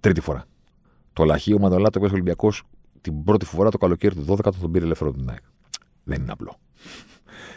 τρίτη 0.00 0.20
φορά. 0.20 0.44
Το 1.12 1.24
λαχείο 1.24 1.58
Μανολά 1.58 1.90
το 1.90 2.00
ο 2.02 2.08
Ολυμπιακός 2.12 2.62
την 3.00 3.24
πρώτη 3.24 3.44
φορά 3.44 3.70
το 3.70 3.78
καλοκαίρι 3.78 4.14
του 4.14 4.24
12 4.28 4.52
τον 4.60 4.72
πήρε 4.72 4.84
ελεύθερο 4.84 5.12
την 5.12 5.30
ΑΕΚ. 5.30 5.42
Δεν 6.04 6.22
είναι 6.22 6.32
απλό. 6.32 6.58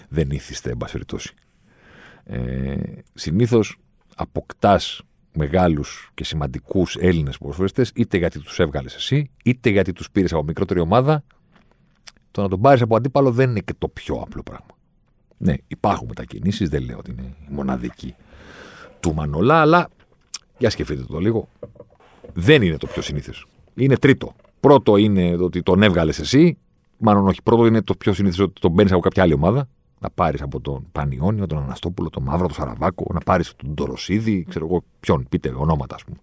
Δεν 0.07 0.29
ήθιστε, 0.31 0.69
εν 0.69 0.77
πάση 0.77 0.91
περιπτώσει. 0.91 1.33
Ε, 2.23 2.75
Συνήθως 3.13 3.77
αποκτάς 4.15 5.01
μεγάλους 5.33 6.11
και 6.13 6.23
σημαντικούς 6.23 6.95
Έλληνες 6.95 7.37
ποδοσφαιριστές 7.37 7.91
είτε 7.95 8.17
γιατί 8.17 8.39
τους 8.39 8.59
έβγαλες 8.59 8.95
εσύ, 8.95 9.29
είτε 9.43 9.69
γιατί 9.69 9.93
τους 9.93 10.11
πήρες 10.11 10.33
από 10.33 10.43
μικρότερη 10.43 10.79
ομάδα. 10.79 11.23
Το 12.31 12.41
να 12.41 12.47
τον 12.49 12.61
πάρεις 12.61 12.81
από 12.81 12.95
αντίπαλο 12.95 13.31
δεν 13.31 13.49
είναι 13.49 13.59
και 13.59 13.73
το 13.77 13.87
πιο 13.87 14.15
απλό 14.15 14.43
πράγμα. 14.43 14.65
Ναι, 15.37 15.53
υπάρχουν 15.67 16.07
μετακινήσεις, 16.07 16.69
δεν 16.69 16.83
λέω 16.83 16.97
ότι 16.97 17.11
είναι 17.11 17.33
μοναδική 17.49 18.15
του 18.99 19.13
Μανολά, 19.13 19.61
αλλά 19.61 19.89
για 20.57 20.69
σκεφτείτε 20.69 21.03
το 21.03 21.19
λίγο. 21.19 21.49
Δεν 22.33 22.61
είναι 22.61 22.77
το 22.77 22.87
πιο 22.87 23.01
συνήθες. 23.01 23.45
Είναι 23.75 23.97
τρίτο. 23.97 24.35
Πρώτο 24.59 24.97
είναι 24.97 25.35
ότι 25.35 25.63
τον 25.63 25.83
έβγαλες 25.83 26.19
εσύ. 26.19 26.57
Μάλλον 26.97 27.27
όχι. 27.27 27.41
Πρώτο 27.43 27.65
είναι 27.65 27.81
το 27.81 27.95
πιο 27.95 28.13
συνήθες 28.13 28.39
ότι 28.39 28.61
τον 28.61 28.75
παίρνεις 28.75 28.93
από 28.93 29.01
κάποια 29.01 29.23
άλλη 29.23 29.33
ομάδα. 29.33 29.69
Να 29.99 30.09
πάρεις 30.09 30.41
από 30.41 30.59
τον 30.59 30.87
Πανιόνιο, 30.91 31.45
τον 31.45 31.57
Αναστόπουλο, 31.57 32.09
τον 32.09 32.23
Μαύρο, 32.23 32.45
τον 32.45 32.55
Σαραβάκο, 32.55 33.05
να 33.13 33.19
πάρεις 33.19 33.53
τον 33.55 33.75
Τωροσίδη, 33.75 34.45
ξέρω 34.49 34.65
εγώ 34.65 34.83
ποιον, 34.99 35.25
πείτε 35.29 35.53
ονόματα 35.57 35.95
ας 35.95 36.03
πούμε. 36.03 36.17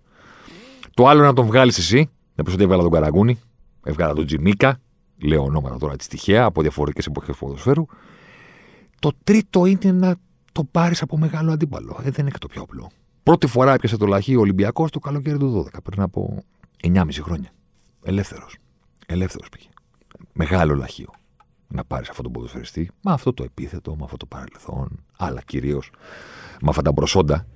Το 0.95 1.07
άλλο 1.07 1.19
είναι 1.19 1.29
να 1.29 1.35
τον 1.35 1.47
βγάλεις 1.47 1.79
εσύ. 1.79 2.11
Να 2.35 2.45
πεις 2.45 2.55
ότι 2.55 2.63
έβγαλα 2.63 2.83
τον 2.83 2.91
Καραγκούνη, 2.91 3.39
έβγαλα 3.85 4.15
τον 4.15 4.27
Τζιμίκα, 4.27 4.81
λέω 5.19 5.43
ονόματα 5.43 5.79
τώρα 5.79 5.97
της 5.97 6.07
τυχαία 6.07 6.45
από 6.45 6.63
διαφορετικές 6.63 7.07
εποχές 7.07 7.37
του 7.37 7.45
ποδοσφαίρου. 7.45 7.87
Το 8.99 9.11
τρίτο 9.25 9.67
είναι 9.67 9.93
να 9.93 10.17
το 10.53 10.65
πάρεις 10.65 11.03
από 11.03 11.19
μεγάλο 11.19 11.53
αντίπαλο. 11.53 11.97
Ε, 11.99 12.03
δεν 12.03 12.15
είναι 12.19 12.31
και 12.31 12.39
το 12.39 12.47
πιο 12.47 12.63
απλό. 12.63 12.91
Πρώτη 13.23 13.47
φορά 13.47 13.73
έπιασε 13.73 13.97
το 13.97 14.07
λαχείο 14.07 14.41
Ολυμπιακός 14.41 14.91
το 14.91 14.99
καλοκαίρι 14.99 15.39
του 15.39 15.69
12, 15.73 15.79
πριν 15.83 16.01
από 16.01 16.45
9,5 16.83 17.23
χρόνια. 17.23 17.51
Ελεύθερος. 18.03 18.57
Ελεύθερος 19.07 19.49
πήγε. 19.49 19.69
Μεγάλο 20.33 20.75
λαχείο. 20.75 21.11
Να 21.75 21.85
πάρεις 21.85 22.09
αυτόν 22.09 22.25
τον 22.25 22.33
ποδοσφαιριστή 22.33 22.91
με 23.03 23.13
αυτό 23.13 23.33
το 23.33 23.43
επίθετο, 23.45 23.97
με 23.97 24.05
αυτό 24.05 24.17
το 24.17 24.27
παρελθόν, 24.27 25.05
αλλά 25.17 25.43
κυρίως 25.43 25.91
με 26.61 26.69
αυτά 26.69 26.83
τα 26.83 26.93
προσόντα 26.93 27.47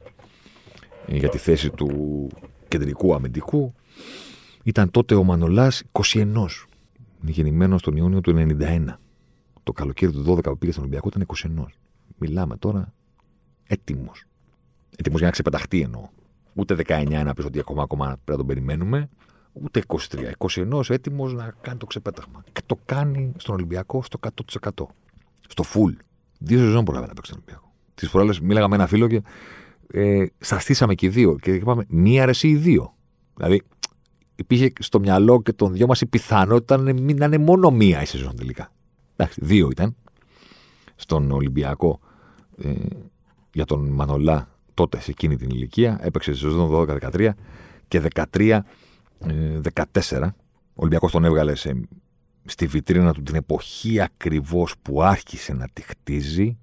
για 1.07 1.29
τη 1.29 1.39
θέση 1.39 1.71
του 1.71 2.29
κεντρικού 2.69 3.15
αμυντικού. 3.15 3.75
Ήταν 4.63 4.91
τότε 4.91 5.15
ο 5.15 5.25
Μανολάς 5.25 5.83
21. 5.93 6.15
Είναι 6.15 6.47
γεννημένος 7.23 7.83
τον 7.83 7.97
Ιούνιο 7.97 8.21
του 8.21 8.35
91. 8.61 8.85
Το 9.63 9.73
καλοκαίρι 9.73 10.13
του 10.13 10.25
12 10.27 10.43
που 10.43 10.59
πήγε 10.59 10.73
στον 10.73 10.85
Ολυμπιακό 10.85 11.09
ήταν 11.09 11.27
21. 11.59 11.65
Μιλάμε 12.19 12.57
τώρα 12.57 12.93
έτοιμος. 13.67 14.25
Έτοιμος 14.97 15.19
για 15.19 15.27
να 15.27 15.33
ξεπεταχτεί 15.33 15.81
εννοώ. 15.81 16.09
Ούτε 16.55 16.75
19 16.75 17.23
να 17.25 17.35
πεις 17.35 17.45
ότι 17.45 17.59
ακόμα, 17.59 17.83
ακόμα 17.83 18.07
πρέπει 18.07 18.31
να 18.31 18.37
τον 18.37 18.47
περιμένουμε. 18.47 19.09
Ούτε 19.63 19.83
23. 19.87 20.33
21 20.39 20.83
έτοιμος 20.89 21.35
να 21.35 21.55
κάνει 21.61 21.79
το 21.79 21.87
ξεπέταγμα. 21.87 22.45
Και 22.53 22.61
το 22.67 22.79
κάνει 22.85 23.33
στον 23.37 23.55
Ολυμπιακό 23.55 24.03
στο 24.03 24.19
100%. 24.21 24.87
Στο 25.49 25.65
full. 25.75 25.95
Δύο 26.39 26.59
σεζόν 26.59 26.85
προλάβει 26.85 27.07
να 27.07 27.15
παίξει 27.15 27.31
στον 27.31 27.43
Ολυμπιακό. 27.43 27.73
Τις 27.95 28.11
προάλλες 28.11 28.41
μίλαγα 28.41 28.69
με 28.69 28.75
ένα 28.75 28.87
φίλο 28.87 29.07
και 29.07 29.23
ε, 29.93 30.27
σα 30.39 30.59
στήσαμε 30.59 30.95
και 30.95 31.07
οι 31.07 31.09
δύο. 31.09 31.37
Και 31.37 31.55
είπαμε 31.55 31.85
μία 31.89 32.23
αρεσί 32.23 32.49
ή 32.49 32.57
δύο. 32.57 32.95
Δηλαδή 33.37 33.63
υπήρχε 34.37 34.73
στο 34.79 35.01
μυαλό 35.01 35.43
και 35.43 35.53
των 35.53 35.73
δυο 35.73 35.87
μας 35.87 36.01
η 36.01 36.07
πιθανότητα 36.07 36.77
να 36.77 36.91
είναι 37.25 37.39
μόνο 37.39 37.71
μία 37.71 38.03
η 38.03 38.05
σεζόν 38.05 38.37
τελικά. 38.37 38.73
Εντάξει, 39.17 39.41
δύο 39.45 39.69
ήταν. 39.71 39.97
Στον 40.97 41.31
Ολυμπιακό 41.31 42.01
ε, 42.57 42.73
για 43.53 43.65
τον 43.65 43.89
Μανολά 43.89 44.49
τότε 44.75 45.01
σε 45.01 45.11
εκείνη 45.11 45.37
την 45.37 45.51
ηλικία. 45.51 45.99
Έπαιξε 46.03 46.33
στη 46.33 46.41
σεζόν 46.41 46.87
12-13 47.13 47.31
και 47.89 48.01
13-14. 49.27 50.29
Ο 50.53 50.83
Ολυμπιακός 50.83 51.13
τον 51.13 51.25
έβγαλε 51.25 51.55
σε, 51.55 51.81
στη 52.45 52.67
βιτρίνα 52.67 53.13
του 53.13 53.23
την 53.23 53.35
εποχή 53.35 54.01
ακριβώς 54.01 54.75
που 54.83 55.03
άρχισε 55.03 55.53
να 55.53 55.69
τη 55.73 55.83
χτίζει 55.83 56.59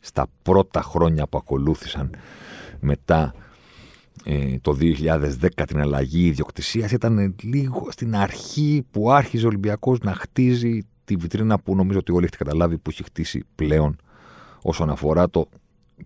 στα 0.00 0.26
πρώτα 0.42 0.82
χρόνια 0.82 1.26
που 1.26 1.38
ακολούθησαν 1.38 2.10
μετά 2.80 3.34
ε, 4.24 4.58
το 4.60 4.76
2010 4.80 5.48
την 5.66 5.80
αλλαγή 5.80 6.26
ιδιοκτησία 6.26 6.88
ήταν 6.92 7.34
λίγο 7.42 7.88
στην 7.90 8.16
αρχή 8.16 8.86
που 8.90 9.10
άρχιζε 9.10 9.44
ο 9.44 9.48
Ολυμπιακός 9.48 9.98
να 9.98 10.14
χτίζει 10.14 10.80
τη 11.04 11.16
βιτρίνα 11.16 11.58
που 11.58 11.74
νομίζω 11.74 11.98
ότι 11.98 12.12
όλοι 12.12 12.24
έχετε 12.24 12.44
καταλάβει 12.44 12.78
που 12.78 12.90
έχει 12.90 13.02
χτίσει 13.02 13.44
πλέον 13.54 13.96
όσον 14.62 14.90
αφορά 14.90 15.30
το 15.30 15.48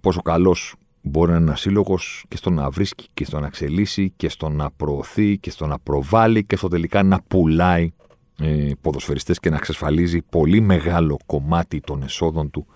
πόσο 0.00 0.22
καλός 0.22 0.74
μπορεί 1.04 1.30
να 1.30 1.36
είναι 1.36 1.46
ένας 1.46 1.60
σύλλογος 1.60 2.24
και 2.28 2.36
στο 2.36 2.50
να 2.50 2.70
βρίσκει 2.70 3.06
και 3.14 3.24
στο 3.24 3.40
να 3.40 3.46
εξελίσσει 3.46 4.12
και 4.16 4.28
στο 4.28 4.48
να 4.48 4.70
προωθεί 4.70 5.38
και 5.38 5.50
στο 5.50 5.66
να 5.66 5.78
προβάλλει 5.78 6.44
και 6.44 6.56
στο 6.56 6.68
τελικά 6.68 7.02
να 7.02 7.20
πουλάει 7.28 7.92
ε, 8.38 8.70
ποδοσφαιριστές 8.80 9.40
και 9.40 9.50
να 9.50 9.56
εξασφαλίζει 9.56 10.22
πολύ 10.22 10.60
μεγάλο 10.60 11.16
κομμάτι 11.26 11.80
των 11.80 12.02
εσόδων 12.02 12.50
του 12.50 12.66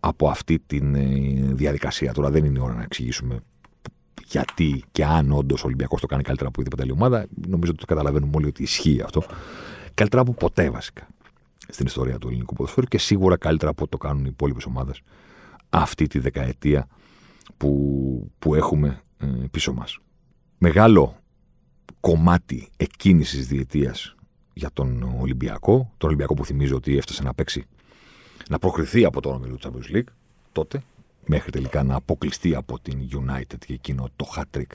από 0.00 0.28
αυτή 0.28 0.58
τη 0.66 0.76
ε, 0.76 1.54
διαδικασία. 1.54 2.12
Τώρα 2.12 2.30
δεν 2.30 2.44
είναι 2.44 2.58
η 2.58 2.62
ώρα 2.62 2.74
να 2.74 2.82
εξηγήσουμε 2.82 3.40
γιατί 4.26 4.84
και 4.92 5.04
αν 5.04 5.32
όντως 5.32 5.62
ο 5.62 5.66
Ολυμπιακός 5.66 6.00
το 6.00 6.06
κάνει 6.06 6.22
καλύτερα 6.22 6.48
από 6.48 6.60
οποιαδήποτε 6.60 6.82
άλλη 6.82 7.00
ομάδα. 7.02 7.26
Νομίζω 7.48 7.70
ότι 7.70 7.80
το 7.80 7.86
καταλαβαίνουμε 7.86 8.32
όλοι 8.34 8.46
ότι 8.46 8.62
ισχύει 8.62 9.00
αυτό. 9.04 9.22
Καλύτερα 9.94 10.22
από 10.22 10.32
ποτέ 10.32 10.70
βασικά 10.70 11.08
στην 11.68 11.86
ιστορία 11.86 12.18
του 12.18 12.28
ελληνικού 12.28 12.54
ποδοσφαίρου 12.54 12.86
και 12.86 12.98
σίγουρα 12.98 13.36
καλύτερα 13.36 13.70
από 13.70 13.82
ό,τι 13.82 13.90
το 13.90 13.96
κάνουν 13.96 14.24
οι 14.24 14.28
υπόλοιπες 14.32 14.64
ομάδες 14.64 15.00
αυτή 15.70 16.06
τη 16.06 16.18
δεκαετία 16.18 16.86
που, 17.56 18.30
που 18.38 18.54
έχουμε 18.54 19.02
ε, 19.18 19.26
πίσω 19.50 19.72
μας. 19.72 19.98
Μεγάλο 20.58 21.16
κομμάτι 22.00 22.68
εκείνης 22.76 23.30
της 23.30 23.46
διετίας 23.46 24.14
για 24.52 24.70
τον 24.72 25.16
Ολυμπιακό, 25.20 25.92
τον 25.96 26.08
Ολυμπιακό 26.08 26.34
που 26.34 26.44
θυμίζω 26.44 26.76
ότι 26.76 26.96
έφτασε 26.96 27.22
να 27.22 27.34
παίξει, 27.34 27.64
να 28.48 28.58
προκριθεί 28.58 29.04
από 29.04 29.20
τον 29.20 29.34
όμιλο 29.34 29.56
του 29.56 29.70
Champions 29.72 29.96
League 29.96 30.12
τότε, 30.52 30.82
μέχρι 31.26 31.50
τελικά 31.50 31.82
να 31.82 31.94
αποκλειστεί 31.94 32.54
από 32.54 32.80
την 32.80 33.08
United 33.12 33.58
και 33.66 33.72
εκείνο 33.72 34.08
το 34.16 34.26
hat-trick 34.36 34.72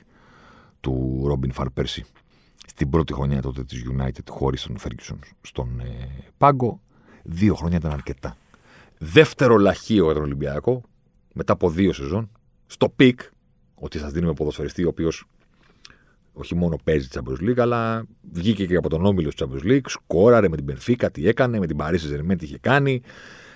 του 0.79 1.23
Ρόμπιν 1.25 1.51
Φαν 1.51 1.75
Πέρσι 1.75 2.05
στην 2.67 2.89
πρώτη 2.89 3.13
χρονιά 3.13 3.41
τότε 3.41 3.63
της 3.63 3.83
United 3.91 4.29
χωρίς 4.29 4.61
τον 4.61 4.77
Ferguson 4.83 5.17
στον 5.41 5.79
ε, 5.79 6.09
πάγκο. 6.37 6.79
Δύο 7.23 7.55
χρόνια 7.55 7.77
ήταν 7.77 7.91
αρκετά. 7.91 8.37
Δεύτερο 8.97 9.57
λαχείο 9.57 10.05
για 10.05 10.13
τον 10.13 10.23
Ολυμπιακό, 10.23 10.81
μετά 11.33 11.53
από 11.53 11.69
δύο 11.69 11.93
σεζόν, 11.93 12.29
στο 12.67 12.89
πικ, 12.89 13.19
ότι 13.75 13.99
σας 13.99 14.11
δίνουμε 14.11 14.33
ποδοσφαιριστή 14.33 14.83
ο 14.83 14.87
οποίος 14.87 15.25
όχι 16.33 16.55
μόνο 16.55 16.77
παίζει 16.83 17.07
Champions 17.13 17.49
League, 17.49 17.59
αλλά 17.59 18.05
βγήκε 18.31 18.65
και 18.65 18.75
από 18.75 18.89
τον 18.89 19.05
όμιλο 19.05 19.29
της 19.29 19.45
Champions 19.45 19.71
League, 19.71 19.85
σκόραρε 19.85 20.49
με 20.49 20.55
την 20.55 20.65
Μπενφίκα 20.65 21.11
τι 21.11 21.27
έκανε, 21.27 21.59
με 21.59 21.67
την 21.67 21.77
Παρί 21.77 21.94
Σεν 21.94 22.07
Ζερμέν 22.07 22.37
τι 22.37 22.45
είχε 22.45 22.57
κάνει, 22.57 23.01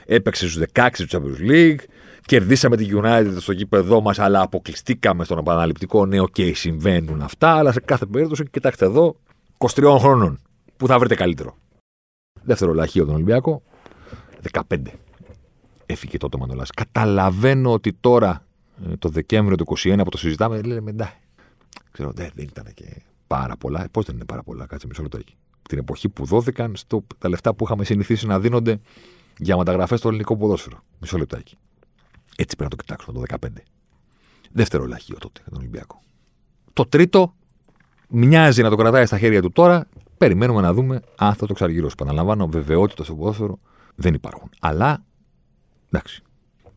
έπαιξε 0.06 0.50
στους 0.50 0.64
16 0.74 0.90
του 0.94 1.08
Champions 1.10 1.52
League, 1.52 1.80
κερδίσαμε 2.26 2.78
την 2.78 3.02
United 3.04 3.36
στο 3.40 3.52
γήπεδό 3.52 4.02
μας, 4.02 4.20
αλλά 4.20 4.42
αποκλειστήκαμε 4.42 5.24
στον 5.24 5.38
επαναληπτικό. 5.38 6.06
Ναι, 6.06 6.20
okay, 6.20 6.34
okay, 6.38 6.52
συμβαίνουν 6.56 7.22
αυτά, 7.22 7.52
αλλά 7.52 7.72
σε 7.72 7.80
κάθε 7.80 8.06
περίπτωση, 8.06 8.44
κοιτάξτε 8.52 8.86
εδώ, 8.86 9.16
23 9.58 9.98
χρόνων. 10.00 10.40
Πού 10.78 10.88
θα 10.88 11.00
βρείτε 11.00 11.16
καλύτερο. 11.16 11.58
Δεύτερο 12.44 12.74
λαχείο 12.74 13.06
τον 13.06 13.14
Ολυμπιακό, 13.14 13.62
15. 14.70 14.78
Έφυγε 15.86 16.18
τότε 16.18 16.38
ο 16.38 16.40
Μανωλά. 16.40 16.66
Καταλαβαίνω 16.76 17.74
ότι 17.74 17.94
τώρα 17.94 18.30
ε, 18.32 18.49
το 19.00 19.10
Δεκέμβριο 19.10 19.58
του 19.58 19.66
2021 19.78 20.02
που 20.04 20.10
το 20.10 20.18
συζητάμε, 20.18 20.62
λέμε 20.62 20.90
εντάξει. 20.90 21.18
Ξέρω, 21.92 22.12
δεν, 22.12 22.30
δεν 22.36 22.46
ήταν 22.46 22.66
και 22.74 23.02
πάρα 23.28 23.58
πολλά. 23.58 23.88
Πώς 23.92 24.06
δεν 24.06 24.16
είναι 24.16 24.26
πάρα 24.26 24.44
πολλά, 24.44 24.66
κάτσε 24.66 24.88
μισό 24.88 25.02
λεπτό 25.02 25.18
εκεί. 25.18 25.36
Την 25.70 25.78
εποχή 25.78 26.10
που 26.10 26.26
δόθηκαν 26.26 26.76
στο, 26.76 27.04
τα 27.18 27.30
λεφτά 27.30 27.54
που 27.54 27.64
είχαμε 27.64 27.84
συνηθίσει 27.84 28.28
να 28.28 28.40
δίνονται 28.40 28.80
για 29.38 29.58
μεταγραφές 29.58 30.00
στο 30.00 30.08
ελληνικό 30.08 30.38
ποδόσφαιρο. 30.38 30.84
Μισό 31.00 31.18
λεπτάκι. 31.18 31.58
Έτσι 32.36 32.56
πρέπει 32.56 32.64
να 32.64 32.70
το 32.70 32.76
κοιτάξουμε 32.76 33.20
το 33.20 33.38
2015. 33.48 33.62
Δεύτερο 34.52 34.86
λαχείο 34.86 35.18
τότε 35.20 35.42
για 35.42 35.52
τον 35.52 35.60
Ολυμπιακό. 35.60 36.02
Το 36.74 36.86
τρίτο 36.86 37.36
μοιάζει 38.10 38.62
να 38.62 38.70
το 38.70 38.76
κρατάει 38.76 39.06
στα 39.06 39.18
χέρια 39.18 39.42
του 39.42 39.52
τώρα. 39.52 39.88
Περιμένουμε 40.18 40.62
να 40.62 40.74
δούμε 40.74 41.02
αν 41.16 41.34
θα 41.34 41.46
το 41.46 41.54
ξαργυρώσει. 41.54 41.96
Παναλαμβάνω, 41.96 42.48
βεβαιότητα 42.48 43.04
στο 43.04 43.16
ποδόσφαιρο 43.16 43.60
δεν 43.96 44.14
υπάρχουν. 44.14 44.50
Αλλά 44.60 45.04
εντάξει, 45.92 46.24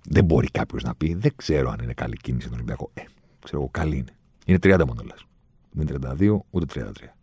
δεν 0.09 0.25
μπορεί 0.25 0.51
κάποιος 0.51 0.83
να 0.83 0.95
πει, 0.95 1.15
δεν 1.15 1.33
ξέρω 1.37 1.71
αν 1.71 1.79
είναι 1.83 1.93
καλή 1.93 2.17
κίνηση 2.17 2.47
τον 2.47 2.55
Ολυμπιακό. 2.55 2.91
Ε, 2.95 3.03
ξέρω 3.45 3.61
εγώ, 3.61 3.69
καλή 3.71 3.97
είναι. 3.97 4.17
Είναι 4.47 4.59
30 4.63 4.85
μόνο 4.87 5.03
λες. 5.03 5.27
Δεν 5.71 5.87
είναι 5.87 5.99
32 6.19 6.39
ούτε 6.51 6.67
33. 6.75 7.15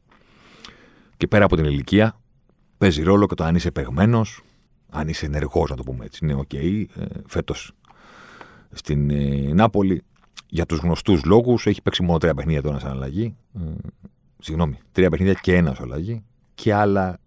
Και 1.18 1.28
πέρα 1.28 1.46
από 1.46 1.56
την 1.56 1.66
ηλικία, 1.66 2.20
παίζει 2.78 3.04
ρόλο 3.04 3.26
και 3.26 3.36
το 3.36 3.44
αν 3.44 3.56
είσαι 3.56 3.72
παιγμένος, 3.72 4.26
αν 4.90 5.08
είσαι 5.08 5.26
ενεργός, 5.26 5.70
να 5.70 5.76
το 5.76 5.84
πούμε 5.84 6.06
έτσι. 6.06 6.20
Είναι 6.26 6.34
okay. 6.34 6.50
Okay. 6.52 6.86
Ε, 6.96 7.06
Φέτος 7.28 7.72
στην 8.72 9.10
ε, 9.10 9.54
Νάπολη, 9.54 10.04
για 10.48 10.66
τους 10.66 10.80
γνωστούς 10.80 11.24
λόγους, 11.24 11.66
έχει 11.66 11.82
παίξει 11.82 12.04
μόνο 12.04 12.18
τρία 12.18 12.34
παιχνίδια 12.34 12.62
το 12.62 12.70
ένα 12.70 12.80
σαν 12.80 12.92
αλλαγή. 12.92 13.36
Ε, 13.56 13.60
συγγνώμη, 14.40 14.78
τρία 14.92 15.10
παιχνίδια 15.10 15.34
και 15.42 15.56
ένα 15.56 15.72
ως 15.72 15.80
αλλαγή. 15.80 16.24
Και 16.56 16.74
άλλα 16.74 17.20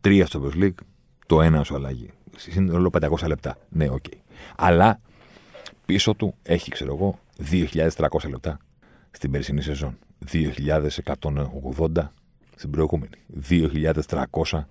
τρία 0.00 0.26
στο 0.26 0.42
Champions 0.42 0.62
League, 0.62 0.84
το 1.26 1.42
ένα 1.42 1.60
ως 1.60 1.72
αλλαγή. 1.72 2.10
Σύνολο 2.36 2.90
500 3.00 3.26
λεπτά. 3.26 3.56
Ναι, 3.68 3.88
okay. 3.88 4.04
Okay. 4.08 4.18
Αλλά 4.56 5.00
πίσω 5.86 6.14
του 6.14 6.34
έχει, 6.42 6.70
ξέρω 6.70 6.94
εγώ, 6.94 7.18
2.300 7.50 8.28
λεπτά 8.28 8.58
στην 9.10 9.30
περσινή 9.30 9.62
σεζόν. 9.62 9.98
2.180 10.32 12.08
στην 12.54 12.70
προηγούμενη. 12.70 13.12
2.300 13.48 14.64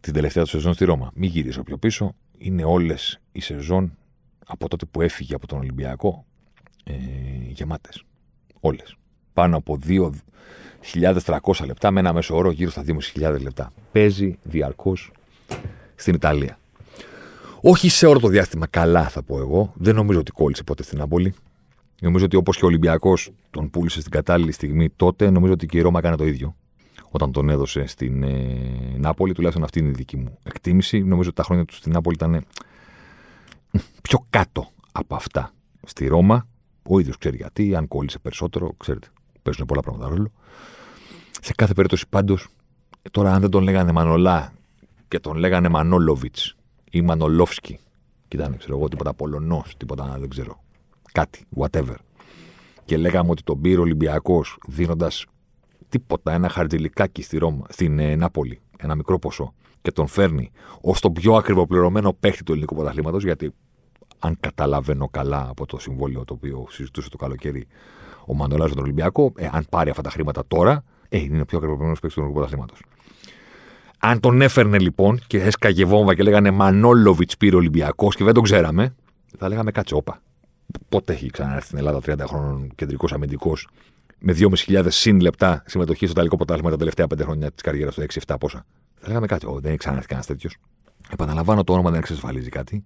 την 0.00 0.12
τελευταία 0.12 0.42
του 0.42 0.48
σεζόν 0.48 0.74
στη 0.74 0.84
Ρώμα. 0.84 1.10
Μην 1.14 1.30
γυρίσω 1.30 1.62
πιο 1.62 1.76
πίσω. 1.76 2.14
Είναι 2.38 2.64
όλες 2.64 3.20
οι 3.32 3.40
σεζόν 3.40 3.96
από 4.46 4.68
τότε 4.68 4.86
που 4.86 5.00
έφυγε 5.00 5.34
από 5.34 5.46
τον 5.46 5.58
Ολυμπιακό 5.58 6.24
ε, 6.84 6.92
γεμάτες. 7.48 8.04
Όλες. 8.60 8.96
Πάνω 9.32 9.56
από 9.56 9.78
2.300 9.86 11.66
λεπτά 11.66 11.90
με 11.90 12.00
ένα 12.00 12.12
μέσο 12.12 12.36
όρο 12.36 12.50
γύρω 12.50 12.70
στα 12.70 12.84
2.500 13.14 13.40
λεπτά. 13.40 13.72
Παίζει 13.92 14.38
διαρκώς 14.42 15.12
στην 15.94 16.14
Ιταλία. 16.14 16.58
Όχι 17.64 17.88
σε 17.88 18.06
όλο 18.06 18.20
το 18.20 18.28
διάστημα 18.28 18.66
καλά, 18.66 19.08
θα 19.08 19.22
πω 19.22 19.38
εγώ. 19.38 19.72
Δεν 19.76 19.94
νομίζω 19.94 20.18
ότι 20.18 20.30
κόλλησε 20.30 20.62
ποτέ 20.62 20.82
στην 20.82 21.00
Άμπολη. 21.00 21.34
Νομίζω 22.00 22.24
ότι 22.24 22.36
όπως 22.36 22.56
και 22.56 22.64
ο 22.64 22.66
Ολυμπιακός 22.66 23.32
τον 23.50 23.70
πούλησε 23.70 24.00
στην 24.00 24.12
κατάλληλη 24.12 24.52
στιγμή 24.52 24.88
τότε, 24.90 25.30
νομίζω 25.30 25.52
ότι 25.52 25.66
και 25.66 25.78
η 25.78 25.80
Ρώμα 25.80 25.98
έκανε 25.98 26.16
το 26.16 26.24
ίδιο. 26.24 26.56
Όταν 27.10 27.32
τον 27.32 27.48
έδωσε 27.48 27.86
στην 27.86 28.22
ε, 28.22 28.96
Νάπολη, 28.96 29.32
τουλάχιστον 29.32 29.64
αυτή 29.64 29.78
είναι 29.78 29.88
η 29.88 29.92
δική 29.92 30.16
μου 30.16 30.38
εκτίμηση. 30.42 31.02
Νομίζω 31.02 31.28
ότι 31.28 31.36
τα 31.36 31.42
χρόνια 31.42 31.64
του 31.64 31.74
στην 31.74 31.92
Νάπολη 31.92 32.14
ήταν 32.14 32.44
πιο 34.02 34.26
κάτω 34.30 34.68
από 34.92 35.14
αυτά. 35.14 35.50
Στη 35.82 36.06
Ρώμα, 36.06 36.46
ο 36.82 36.98
ίδιος 36.98 37.18
ξέρει 37.18 37.36
γιατί, 37.36 37.74
αν 37.74 37.88
κόλλησε 37.88 38.18
περισσότερο, 38.18 38.74
ξέρετε, 38.76 39.06
παίζουν 39.42 39.66
πολλά 39.66 39.80
πράγματα 39.80 40.08
ρόλο. 40.08 40.32
Σε 41.40 41.52
κάθε 41.56 41.74
περίπτωση 41.74 42.04
πάντως, 42.08 42.48
τώρα 43.10 43.32
αν 43.34 43.40
δεν 43.40 43.50
τον 43.50 43.62
λέγανε 43.62 43.92
Μανολά 43.92 44.52
και 45.08 45.20
τον 45.20 45.36
λέγανε 45.36 45.68
Μανόλοβιτς 45.68 46.56
ή 46.94 47.00
Μανολόφσκι, 47.00 47.78
κοιτάνε, 48.28 48.56
ξέρω 48.56 48.76
εγώ, 48.76 48.88
τίποτα 48.88 49.14
Πολωνό, 49.14 49.64
τίποτα 49.76 50.16
δεν 50.18 50.28
ξέρω. 50.28 50.62
Κάτι, 51.12 51.44
whatever. 51.56 51.94
Και 52.84 52.96
λέγαμε 52.96 53.30
ότι 53.30 53.42
τον 53.42 53.60
πήρε 53.60 53.78
ο 53.78 53.82
Ολυμπιακός 53.82 54.58
δίνοντας 54.66 55.26
τίποτα, 55.88 56.32
ένα 56.32 56.48
χαρτζηλικάκι 56.48 57.22
στη 57.22 57.38
Ρώμα, 57.38 57.66
στην 57.68 57.98
ε, 57.98 58.16
Νάπολη, 58.16 58.60
ένα 58.78 58.94
μικρό 58.94 59.18
ποσό, 59.18 59.54
και 59.82 59.92
τον 59.92 60.06
φέρνει 60.06 60.50
ως 60.80 61.00
το 61.00 61.10
πιο 61.10 61.34
ακριβοπληρωμένο 61.34 62.12
παίχτη 62.12 62.42
του 62.42 62.52
ελληνικού 62.52 62.74
πρωταθλήματος, 62.74 63.24
γιατί 63.24 63.54
αν 64.18 64.36
καταλαβαίνω 64.40 65.08
καλά 65.08 65.46
από 65.48 65.66
το 65.66 65.78
συμβόλαιο 65.78 66.24
το 66.24 66.34
οποίο 66.34 66.66
συζητούσε 66.70 67.08
το 67.08 67.16
καλοκαίρι 67.16 67.66
ο 68.26 68.34
Μανολάς 68.34 68.70
τον 68.70 68.82
Ολυμπιακό, 68.82 69.32
ε, 69.36 69.48
αν 69.52 69.66
πάρει 69.70 69.90
αυτά 69.90 70.02
τα 70.02 70.10
χρήματα 70.10 70.44
τώρα, 70.48 70.84
ε, 71.08 71.18
είναι 71.18 71.40
ο 71.40 71.44
πιο 71.44 71.58
ακριβοπληρωμένος 71.58 72.00
παίχτη 72.00 72.14
του 72.14 72.20
ελληνικού 72.20 72.38
πρωταθλήματος. 72.40 72.80
Αν 74.04 74.20
τον 74.20 74.40
έφερνε 74.40 74.78
λοιπόν 74.78 75.20
και 75.26 75.42
έσκαγε 75.42 75.84
βόμβα 75.84 76.14
και 76.14 76.22
λέγανε 76.22 76.50
Μανόλοβιτς 76.50 77.36
πήρε 77.36 77.56
Ολυμπιακός 77.56 78.16
και 78.16 78.24
δεν 78.24 78.34
τον 78.34 78.42
ξέραμε, 78.42 78.94
θα 79.38 79.48
λέγαμε 79.48 79.70
κάτσε 79.70 79.94
όπα. 79.94 80.22
Πότε 80.88 81.12
έχει 81.12 81.30
ξανάρθει 81.30 81.66
στην 81.66 81.78
Ελλάδα 81.78 81.98
30 81.98 82.18
χρόνων 82.26 82.72
κεντρικός 82.74 83.12
αμυντικός 83.12 83.68
με 84.18 84.36
2.500 84.38 84.86
συν 84.88 85.20
λεπτά 85.20 85.62
συμμετοχή 85.66 86.04
στο 86.04 86.12
Ιταλικό 86.12 86.36
Πρωτάθλημα 86.36 86.70
τα 86.70 86.76
τελευταία 86.76 87.06
5 87.14 87.20
χρόνια 87.22 87.52
της 87.52 87.62
καριέρας 87.62 87.94
του, 87.94 88.02
6-7 88.26 88.34
πόσα. 88.40 88.66
Θα 88.98 89.08
λέγαμε 89.08 89.26
κάτι. 89.26 89.46
δεν 89.46 89.64
έχει 89.64 89.76
ξανάρθει 89.76 90.06
κανένας 90.06 90.26
τέτοιος. 90.26 90.56
Επαναλαμβάνω, 91.10 91.64
το 91.64 91.72
όνομα 91.72 91.90
δεν 91.90 91.98
εξασφαλίζει 91.98 92.48
κάτι. 92.48 92.84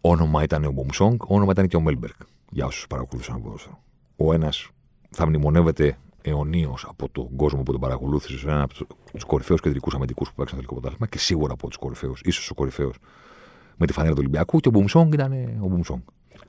Όνομα 0.00 0.42
ήταν 0.42 0.64
ο 0.64 0.70
Μπουμσόνγκ, 0.70 1.20
όνομα 1.26 1.52
ήταν 1.52 1.68
και 1.68 1.76
ο 1.76 1.80
Μέλμπεργκ. 1.80 2.14
Για 2.50 2.66
όσους 2.66 2.86
παρακολουθούσαν 2.86 3.34
από 3.34 3.44
ποδόσφαιρο. 3.44 3.82
Ο 4.16 4.32
ένας 4.32 4.68
θα 5.10 5.26
μνημονεύεται 5.26 5.98
αιωνίως 6.22 6.86
από 6.88 7.08
τον 7.08 7.36
κόσμο 7.36 7.62
που 7.62 7.72
τον 7.72 7.80
παρακολούθησε, 7.80 8.50
ένα 8.50 8.62
από 8.62 8.74
τους 8.74 8.86
κορυφαίους 9.26 9.60
κεντρικούς 9.60 9.94
αμυντικούς 9.94 10.28
που 10.28 10.34
παίξαν 10.34 10.58
το 10.58 10.62
Ιταλικό 10.62 10.80
Πρωτάθλημα 10.80 11.06
και 11.10 11.18
σίγουρα 11.18 11.52
από 11.52 11.68
τους 11.68 11.76
κορυφαίους, 11.76 12.20
ίσως 12.20 12.50
ο 12.50 12.54
κορυφαίος 12.54 12.96
με 13.76 13.86
τη 13.86 13.92
φανέλα 13.92 14.12
του 14.14 14.20
Ολυμπιακού. 14.20 14.58
Και 14.58 14.68
ο 14.68 14.70
Μπουμσόνγκ 14.70 15.12
ήταν 15.12 15.32
ο 15.62 15.66
Μπουμσόνγκ. 15.66 16.00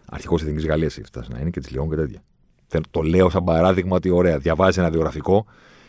Αρχηγός 0.06 0.42
της 0.42 0.48
Εθνικής 0.48 0.70
Γαλλίας 0.70 0.98
έφτασε 0.98 1.32
να 1.34 1.40
είναι 1.40 1.50
και 1.50 1.60
της 1.60 1.72
Λιόν 1.72 1.90
και 1.90 1.96
τέτοια. 1.96 2.24
Το 2.92 3.02
λέω 3.02 3.30
σαν 3.30 3.44
παράδειγμα 3.44 3.96
ότι 3.96 4.10
ωραία, 4.10 4.38
διαβάζει 4.38 4.80
ένα 4.80 4.90
βιογραφικό 4.90 5.46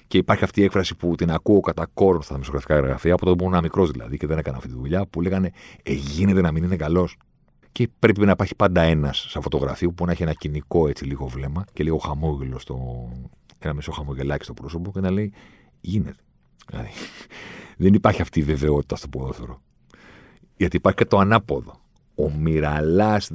και 0.06 0.18
υπάρχει 0.18 0.44
αυτή 0.44 0.60
η 0.60 0.64
έκφραση 0.64 0.96
που 0.96 1.14
την 1.14 1.30
ακούω 1.30 1.60
κατά 1.60 1.86
κόρον 1.94 2.22
στα 2.22 2.38
δημοσιογραφικά 2.38 2.80
γραφεία, 2.80 3.14
από 3.14 3.24
το 3.24 3.36
που 3.36 3.44
ήμουν 3.44 3.60
μικρός 3.62 3.90
δηλαδή 3.90 4.16
και 4.16 4.26
δεν 4.26 4.38
έκανα 4.38 4.56
αυτή 4.56 4.68
τη 4.68 4.74
δουλειά, 4.74 5.06
που 5.06 5.20
λέγανε 5.20 5.50
Ε, 5.82 5.92
γίνεται 5.92 6.40
να 6.40 6.52
μην 6.52 6.64
είναι 6.64 6.76
καλός. 6.76 7.16
Και 7.72 7.88
πρέπει 7.98 8.24
να 8.24 8.30
υπάρχει 8.30 8.54
πάντα 8.54 8.80
ένας 8.80 9.26
σαν 9.28 9.42
φωτογραφείο 9.42 9.90
που 9.90 10.04
να 10.04 10.12
έχει 10.12 10.22
ένα 10.22 10.32
κοινικό 10.32 10.88
έτσι 10.88 11.04
λίγο 11.04 11.26
βλέμμα 11.26 11.64
και 11.72 11.82
λίγο 11.82 11.98
χαμόγελο 11.98 12.58
στο. 12.58 13.08
Ένα 13.66 13.76
μισό 13.76 13.92
χαμογελάκι 13.92 14.44
στο 14.44 14.54
πρόσωπο 14.54 14.92
και 14.92 15.00
να 15.00 15.10
λέει 15.10 15.32
Γίνεται. 15.80 16.22
Δηλαδή, 16.68 16.90
δεν 17.76 17.94
υπάρχει 17.94 18.22
αυτή 18.22 18.40
η 18.40 18.42
βεβαιότητα 18.42 18.96
στο 18.96 19.08
ποδόσφαιρο. 19.08 19.62
Γιατί 20.56 20.76
υπάρχει 20.76 20.98
και 20.98 21.04
το 21.04 21.18
ανάποδο. 21.18 21.80
Ο 22.14 22.30
Μυραλάς 22.30 23.30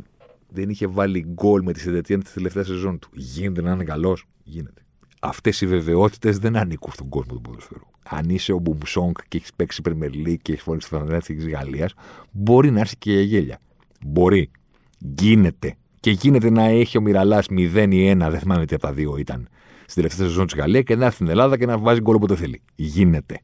δεν 0.49 0.69
είχε 0.69 0.87
βάλει 0.87 1.25
γκολ 1.33 1.63
με 1.63 1.73
τη 1.73 1.79
Σεντετιέν 1.79 2.23
τη 2.23 2.33
τελευταία 2.33 2.63
σεζόν 2.63 2.99
του. 2.99 3.09
Γίνεται 3.13 3.61
να 3.61 3.71
είναι 3.71 3.83
καλός. 3.83 4.25
Γίνεται. 4.43 4.81
Αυτές 5.19 5.61
οι 5.61 5.67
βεβαιότητες 5.67 6.39
δεν 6.39 6.57
ανήκουν 6.57 6.91
στον 6.93 7.09
κόσμο 7.09 7.33
του 7.33 7.41
ποδοσφαίρου. 7.41 7.87
Αν 8.03 8.29
είσαι 8.29 8.53
ο 8.53 8.59
Μπουμσόγκ 8.59 9.15
και 9.27 9.37
έχεις 9.37 9.53
παίξει 9.55 9.81
Πρεμερλί 9.81 10.37
και 10.37 10.51
έχεις 10.51 10.63
φωνήσει 10.63 10.87
στη 10.87 10.95
φανέλα 10.95 11.19
της 11.19 11.47
Γαλλίας, 11.47 11.93
μπορεί 12.31 12.71
να 12.71 12.79
έρθει 12.79 12.97
και 12.97 13.21
η 13.21 13.23
γέλια. 13.23 13.59
Μπορεί. 14.05 14.51
Γίνεται. 14.97 15.75
Και 15.99 16.11
γίνεται 16.11 16.49
να 16.49 16.63
έχει 16.63 16.97
ο 16.97 17.01
Μυραλάς 17.01 17.47
0 17.49 17.91
ή 17.91 18.11
1, 18.11 18.27
δεν 18.29 18.39
θυμάμαι 18.39 18.65
τι 18.65 18.75
από 18.75 18.83
τα 18.83 18.93
δύο 18.93 19.17
ήταν, 19.17 19.49
στην 19.89 20.01
τελευταία 20.01 20.27
σεζόν 20.27 20.45
της 20.45 20.55
Γαλλίας 20.55 20.83
και 20.83 20.95
να 20.95 21.03
έρθει 21.03 21.15
στην 21.15 21.27
Ελλάδα 21.27 21.57
και 21.57 21.65
να 21.65 21.77
βάζει 21.77 22.01
γκολ 22.01 22.15
όποτε 22.15 22.35
θέλει. 22.35 22.61
Γίνεται. 22.75 23.41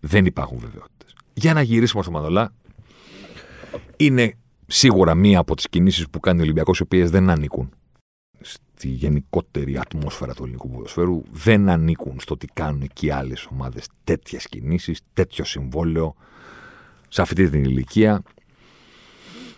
Δεν 0.00 0.26
υπάρχουν 0.26 0.58
βεβαιότητες. 0.58 1.14
Για 1.34 1.54
να 1.54 1.62
γυρίσουμε 1.62 2.02
στο 2.02 2.12
Μανολά, 2.12 2.52
είναι 3.96 4.34
σίγουρα 4.66 5.14
μία 5.14 5.38
από 5.38 5.56
τις 5.56 5.68
κινήσεις 5.68 6.08
που 6.10 6.20
κάνει 6.20 6.40
ο 6.40 6.42
Ολυμπιακός, 6.42 6.78
οι 6.78 6.82
οποίες 6.82 7.10
δεν 7.10 7.30
ανήκουν 7.30 7.70
στη 8.40 8.88
γενικότερη 8.88 9.78
ατμόσφαιρα 9.78 10.34
του 10.34 10.42
ελληνικού 10.42 10.70
ποδοσφαίρου, 10.70 11.22
δεν 11.30 11.68
ανήκουν 11.68 12.20
στο 12.20 12.36
τι 12.36 12.46
κάνουν 12.46 12.88
και 12.92 13.06
οι 13.06 13.10
άλλες 13.10 13.46
ομάδες 13.52 13.88
τέτοιες 14.04 14.48
κινήσεις, 14.48 15.00
τέτοιο 15.12 15.44
συμβόλαιο, 15.44 16.14
σε 17.08 17.22
αυτή 17.22 17.50
την 17.50 17.64
ηλικία. 17.64 18.22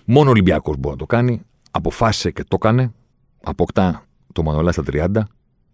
Μόνο 0.05 0.28
ο 0.28 0.30
Ολυμπιακός 0.30 0.76
μπορεί 0.76 0.95
να 0.95 1.01
το 1.01 1.07
κάνει. 1.07 1.43
Αποφάσισε 1.70 2.30
και 2.30 2.43
το 2.43 2.57
έκανε. 2.61 2.93
Αποκτά 3.43 4.07
το 4.32 4.43
Μανολά 4.43 4.72
στα 4.72 4.82
30. 4.86 5.22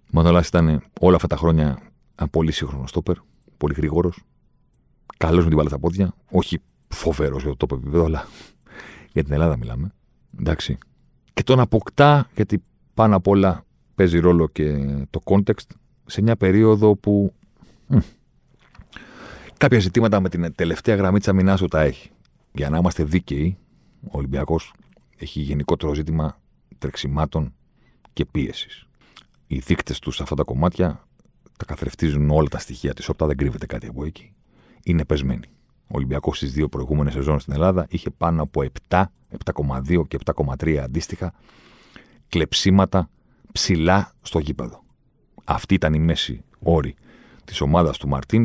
Ο 0.04 0.10
Μανολάς 0.10 0.48
ήταν 0.48 0.82
όλα 1.00 1.16
αυτά 1.16 1.28
τα 1.28 1.36
χρόνια 1.36 1.78
ένα 2.16 2.28
πολύ 2.28 2.52
σύγχρονο 2.52 2.86
στόπερ, 2.86 3.16
πολύ 3.56 3.74
γρήγορος, 3.74 4.22
καλός 5.16 5.42
με 5.42 5.46
την 5.46 5.56
μπάλα 5.56 5.68
στα 5.68 5.78
πόδια. 5.78 6.14
Όχι 6.30 6.58
φοβερός 6.88 7.42
για 7.42 7.50
το 7.50 7.56
τόπο 7.56 7.74
επίπεδο, 7.74 8.04
αλλά 8.04 8.28
για 9.12 9.24
την 9.24 9.32
Ελλάδα 9.32 9.56
μιλάμε. 9.56 9.92
Εντάξει. 10.38 10.78
Και 11.32 11.42
τον 11.42 11.60
αποκτά, 11.60 12.28
γιατί 12.34 12.62
πάνω 12.94 13.16
απ' 13.16 13.26
όλα 13.26 13.64
παίζει 13.94 14.18
ρόλο 14.18 14.48
και 14.48 14.76
το 15.10 15.20
context, 15.24 15.66
σε 16.06 16.22
μια 16.22 16.36
περίοδο 16.36 16.96
που 16.96 17.32
μ, 17.86 17.98
κάποια 19.56 19.78
ζητήματα 19.78 20.20
με 20.20 20.28
την 20.28 20.54
τελευταία 20.54 20.94
γραμμή 20.94 21.18
της 21.18 21.28
αμυνάς 21.28 21.62
τα 21.68 21.80
έχει. 21.80 22.10
Για 22.52 22.70
να 22.70 22.78
είμαστε 22.78 23.04
δίκαιοι, 23.04 23.58
ο 24.02 24.18
Ολυμπιακός 24.18 24.72
έχει 25.16 25.40
γενικότερο 25.40 25.94
ζήτημα 25.94 26.40
τρεξιμάτων 26.78 27.54
και 28.12 28.24
πίεσης. 28.24 28.86
Οι 29.46 29.58
δείκτες 29.58 29.98
τους 29.98 30.16
σε 30.16 30.22
αυτά 30.22 30.34
τα 30.34 30.42
κομμάτια 30.42 31.06
τα 31.58 31.64
καθρεφτίζουν 31.64 32.30
όλα 32.30 32.48
τα 32.48 32.58
στοιχεία 32.58 32.94
της 32.94 33.08
όπτα, 33.08 33.26
δεν 33.26 33.36
κρύβεται 33.36 33.66
κάτι 33.66 33.86
από 33.86 34.04
εκεί. 34.04 34.34
Είναι 34.82 35.04
πεσμένοι. 35.04 35.48
Ο 35.86 35.96
Ολυμπιακός 35.96 36.36
στις 36.36 36.52
δύο 36.52 36.68
προηγούμενες 36.68 37.12
σεζόν 37.12 37.40
στην 37.40 37.52
Ελλάδα 37.52 37.86
είχε 37.88 38.10
πάνω 38.10 38.42
από 38.42 38.64
7, 38.88 39.04
7,2 39.44 40.08
και 40.08 40.18
7,3 40.24 40.76
αντίστοιχα 40.76 41.32
κλεψίματα 42.28 43.10
ψηλά 43.52 44.12
στο 44.22 44.38
γήπεδο. 44.38 44.82
Αυτή 45.44 45.74
ήταν 45.74 45.94
η 45.94 45.98
μέση 45.98 46.44
όρη 46.58 46.94
της 47.44 47.60
ομάδας 47.60 47.98
του 47.98 48.08
Μαρτίν 48.08 48.44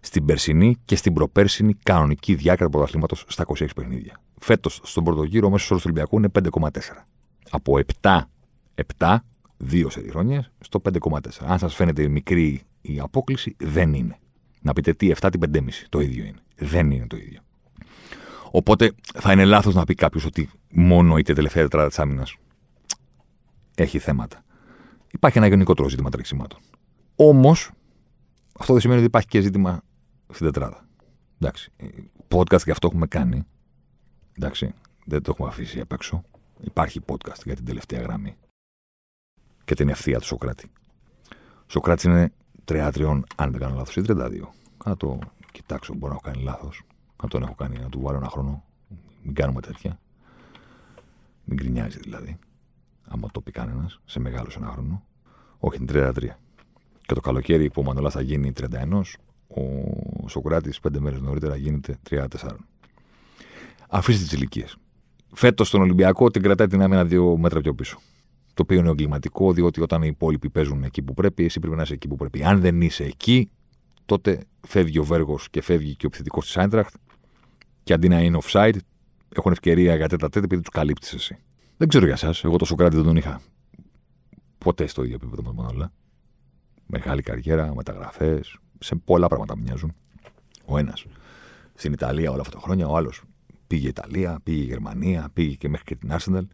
στην 0.00 0.24
περσινή 0.24 0.76
και 0.84 0.96
στην 0.96 1.12
προπέρσινη 1.12 1.74
κανονική 1.74 2.34
διάρκεια 2.34 2.64
του 2.64 2.70
πρωταθλήματος 2.70 3.24
στα 3.28 3.44
26 3.46 3.66
παιχνίδια. 3.76 4.20
Φέτος 4.38 4.80
στον 4.84 5.04
πρώτο 5.04 5.22
γύρο 5.22 5.46
ο 5.46 5.50
μέσος 5.50 5.70
όρος 5.70 5.82
του 5.82 5.90
Ολυμπιακού 5.92 6.18
είναι 6.18 6.28
5,4. 6.28 7.06
Από 7.50 7.78
7, 8.00 8.20
7, 8.98 9.16
δύο 9.64 9.90
σε 9.90 10.00
χρόνια, 10.08 10.52
στο 10.60 10.82
5,4. 10.92 11.18
Αν 11.40 11.58
σας 11.58 11.74
φαίνεται 11.74 12.08
μικρή 12.08 12.62
η 12.80 12.98
απόκληση, 13.00 13.56
δεν 13.58 13.94
είναι. 13.94 14.18
Να 14.60 14.72
πείτε 14.72 14.92
τι, 14.92 15.12
7 15.20 15.28
την 15.30 15.40
5,5. 15.40 15.86
Το 15.88 16.00
ίδιο 16.00 16.24
είναι. 16.24 16.38
Δεν 16.56 16.90
είναι 16.90 17.06
το 17.06 17.16
ίδιο. 17.16 17.40
Οπότε 18.50 18.92
θα 19.14 19.32
είναι 19.32 19.44
λάθος 19.44 19.74
να 19.74 19.84
πει 19.84 19.94
κάποιος 19.94 20.24
ότι 20.24 20.50
μόνο 20.70 21.18
η 21.18 21.22
τελευταία 21.22 21.62
τετράδα 21.62 21.88
της 21.88 21.98
άμυνας 21.98 22.36
έχει 23.74 23.98
θέματα. 23.98 24.44
Υπάρχει 25.12 25.38
ένα 25.38 25.46
γενικότερο 25.46 25.88
ζήτημα 25.88 26.10
τρεξιμάτων. 26.10 26.58
Όμως, 27.16 27.70
αυτό 28.58 28.72
δεν 28.72 28.82
σημαίνει 28.82 28.98
ότι 28.98 29.08
υπάρχει 29.08 29.28
και 29.28 29.40
ζήτημα 29.40 29.82
στην 30.32 30.46
τετράδα. 30.46 30.86
Εντάξει. 31.40 31.72
Podcast 32.28 32.62
και 32.62 32.70
αυτό 32.70 32.86
έχουμε 32.86 33.06
κάνει. 33.06 33.46
Εντάξει. 34.32 34.74
Δεν 35.04 35.22
το 35.22 35.30
έχουμε 35.34 35.48
αφήσει 35.48 35.80
απ' 35.80 35.92
έξω. 35.92 36.22
Υπάρχει 36.60 37.00
podcast 37.06 37.42
για 37.44 37.54
την 37.54 37.64
τελευταία 37.64 38.00
γραμμή. 38.00 38.36
Και 39.64 39.74
την 39.74 39.88
ευθεία 39.88 40.18
του 40.18 40.26
Σοκράτη. 40.26 40.70
Ο 41.32 41.66
Σοκράτη 41.66 42.08
είναι 42.08 42.32
33, 42.64 43.22
αν 43.36 43.50
δεν 43.50 43.60
κάνω 43.60 43.74
λάθος, 43.74 43.96
ή 43.96 44.00
32. 44.00 44.48
Να 44.84 44.96
το 44.96 45.18
κοιτάξω, 45.52 45.94
μπορώ 45.94 46.12
να 46.12 46.18
έχω 46.22 46.32
κάνει 46.32 46.44
λάθος. 46.44 46.82
Να 47.22 47.28
τον 47.28 47.42
έχω 47.42 47.54
κάνει, 47.54 47.78
να 47.78 47.88
του 47.88 48.00
βάλω 48.00 48.16
ένα 48.16 48.28
χρόνο. 48.28 48.64
Μην 49.22 49.34
κάνουμε 49.34 49.60
τέτοια. 49.60 49.98
Μην 51.44 51.56
γκρινιάζει 51.56 51.98
δηλαδή. 51.98 52.38
Άμα 53.08 53.28
το 53.32 53.40
πει 53.40 53.50
κανένας, 53.50 54.00
σε 54.04 54.20
μεγάλο 54.20 54.48
ένα 54.56 54.66
χρόνο. 54.66 55.02
Όχι, 55.58 55.76
είναι 55.76 55.86
33. 55.86 56.38
Και 57.02 57.14
το 57.14 57.20
καλοκαίρι 57.20 57.70
που 57.70 57.80
ο 57.80 57.84
Μανολάς 57.84 58.12
θα 58.12 58.20
γίνει 58.20 58.52
31, 58.52 59.00
ο 59.48 60.28
Σοκράτης 60.28 60.80
πέντε 60.80 61.00
μέρες 61.00 61.20
νωρίτερα 61.20 61.56
γίνεται 61.56 61.98
34. 62.10 62.26
Αφήστε 63.88 64.22
τις 64.22 64.32
ηλικίες. 64.32 64.76
Φέτος 65.34 65.68
στον 65.68 65.80
Ολυμπιακό 65.80 66.30
την 66.30 66.42
κρατάει 66.42 66.66
την 66.66 66.82
άμυνα 66.82 67.04
δύο 67.04 67.36
μέτρα 67.36 67.60
πιο 67.60 67.74
πίσω. 67.74 67.98
Το 68.54 68.62
οποίο 68.62 68.78
είναι 68.78 68.88
εγκληματικό, 68.88 69.52
διότι 69.52 69.80
όταν 69.80 70.02
οι 70.02 70.08
υπόλοιποι 70.10 70.50
παίζουν 70.50 70.84
εκεί 70.84 71.02
που 71.02 71.14
πρέπει, 71.14 71.44
εσύ 71.44 71.60
πρέπει 71.60 71.76
να 71.76 71.82
είσαι 71.82 71.94
εκεί 71.94 72.08
που 72.08 72.16
πρέπει. 72.16 72.44
Αν 72.44 72.60
δεν 72.60 72.80
είσαι 72.80 73.04
εκεί, 73.04 73.50
τότε 74.06 74.44
φεύγει 74.66 74.98
ο 74.98 75.04
Βέργος 75.04 75.50
και 75.50 75.62
φεύγει 75.62 75.90
και 75.90 76.04
ο 76.04 76.08
επιθετικός 76.08 76.46
της 76.46 76.56
Άιντραχτ 76.56 76.94
και 77.82 77.92
αντί 77.92 78.08
να 78.08 78.20
είναι 78.20 78.38
offside, 78.42 78.76
έχουν 79.28 79.52
ευκαιρία 79.52 79.96
για 79.96 80.08
τετ 80.08 80.28
α 80.28 80.32
τετ 80.32 80.44
επειδή 80.44 80.62
τους 80.62 80.72
καλύπτεις 80.72 81.12
εσύ. 81.12 81.36
Δεν 81.76 81.88
ξέρω 81.88 82.04
για 82.04 82.14
εσάς. 82.14 82.44
Εγώ 82.44 82.56
το 82.56 82.64
Σωκράτη 82.64 82.96
δεν 82.96 83.04
τον 83.04 83.16
είχα 83.16 83.40
ποτέ 84.58 84.86
στο 84.86 85.02
ίδιο 85.02 85.14
επίπεδο 85.14 85.42
με 85.42 85.48
τον 85.48 85.56
Μανωλά. 85.56 85.92
Μεγάλη 86.86 87.22
καριέρα, 87.22 87.74
μεταγραφές, 87.74 88.56
σε 88.78 88.94
πολλά 88.94 89.28
πράγματα 89.28 89.56
μοιάζουν. 89.56 89.94
Ο 90.64 90.78
ένας 90.78 91.06
στην 91.74 91.92
Ιταλία 91.92 92.30
όλα 92.30 92.40
αυτά 92.40 92.52
τα 92.52 92.60
χρόνια, 92.60 92.88
ο 92.88 92.96
άλλος 92.96 93.22
πήγε 93.66 93.88
Ιταλία, 93.88 94.40
πήγε 94.42 94.62
Γερμανία, 94.62 95.28
πήγε 95.32 95.54
και 95.54 95.68
μέχρι 95.68 95.84
και 95.84 95.96
την 95.96 96.10
Arsenal. 96.12 96.46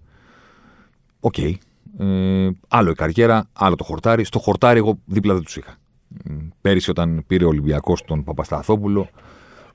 Okay. 1.20 1.34
Okay. 1.36 1.54
Ε, 1.98 2.50
άλλο 2.68 2.90
η 2.90 2.94
καριέρα, 2.94 3.48
άλλο 3.52 3.74
το 3.74 3.84
χορτάρι. 3.84 4.24
Στο 4.24 4.38
χορτάρι 4.38 4.78
εγώ 4.78 4.98
δίπλα 5.04 5.34
δεν 5.34 5.42
τους 5.42 5.56
είχα. 5.56 5.76
Πέρυσι 6.60 6.90
όταν 6.90 7.24
πήρε 7.26 7.44
ο 7.44 7.48
Ολυμπιακός 7.48 8.04
τον 8.04 8.24
Παπασταθόπουλο, 8.24 9.08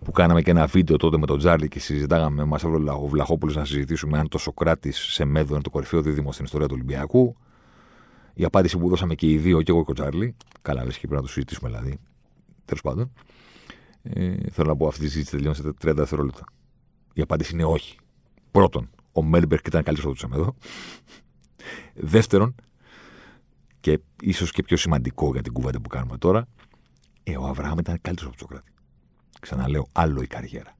που 0.03 0.11
κάναμε 0.11 0.41
και 0.41 0.51
ένα 0.51 0.65
βίντεο 0.65 0.97
τότε 0.97 1.17
με 1.17 1.25
τον 1.25 1.37
Τζάρλι 1.37 1.67
και 1.67 1.79
συζητάγαμε, 1.79 2.43
μας 2.43 2.63
έβρεπε 2.63 2.91
ο 2.91 3.07
Βλαχόπουλος 3.07 3.55
να 3.55 3.65
συζητήσουμε 3.65 4.17
αν 4.17 4.27
το 4.27 4.37
Σοκράτης 4.37 4.97
σε 4.97 5.25
μέδο 5.25 5.53
είναι 5.53 5.63
το 5.63 5.69
κορυφαίο 5.69 6.01
δίδυμο 6.01 6.31
στην 6.31 6.45
ιστορία 6.45 6.67
του 6.67 6.73
Ολυμπιακού. 6.75 7.35
Η 8.33 8.43
απάντηση 8.43 8.77
που 8.77 8.89
δώσαμε 8.89 9.15
και 9.15 9.29
οι 9.29 9.37
δύο, 9.37 9.61
και 9.61 9.71
εγώ 9.71 9.85
και 9.85 9.91
ο 9.91 9.93
Τζάρλι, 9.93 10.35
καλά, 10.61 10.85
λες 10.85 10.93
και 10.93 10.99
πρέπει 10.99 11.15
να 11.15 11.21
το 11.21 11.27
συζητήσουμε 11.27 11.69
δηλαδή. 11.69 11.97
Τέλος 12.65 12.81
πάντων. 12.81 13.11
Ε, 14.03 14.35
θέλω 14.51 14.67
να 14.67 14.75
πω 14.75 14.87
αυτή 14.87 14.99
τη 14.99 15.07
συζήτηση 15.07 15.35
τελειώνει 15.35 15.55
σε 15.55 15.73
30 15.85 15.93
δευτερόλεπτα. 15.95 16.43
Η 17.13 17.21
απάντηση 17.21 17.53
είναι 17.53 17.63
όχι. 17.63 17.97
Πρώτον, 18.51 18.89
ο 19.11 19.23
Μέλμπερκ 19.23 19.67
ήταν 19.67 19.83
καλύτερος 19.83 20.11
από 20.11 20.19
τους 20.19 20.29
Σεμέδο. 20.29 20.55
Δεύτερον, 21.93 22.55
και 23.79 23.99
ίσως 24.21 24.51
και 24.51 24.63
πιο 24.63 24.77
σημαντικό 24.77 25.31
για 25.31 25.41
την 25.41 25.53
κουβέντα 25.53 25.81
που 25.81 25.89
κάνουμε 25.89 26.17
τώρα, 26.17 26.47
ε, 27.23 27.37
ο 27.37 27.45
Αβραάμ 27.45 27.77
ήταν 27.77 27.99
καλύτερος 28.01 28.31
από 28.31 28.39
τον 28.39 28.47
Σοκράτη. 28.47 28.71
Ξαναλέω, 29.39 29.87
άλλο 29.91 30.21
η 30.21 30.27
καριέρα. 30.27 30.75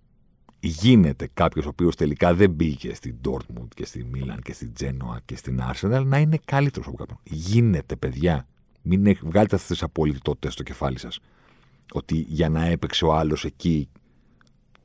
Γίνεται 0.59 1.29
κάποιος 1.33 1.65
ο 1.65 1.69
οποίος 1.69 1.95
τελικά 1.95 2.33
δεν 2.33 2.51
μπήκε 2.51 2.93
στην 2.93 3.15
Dortmund 3.27 3.67
και 3.75 3.85
στη 3.85 4.03
Μίλαν 4.03 4.41
και 4.41 4.53
στην 4.53 4.73
Τζένοα 4.73 5.21
και 5.25 5.35
στην 5.35 5.59
Arsenal 5.71 6.03
να 6.05 6.17
είναι 6.17 6.39
καλύτερος 6.45 6.87
από 6.87 6.97
κάποιον. 6.97 7.19
Γίνεται, 7.23 7.95
παιδιά. 7.95 8.47
Μην 8.81 9.17
βγάλετε 9.21 9.55
αυτές 9.55 9.67
τις 9.67 9.83
απολυτότητες 9.83 10.53
στο 10.53 10.63
κεφάλι 10.63 10.99
σας. 10.99 11.19
Ότι 11.93 12.25
για 12.27 12.49
να 12.49 12.65
έπαιξε 12.65 13.05
ο 13.05 13.13
άλλος 13.13 13.45
εκεί 13.45 13.89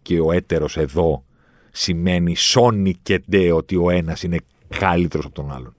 και 0.03 0.21
ο 0.21 0.33
έτερος 0.33 0.77
εδώ 0.77 1.25
σημαίνει 1.71 2.37
σώνει 2.37 2.95
και 3.03 3.19
ντε 3.19 3.53
ότι 3.53 3.77
ο 3.77 3.91
ένας 3.91 4.23
είναι 4.23 4.39
καλύτερος 4.79 5.25
από 5.25 5.35
τον 5.35 5.53
άλλον. 5.53 5.75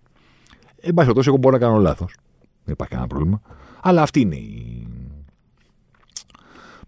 Εν 0.82 0.94
πάση 0.94 0.96
περιπτώσει, 0.96 1.28
εγώ 1.28 1.38
μπορώ 1.38 1.58
να 1.58 1.62
κάνω 1.66 1.78
λάθος. 1.78 2.16
Δεν 2.64 2.74
υπάρχει 2.74 2.94
κανένα 2.94 3.10
πρόβλημα. 3.10 3.42
Αλλά 3.82 4.02
αυτή 4.02 4.20
είναι 4.20 4.36
η. 4.36 4.88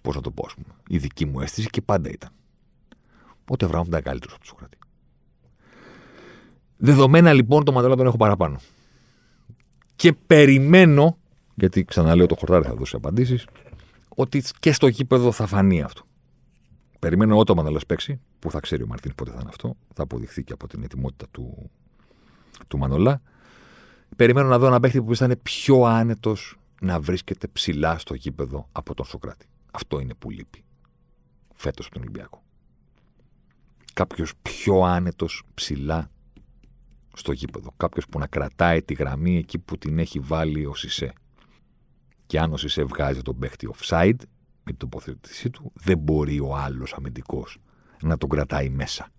Πώς 0.02 0.16
να 0.16 0.22
το 0.22 0.32
πω, 0.32 0.44
ας 0.46 0.54
πούμε. 0.54 0.76
Η 0.88 0.98
δική 0.98 1.26
μου 1.26 1.40
αίσθηση 1.42 1.70
και 1.70 1.82
πάντα 1.82 2.10
ήταν. 2.10 2.30
Ότι 3.50 3.64
ο 3.64 3.68
Αβραάμ 3.68 3.88
ήταν 3.88 4.02
καλύτερος 4.02 4.36
από 4.36 4.46
τον 4.46 4.54
Σοκράτη. 4.54 4.78
Δεδομένα 6.78 7.34
λοιπόν 7.34 7.64
το 7.64 7.72
Μαντέλα 7.72 7.96
τον 7.96 8.06
έχω 8.06 8.18
παραπάνω. 8.18 8.60
Και 9.96 10.14
περιμένω, 10.14 11.18
γιατί 11.56 11.86
ξαναλέω 11.86 12.26
το 12.26 12.36
χορτάρι 12.36 12.64
θα 12.66 12.74
δώσει 12.74 12.96
απαντήσεις, 12.96 13.46
ότι 14.16 14.44
και 14.60 14.72
στο 14.72 14.88
γήπεδο 14.88 15.32
θα 15.32 15.46
φανεί 15.46 15.82
αυτό. 15.82 16.02
Περιμένω 17.00 17.38
όταν 17.38 17.58
ο 17.58 17.62
Μαντέλα 17.62 17.80
παίξει, 17.88 18.20
που 18.40 18.52
θα 18.52 18.60
ξέρει 18.60 18.84
ο 18.84 18.88
Μαρτίνς 18.88 19.16
πότε 19.16 19.32
θα 19.32 19.38
είναι 19.40 19.50
αυτό, 19.50 19.76
θα 19.94 20.04
αποδειχθεί 20.04 20.44
και 20.44 20.54
από 20.54 20.68
την 20.68 20.84
ετοιμότητα 20.84 21.26
του, 21.32 21.70
του 22.68 22.78
Μανολά. 22.78 23.22
Περιμένω 24.16 24.48
να 24.48 24.60
δω 24.60 24.68
ένα 24.68 24.80
παίχτη 24.80 25.02
που 25.02 25.16
θα 25.16 25.26
είναι 25.26 25.36
πιο 25.36 25.84
άνετος 25.84 26.56
να 26.82 27.00
βρίσκεται 27.00 27.48
ψηλά 27.48 27.98
στο 27.98 28.14
γήπεδο 28.14 28.68
από 28.72 28.94
τον 28.94 29.06
Σοκράτη. 29.06 29.46
Αυτό 29.72 30.00
είναι 30.00 30.14
που 30.14 30.30
λείπει 30.30 30.64
φέτος 31.62 31.86
από 31.86 31.94
τον 31.94 32.04
Ολυμπιακό. 32.04 32.44
Κάποιος 33.94 34.34
πιο 34.42 34.82
άνετος 34.82 35.44
ψηλά 35.54 36.12
στο 37.14 37.32
γήπεδο. 37.32 37.74
Κάποιος 37.78 38.06
που 38.08 38.20
να 38.20 38.28
κρατάει 38.28 38.84
τη 38.84 38.94
γραμμή 38.94 39.38
εκεί 39.38 39.60
που 39.60 39.78
την 39.78 40.00
έχει 40.00 40.20
βάλει 40.20 40.66
ο 40.66 40.76
Σισε. 40.76 41.14
Και 42.26 42.40
αν 42.40 42.54
ο 42.54 42.58
Σισε 42.58 42.84
βγάζει 42.84 43.22
τον 43.22 43.40
παίχτη 43.40 43.70
offside 43.74 44.20
με 44.64 44.72
την 44.72 44.78
τοποθέτησή 44.78 45.50
του, 45.50 45.72
δεν 45.76 45.98
μπορεί 45.98 46.40
ο 46.40 46.56
άλλος 46.56 46.94
αμυντικός 46.94 47.58
να 48.02 48.18
τον 48.18 48.30
κρατάει 48.30 48.70
μέσα. 48.70 49.10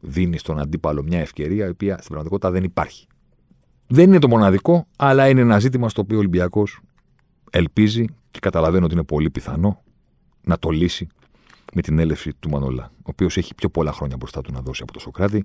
Δίνει 0.00 0.38
στον 0.38 0.58
αντίπαλο 0.58 1.02
μια 1.02 1.20
ευκαιρία 1.20 1.66
η 1.66 1.68
οποία 1.68 1.94
στην 1.94 2.06
πραγματικότητα 2.06 2.50
δεν 2.50 2.64
υπάρχει. 2.64 3.06
Δεν 3.94 4.08
είναι 4.08 4.18
το 4.18 4.28
μοναδικό, 4.28 4.86
αλλά 4.96 5.28
είναι 5.28 5.40
ένα 5.40 5.58
ζήτημα 5.58 5.88
στο 5.88 6.00
οποίο 6.00 6.16
ο 6.16 6.18
Ολυμπιακός 6.18 6.80
ελπίζει 7.50 8.04
και 8.30 8.38
καταλαβαίνω 8.38 8.84
ότι 8.84 8.94
είναι 8.94 9.04
πολύ 9.04 9.30
πιθανό 9.30 9.82
να 10.42 10.58
το 10.58 10.70
λύσει 10.70 11.06
με 11.72 11.82
την 11.82 11.98
έλευση 11.98 12.34
του 12.38 12.48
Μανολά, 12.48 12.90
ο 12.96 13.02
οποίος 13.02 13.36
έχει 13.36 13.54
πιο 13.54 13.68
πολλά 13.68 13.92
χρόνια 13.92 14.16
μπροστά 14.16 14.40
του 14.40 14.52
να 14.52 14.60
δώσει 14.60 14.82
από 14.82 14.92
το 14.92 14.98
Σοκράτη. 14.98 15.44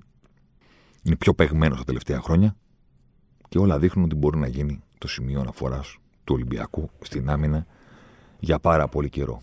Είναι 1.02 1.16
πιο 1.16 1.34
παιγμένο 1.34 1.74
τα 1.74 1.84
τελευταία 1.84 2.20
χρόνια 2.20 2.56
και 3.48 3.58
όλα 3.58 3.78
δείχνουν 3.78 4.04
ότι 4.04 4.14
μπορεί 4.14 4.38
να 4.38 4.46
γίνει 4.46 4.80
το 4.98 5.08
σημείο 5.08 5.40
αναφοράς 5.40 5.96
του 6.24 6.34
Ολυμπιακού 6.34 6.90
στην 7.00 7.30
άμυνα 7.30 7.66
για 8.38 8.58
πάρα 8.58 8.88
πολύ 8.88 9.08
καιρό. 9.08 9.42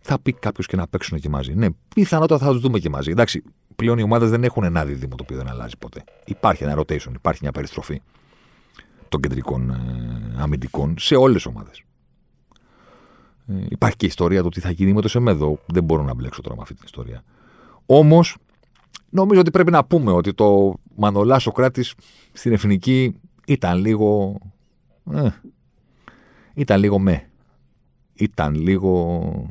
Θα 0.00 0.18
πει 0.20 0.32
κάποιος 0.32 0.66
και 0.66 0.76
να 0.76 0.88
παίξουν 0.88 1.18
και 1.18 1.28
μαζί. 1.28 1.54
Ναι, 1.54 1.66
πιθανότατα 1.94 2.44
θα 2.44 2.52
τους 2.52 2.60
δούμε 2.60 2.78
και 2.78 2.90
μαζί. 2.90 3.10
Εντάξει, 3.10 3.42
πλέον 3.76 3.98
οι 3.98 4.02
ομάδες 4.02 4.30
δεν 4.30 4.44
έχουν 4.44 4.64
ένα 4.64 4.84
δίδυμο 4.84 5.16
το 5.16 5.22
οποίο 5.22 5.36
δεν 5.36 5.48
αλλάζει 5.48 5.74
ποτέ. 5.78 6.04
Υπάρχει 6.24 6.64
ένα 6.64 6.78
rotation, 6.78 7.14
υπάρχει 7.14 7.40
μια 7.42 7.52
περιστροφή 7.52 8.02
των 9.08 9.20
κεντρικών 9.20 9.70
ε, 9.70 10.34
αμυντικών 10.36 10.94
σε 10.98 11.14
όλες 11.14 11.36
τις 11.36 11.46
ομάδες. 11.46 11.82
Ε, 13.46 13.54
υπάρχει 13.68 13.96
και 13.96 14.04
η 14.04 14.08
ιστορία 14.08 14.42
του 14.42 14.48
τι 14.48 14.60
θα 14.60 14.70
γίνει 14.70 14.92
με 14.92 15.00
το 15.00 15.08
Σεμέδο. 15.08 15.58
Δεν 15.66 15.84
μπορώ 15.84 16.02
να 16.02 16.14
μπλέξω 16.14 16.42
τώρα 16.42 16.56
με 16.56 16.62
αυτή 16.62 16.74
την 16.74 16.84
ιστορία. 16.84 17.24
Όμως, 17.86 18.36
νομίζω 19.10 19.40
ότι 19.40 19.50
πρέπει 19.50 19.70
να 19.70 19.84
πούμε 19.84 20.12
ότι 20.12 20.34
το 20.34 20.74
Μανολάς 20.96 21.42
Σοκράτης 21.42 21.94
στην 22.32 22.52
εθνική 22.52 23.14
ήταν 23.46 23.78
λίγο. 23.78 24.38
Ε, 25.12 25.28
ήταν 26.54 26.80
λίγο 26.80 26.98
με. 26.98 27.30
Ήταν 28.14 28.54
λίγο 28.54 29.50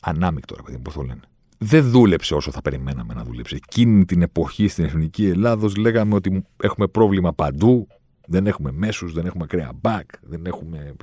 ανάμεικτο, 0.00 0.54
ρε 0.56 0.62
παιδί 0.62 0.78
πώς 0.78 0.94
το 0.94 1.02
λένε. 1.02 1.20
Δεν 1.58 1.90
δούλεψε 1.90 2.34
όσο 2.34 2.50
θα 2.50 2.62
περιμέναμε 2.62 3.14
να 3.14 3.24
δουλέψει. 3.24 3.56
Εκείνη 3.66 4.04
την 4.04 4.22
εποχή 4.22 4.68
στην 4.68 4.84
εθνική 4.84 5.26
Ελλάδος 5.26 5.76
λέγαμε 5.76 6.14
ότι 6.14 6.44
έχουμε 6.62 6.86
πρόβλημα 6.86 7.32
παντού. 7.32 7.86
Δεν 8.26 8.46
έχουμε 8.46 8.72
μέσους, 8.72 9.12
δεν 9.12 9.26
έχουμε 9.26 9.44
ακραία 9.44 9.70
back, 9.82 10.04
δεν 10.20 10.46
έχουμε 10.46 10.94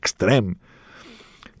extreme. 0.00 0.50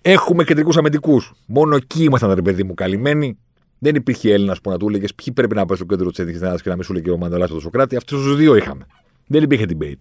Έχουμε 0.02 0.44
κεντρικούς 0.44 0.76
αμυντικούς. 0.76 1.32
Μόνο 1.46 1.76
εκεί 1.76 2.04
ήμασταν, 2.04 2.32
ρε 2.32 2.42
παιδί 2.42 2.64
μου, 2.64 2.74
καλυμμένοι. 2.74 3.38
Δεν 3.78 3.94
υπήρχε 3.94 4.32
Έλληνας 4.32 4.60
που 4.60 4.70
να 4.70 4.76
του 4.76 4.88
έλεγες 4.88 5.14
ποιοι 5.14 5.34
πρέπει 5.34 5.54
να 5.54 5.64
πάνε 5.64 5.76
στο 5.76 5.84
κέντρο 5.84 6.10
της 6.10 6.18
Ελλάδας 6.18 6.56
και 6.56 6.68
να 6.68 6.74
μην 6.74 6.84
σου 6.84 6.92
έλεγε 6.92 7.10
Μανωλά 7.10 7.46
Σωκράτη. 7.46 7.96
Αυτούς 7.96 8.22
τους 8.22 8.36
δύο 8.36 8.56
είχαμε. 8.56 8.86
Δεν 9.26 9.42
υπήρχε 9.42 9.66
debate. 9.68 10.00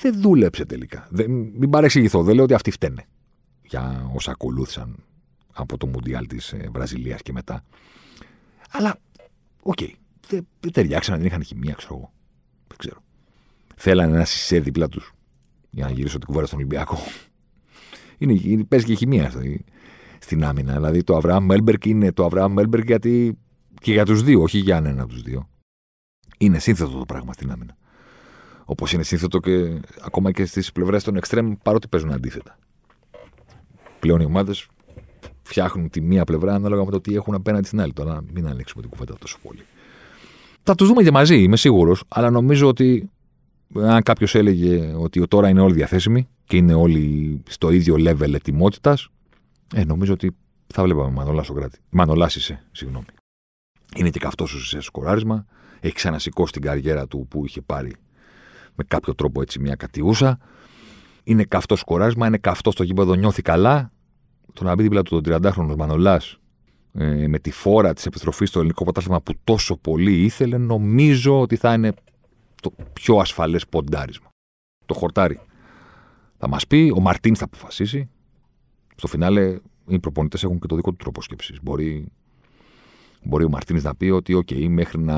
Δεν 0.00 0.20
δούλεψε 0.20 0.64
τελικά. 0.64 1.06
Δεν, 1.10 1.30
μην 1.30 1.70
παρεξηγηθώ. 1.70 2.22
Δεν 2.22 2.34
λέω 2.34 2.44
ότι 2.44 2.54
αυτοί 2.54 2.70
φταίνε 2.70 3.04
για 3.62 4.10
όσα 4.14 4.30
ακολούθησαν 4.30 4.96
από 5.52 5.76
το 5.76 5.86
Μουντιάλ 5.86 6.26
της 6.26 6.52
ε, 6.52 6.68
Βραζιλίας 6.72 7.22
και 7.22 7.32
μετά. 7.32 7.64
Αλλά, 8.70 8.96
okay. 9.62 9.78
Okay, 9.80 9.90
δεν, 10.28 10.46
δεν 10.60 10.72
ταιριάξαν, 10.72 11.16
δεν 11.16 11.26
είχαν 11.26 11.44
χημία, 11.44 11.74
ξέρω 11.74 11.94
εγώ. 11.94 12.12
Δεν 13.78 13.86
ξέρω. 13.86 13.96
Θέλανε 13.96 14.14
ένα 14.14 14.24
Σισέ 14.24 14.60
δίπλα 14.60 14.88
τους 14.88 15.12
για 15.70 15.84
να 15.84 15.90
γυρίσω 15.90 16.18
την 16.18 16.26
κουβέντα 16.26 16.46
στον 16.46 16.58
Ολυμπιακό. 16.58 16.98
Είναι, 18.18 18.64
παίζει 18.64 18.84
και 18.84 18.94
χημία 18.94 19.32
στην 20.18 20.44
άμυνα. 20.44 20.72
Δηλαδή 20.72 21.02
το 21.02 21.16
Αβραάμ 21.16 21.44
Μέλμπεργκ 21.44 21.84
είναι 21.84 22.12
το 22.12 22.24
Αβραάμ 22.24 22.52
Μέλμπεργκ 22.52 22.86
γιατί 22.86 23.38
και 23.80 23.92
για 23.92 24.04
τους 24.04 24.22
δύο, 24.22 24.42
όχι 24.42 24.58
για 24.58 24.76
έναν 24.76 25.00
από 25.00 25.08
τους 25.08 25.22
δύο. 25.22 25.48
Είναι 26.38 26.58
σύνθετο 26.58 26.98
το 26.98 27.04
πράγμα 27.04 27.32
στην 27.32 27.50
άμυνα. 27.50 27.76
Όπως 28.64 28.92
είναι 28.92 29.02
σύνθετο 29.02 29.38
και 29.38 29.80
ακόμα 30.00 30.32
και 30.32 30.44
στις 30.44 30.72
πλευρές 30.72 31.04
των 31.04 31.16
εξτρέμ, 31.16 31.52
παρότι 31.62 31.88
παίζουν 31.88 32.12
αντίθετα. 32.12 32.58
Πλέον 34.00 34.20
οι 34.20 34.24
ομάδες 34.24 34.66
φτιάχνουν 35.42 35.90
τη 35.90 36.00
μία 36.00 36.24
πλευρά 36.24 36.54
ανάλογα 36.54 36.84
με 36.84 36.90
το 36.90 37.00
τι 37.00 37.14
έχουν 37.14 37.34
απέναντι 37.34 37.66
στην 37.66 37.80
άλλη. 37.80 37.92
Τώρα 37.92 38.24
μην 38.32 38.46
ανοίξουμε 38.46 38.82
την 38.82 38.90
κουβέντα 38.90 39.14
τόσο 39.18 39.38
πολύ. 39.42 39.62
Θα 40.62 40.74
τους 40.74 40.88
δούμε 40.88 41.02
και 41.02 41.10
μαζί, 41.10 41.42
είμαι 41.42 41.56
σίγουρος, 41.56 42.04
αλλά 42.08 42.30
νομίζω 42.30 42.68
ότι 42.68 43.10
αν 43.74 44.02
κάποιος 44.02 44.34
έλεγε 44.34 44.94
ότι 44.96 45.26
τώρα 45.28 45.48
είναι 45.48 45.60
όλοι 45.60 45.74
διαθέσιμοι 45.74 46.28
και 46.44 46.56
είναι 46.56 46.74
όλοι 46.74 47.42
στο 47.48 47.70
ίδιο 47.70 47.94
level 47.98 48.34
ετοιμότητας, 48.34 49.08
ε, 49.74 49.84
νομίζω 49.84 50.12
ότι 50.12 50.30
θα 50.66 50.82
βλέπαμε 50.82 51.10
Μανολάς 51.10 51.46
Σοκράτη. 51.46 51.78
Μανολάς 51.90 52.36
είσαι, 52.36 52.64
συγγνώμη. 52.72 53.06
Είναι 53.96 54.10
και 54.10 54.18
καυτός 54.18 54.68
σε 54.68 54.80
σκοράρισμα. 54.80 55.46
Έχει 55.80 55.94
ξανασηκώσει 55.94 56.52
την 56.52 56.62
καριέρα 56.62 57.06
του 57.06 57.26
που 57.28 57.44
είχε 57.44 57.60
πάρει 57.60 57.92
με 58.74 58.84
κάποιο 58.88 59.14
τρόπο 59.14 59.42
έτσι 59.42 59.58
μια 59.58 59.74
κατιούσα. 59.74 60.38
Είναι 61.24 61.44
καυτός 61.44 61.78
σκοράρισμα, 61.80 62.26
είναι 62.26 62.38
καυτός 62.38 62.72
στο 62.72 62.82
γήπεδο, 62.82 63.14
νιώθει 63.14 63.42
καλά. 63.42 63.92
Το 64.52 64.64
να 64.64 64.74
μπει 64.74 64.82
δίπλα 64.82 65.02
του 65.02 65.20
τον 65.20 65.42
30χρονο 65.42 65.74
Μανολάς 65.76 66.38
ε, 66.92 67.26
με 67.28 67.38
τη 67.38 67.50
φόρα 67.50 67.92
της 67.92 68.06
επιστροφής 68.06 68.48
στο 68.48 68.58
ελληνικό 68.58 68.84
πρωτάθλημα 68.84 69.20
που 69.20 69.32
τόσο 69.44 69.76
πολύ 69.76 70.22
ήθελε, 70.22 70.58
νομίζω 70.58 71.40
ότι 71.40 71.56
θα 71.56 71.72
είναι 71.72 71.92
το 72.62 72.72
πιο 72.92 73.16
ασφαλές 73.16 73.66
ποντάρισμα. 73.66 74.28
Το 74.86 74.94
χορτάρι. 74.94 75.40
Θα 76.38 76.48
μας 76.48 76.66
πει, 76.66 76.92
ο 76.96 77.00
Μαρτίν 77.00 77.36
θα 77.36 77.44
αποφασίσει. 77.44 78.08
Στο 78.96 79.06
φινάλε, 79.06 79.58
οι 79.86 79.98
προπονητές 79.98 80.44
έχουν 80.44 80.58
και 80.60 80.66
το 80.66 80.76
δικό 80.76 80.90
του 80.90 80.96
τρόπο 80.96 81.22
σκέψης. 81.22 81.58
Μπορεί, 81.62 82.12
μπορεί 83.22 83.44
ο 83.44 83.48
Μαρτίνς 83.48 83.82
να 83.82 83.94
πει 83.94 84.06
ότι, 84.06 84.44
OK, 84.46 84.68
μέχρι 84.68 85.00
να 85.00 85.16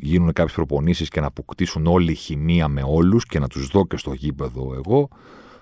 γίνουν 0.00 0.32
κάποιες 0.32 0.54
προπονήσεις 0.54 1.08
και 1.08 1.20
να 1.20 1.26
αποκτήσουν 1.26 1.86
όλη 1.86 2.12
η 2.12 2.14
χημεία 2.14 2.68
με 2.68 2.82
όλους 2.86 3.26
και 3.26 3.38
να 3.38 3.48
τους 3.48 3.66
δω 3.66 3.86
και 3.86 3.96
στο 3.96 4.12
γήπεδο 4.12 4.74
εγώ, 4.74 5.08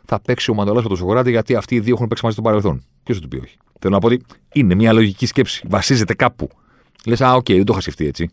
θα 0.04 0.20
παίξει 0.20 0.50
ο 0.50 0.54
Μαντολά 0.54 0.82
με 0.82 0.88
τον 0.88 0.96
Σοκράτη 0.96 1.30
γιατί 1.30 1.54
αυτοί 1.54 1.74
οι 1.74 1.80
δύο 1.80 1.94
έχουν 1.94 2.06
παίξει 2.06 2.24
μαζί 2.24 2.36
στο 2.36 2.46
παρελθόν. 2.46 2.84
Ποιος 3.02 3.16
θα 3.16 3.22
του 3.22 3.28
πει 3.28 3.36
όχι. 3.36 3.56
Θέλω 3.80 3.94
να 3.94 4.00
πω 4.00 4.06
ότι 4.06 4.22
είναι 4.52 4.74
μια 4.74 4.92
λογική 4.92 5.26
σκέψη. 5.26 5.66
Βασίζεται 5.68 6.14
κάπου. 6.14 6.48
Λες, 7.06 7.20
α, 7.20 7.34
okay, 7.34 7.44
okay, 7.44 7.54
δεν 7.54 7.64
το 7.64 7.72
είχα 7.72 7.80
σκεφτεί 7.80 8.06
έτσι. 8.06 8.30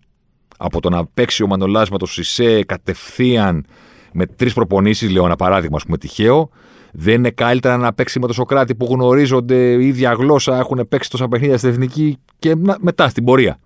Από 0.62 0.82
το 0.82 0.89
να 0.89 1.05
παίξει 1.05 1.43
ο 1.43 1.47
Μανωλά 1.47 1.86
με 1.91 1.97
το 1.97 2.05
Σισέ 2.06 2.64
κατευθείαν 2.64 3.66
με 4.14 4.26
τρεις 4.26 4.53
προπονήσεις, 4.53 5.10
λέω 5.10 5.26
ένα 5.26 5.36
παράδειγμα, 5.36 5.76
ας 5.78 5.84
πούμε, 5.84 5.97
τυχαίο, 5.97 6.49
δεν 6.91 7.14
είναι 7.14 7.30
καλύτερα 7.32 7.78
να 7.78 7.93
παίξει 7.93 8.20
με 8.20 8.26
τον 8.26 8.36
Σωκράτη 8.36 8.76
που 8.76 8.88
γνωρίζονται 8.91 9.74
η 9.74 9.88
ίδια 9.88 10.14
γλώσσα, 10.14 10.57
έχουν 10.57 10.88
παίξει 10.89 11.10
τόσα 11.10 11.28
παιχνίδια 11.28 11.57
στην 11.57 11.70
εθνική 11.70 12.18
και 12.39 12.55
μετά 12.80 13.10
στην 13.10 13.24
πορεία 13.24 13.60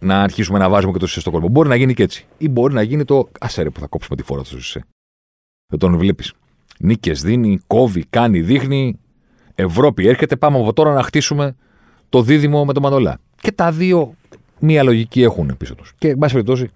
να 0.00 0.22
αρχίσουμε 0.22 0.58
να 0.58 0.68
βάζουμε 0.68 0.92
και 0.92 0.98
το 0.98 1.06
Σισέ 1.06 1.20
στο 1.20 1.32
κόλπο. 1.32 1.48
Μπορεί 1.48 1.68
να 1.68 1.74
γίνει 1.74 1.94
και 1.94 2.02
έτσι. 2.02 2.26
Ή 2.38 2.48
μπορεί 2.48 2.74
να 2.74 2.82
γίνει 2.82 3.04
το 3.04 3.28
ασέρε 3.40 3.70
που 3.70 3.80
θα 3.80 3.86
κόψουμε 3.86 4.16
τη 4.16 4.22
φόρα 4.22 4.42
του 4.42 4.62
Σισέ. 4.62 4.84
Δεν 5.66 5.78
τον 5.78 5.96
βλέπεις. 5.96 6.32
Νίκες 6.78 7.22
δίνει, 7.22 7.60
κόβει, 7.66 8.04
κάνει, 8.10 8.40
δείχνει. 8.40 8.98
Ευρώπη 9.54 10.08
έρχεται, 10.08 10.36
πάμε 10.36 10.58
από 10.58 10.72
τώρα 10.72 10.92
να 10.92 11.02
χτίσουμε 11.02 11.56
το 12.08 12.22
δίδυμο 12.22 12.64
με 12.64 12.72
τον 12.72 12.82
Μανολά. 12.82 13.20
Και 13.40 13.52
τα 13.52 13.72
δύο 13.72 14.14
μία 14.60 14.82
λογική 14.82 15.22
έχουν 15.22 15.56
πίσω 15.56 15.74
τους. 15.74 15.94
Και 15.98 16.08
εν 16.08 16.18
πάση 16.18 16.32
περιπτώσει, 16.32 16.70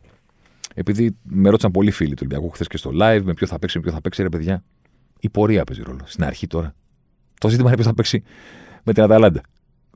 επειδή 0.75 1.17
με 1.23 1.49
ρώτησαν 1.49 1.71
πολλοί 1.71 1.91
φίλοι 1.91 2.15
του 2.15 2.23
Ολυμπιακού 2.27 2.51
χθες 2.51 2.67
και 2.67 2.77
στο 2.77 2.91
live, 2.95 3.21
με 3.25 3.35
ποιο 3.35 3.47
θα 3.47 3.59
παίξει, 3.59 3.77
με 3.77 3.83
ποιο 3.83 3.93
θα 3.93 4.01
παίξει, 4.01 4.23
ρε 4.23 4.29
παιδιά, 4.29 4.65
η 5.21 5.29
πορεία 5.29 5.65
παίζει 5.65 5.83
ρόλο. 5.83 6.01
Στην 6.05 6.25
αρχή 6.25 6.47
τώρα. 6.47 6.75
Το 7.41 7.49
ζήτημα 7.49 7.67
είναι 7.67 7.77
ποιος 7.77 7.87
θα 7.87 7.95
παίξει 7.95 8.23
με 8.83 8.93
την 8.93 9.03
Αταλάντα. 9.03 9.41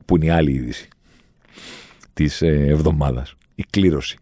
Που 0.04 0.16
είναι 0.16 0.24
η 0.24 0.30
άλλη 0.30 0.52
είδηση 0.52 0.88
της 2.12 2.42
ε, 2.42 2.66
εβδομάδας. 2.66 3.34
Η 3.54 3.64
κλήρωση 3.70 4.18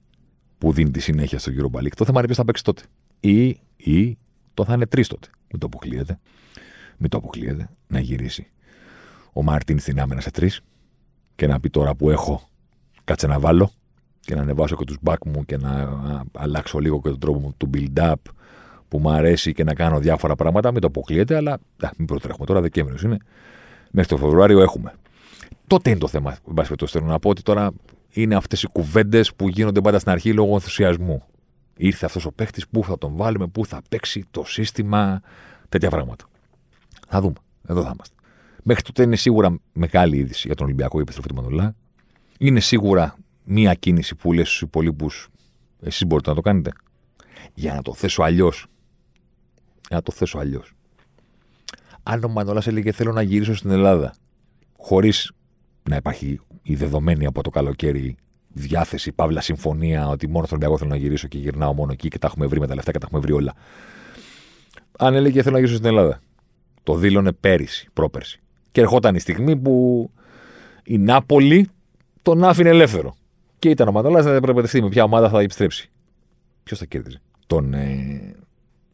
που 0.58 0.72
δίνει 0.72 0.90
τη 0.90 1.00
συνέχεια 1.00 1.38
στο 1.38 1.52
Europa 1.56 1.78
League. 1.78 1.94
Το 1.96 2.04
θέμα 2.04 2.18
είναι 2.18 2.26
ποιος 2.26 2.36
θα 2.36 2.44
παίξει 2.44 2.64
τότε. 2.64 2.82
Ή, 3.20 3.60
ή 3.76 4.18
το 4.54 4.64
θα 4.64 4.74
είναι 4.74 4.86
τρεις 4.86 5.08
τότε. 5.08 5.28
Μην 5.50 5.60
το 5.60 5.66
αποκλείεται. 5.66 6.18
Μην 6.96 7.10
το 7.10 7.16
αποκλείεται. 7.16 7.68
Να 7.86 8.00
γυρίσει 8.00 8.50
ο 9.32 9.42
Μάρτιν 9.42 9.78
στην 9.78 10.00
άμενα 10.00 10.20
σε 10.20 10.30
τρεις 10.30 10.60
και 11.34 11.46
να 11.46 11.60
πει 11.60 11.70
τώρα 11.70 11.94
που 11.94 12.10
έχω, 12.10 12.48
κάτσε 13.07 13.26
να 13.26 13.38
βάλω 13.38 13.70
και 14.20 14.34
να 14.34 14.40
ανεβάσω 14.40 14.76
και 14.76 14.84
τους 14.84 14.96
back 15.04 15.16
μου 15.26 15.44
και 15.44 15.57
να 15.57 15.90
αλλάξω 16.32 16.78
λίγο 16.78 17.00
και 17.00 17.09
τον 17.09 17.18
τρόπο 17.18 17.38
μου 17.38 17.54
του 17.57 17.70
build-up 17.74 18.14
που 18.88 18.98
μου 18.98 19.11
αρέσει 19.11 19.52
και 19.52 19.64
να 19.64 19.74
κάνω 19.74 19.98
διάφορα 19.98 20.34
πράγματα. 20.34 20.72
Μην 20.72 20.80
το 20.80 20.86
αποκλείεται, 20.86 21.36
αλλά 21.36 21.52
α, 21.52 21.88
μην 21.96 22.07
προτρέχουμε 22.07 22.46
τώρα, 22.46 22.61
Δεκέμβριος 22.61 23.02
είναι. 23.02 23.16
Μέχρι 23.90 24.11
το 24.11 24.16
Φεβρουάριο 24.16 24.61
έχουμε. 24.61 24.94
Τότε 25.66 25.90
είναι 25.90 25.98
το 25.98 26.09
θέμα. 26.09 26.36
Εν 26.48 26.54
πάση 26.54 26.74
θέλω 26.86 27.07
να 27.07 27.18
πω 27.18 27.30
ότι 27.30 27.42
τώρα 27.42 27.70
είναι 28.11 28.34
αυτές 28.34 28.62
οι 28.62 28.66
κουβέντες 28.66 29.34
που 29.34 29.48
γίνονται 29.48 29.80
πάντα 29.80 29.98
στην 29.98 30.11
αρχή 30.11 30.32
λόγω 30.32 30.54
ενθουσιασμού. 30.54 31.22
Ήρθε 31.76 32.07
αυτός 32.07 32.26
ο 32.26 32.32
παίχτης, 32.32 32.68
πού 32.68 32.84
θα 32.84 32.98
τον 32.98 33.16
βάλουμε, 33.16 33.46
πού 33.46 33.66
θα 33.66 33.82
παίξει 33.88 34.24
το 34.30 34.44
σύστημα, 34.44 35.20
τέτοια 35.68 35.90
πράγματα. 35.90 36.24
Θα 37.09 37.20
δούμε. 37.20 37.34
Εδώ 37.68 37.82
θα 37.82 37.90
είμαστε. 37.94 38.14
Μέχρι 38.62 38.82
τότε 38.82 39.02
είναι 39.02 39.16
σίγουρα 39.16 39.59
μεγάλη 39.72 40.16
είδηση 40.16 40.46
για 40.46 40.57
τον 40.57 40.66
Ολυμπιακό 40.66 40.98
η 40.98 41.00
επιστροφή 41.00 41.28
του 41.28 41.34
Μανολά. 41.34 41.74
Είναι 42.39 42.61
σίγουρα 42.61 43.16
μία 43.45 43.74
κίνηση 43.74 44.14
που 44.14 44.32
λες 44.32 44.47
στους 44.47 44.61
υπολείπους, 44.61 45.28
εσείς 45.80 46.07
μπορείτε 46.07 46.28
να 46.28 46.37
το 46.37 46.43
κάνετε. 46.43 46.72
Για 47.55 47.74
να 47.74 47.82
το 47.82 47.95
θέσω 47.95 48.22
αλλιώς. 48.22 48.66
Για 49.89 49.97
να 49.97 50.03
το 50.03 50.12
θέσω 50.12 50.39
αλλιώς. 50.39 50.72
Αν 52.03 52.24
ο 52.24 52.28
Μανολά 52.28 52.62
έλεγε 52.66 52.93
Θέλω 52.93 53.12
να 53.12 53.22
γυρίσω 53.22 53.55
στην 53.55 53.70
Ελλάδα, 53.70 54.14
χωρίς 54.76 55.32
να 55.89 55.97
υπάρχει 55.97 56.41
η 56.62 56.74
δεδομένη 56.74 57.26
από 57.26 57.43
το 57.43 57.51
καλοκαίρι 57.51 58.16
διάθεση, 58.49 59.12
παύλα 59.12 59.41
συμφωνία 59.41 60.09
ότι 60.09 60.28
μόνο 60.28 60.47
στον 60.47 60.59
Ολυμπιακό 60.59 60.78
θέλω 60.78 60.91
να 60.91 60.97
γυρίσω 60.97 61.28
και 61.28 61.39
γυρνάω 61.39 61.74
μόνο 61.74 61.93
εκεί 61.93 62.09
και 62.09 62.18
τα 62.18 62.26
έχουμε 62.26 62.47
βρει 62.47 62.61
με 62.61 62.66
τα 62.66 62.74
λεφτά 62.74 62.91
και 62.91 62.99
τα 62.99 63.07
έχουμε 63.09 63.20
βρει 63.20 63.32
όλα. 63.32 63.55
Αν 64.99 65.14
έλεγε 65.14 65.43
Θέλω 65.43 65.55
να 65.55 65.61
γυρίσω 65.61 65.76
στην 65.76 65.89
Ελλάδα. 65.89 66.20
Το 66.82 66.95
δήλωνε 66.95 67.32
πέρυσι, 67.32 67.89
πρόπερσι. 67.93 68.41
Και 68.70 68.80
ερχόταν 68.80 69.14
η 69.14 69.18
στιγμή 69.18 69.57
που 69.57 70.11
η 70.84 70.99
Νάπολη 70.99 71.68
τον 72.27 72.45
άφηνε 72.45 72.68
ελεύθερο. 72.68 73.14
Και 73.59 73.68
ήταν 73.68 73.89
ο 73.89 73.93
Μαντολά 73.93 74.22
να 74.22 74.31
διαπραγματευτεί 74.31 74.83
με 74.83 74.89
ποια 74.89 75.05
ομάδα 75.05 75.29
θα 75.29 75.41
επιστρέψει. 75.41 75.91
Ποιος 76.62 76.79
θα 76.79 76.85
κέρδιζε; 76.85 77.20
Τον 77.47 77.74
ε, 77.74 78.35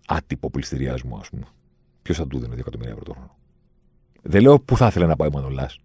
άτυπο 0.07 0.51
πληστηριασμό, 0.51 1.17
ας 1.17 1.29
πούμε. 1.29 1.45
Ποιος 2.03 2.17
θα 2.17 2.27
του 2.27 2.39
δίνει 2.39 2.55
2 2.55 2.59
εκατομμύρια 2.59 2.93
ευρώ 2.93 3.05
το 3.05 3.13
χρόνο; 3.13 3.37
Δεν 4.23 4.43
λέω 4.43 4.61
πού 4.61 4.77
θα 4.77 4.87
ήθελε 4.87 5.07
να 5.07 5.17
πάει 5.17 5.29
ο 5.29 5.31
Μαντολάς. 5.35 5.79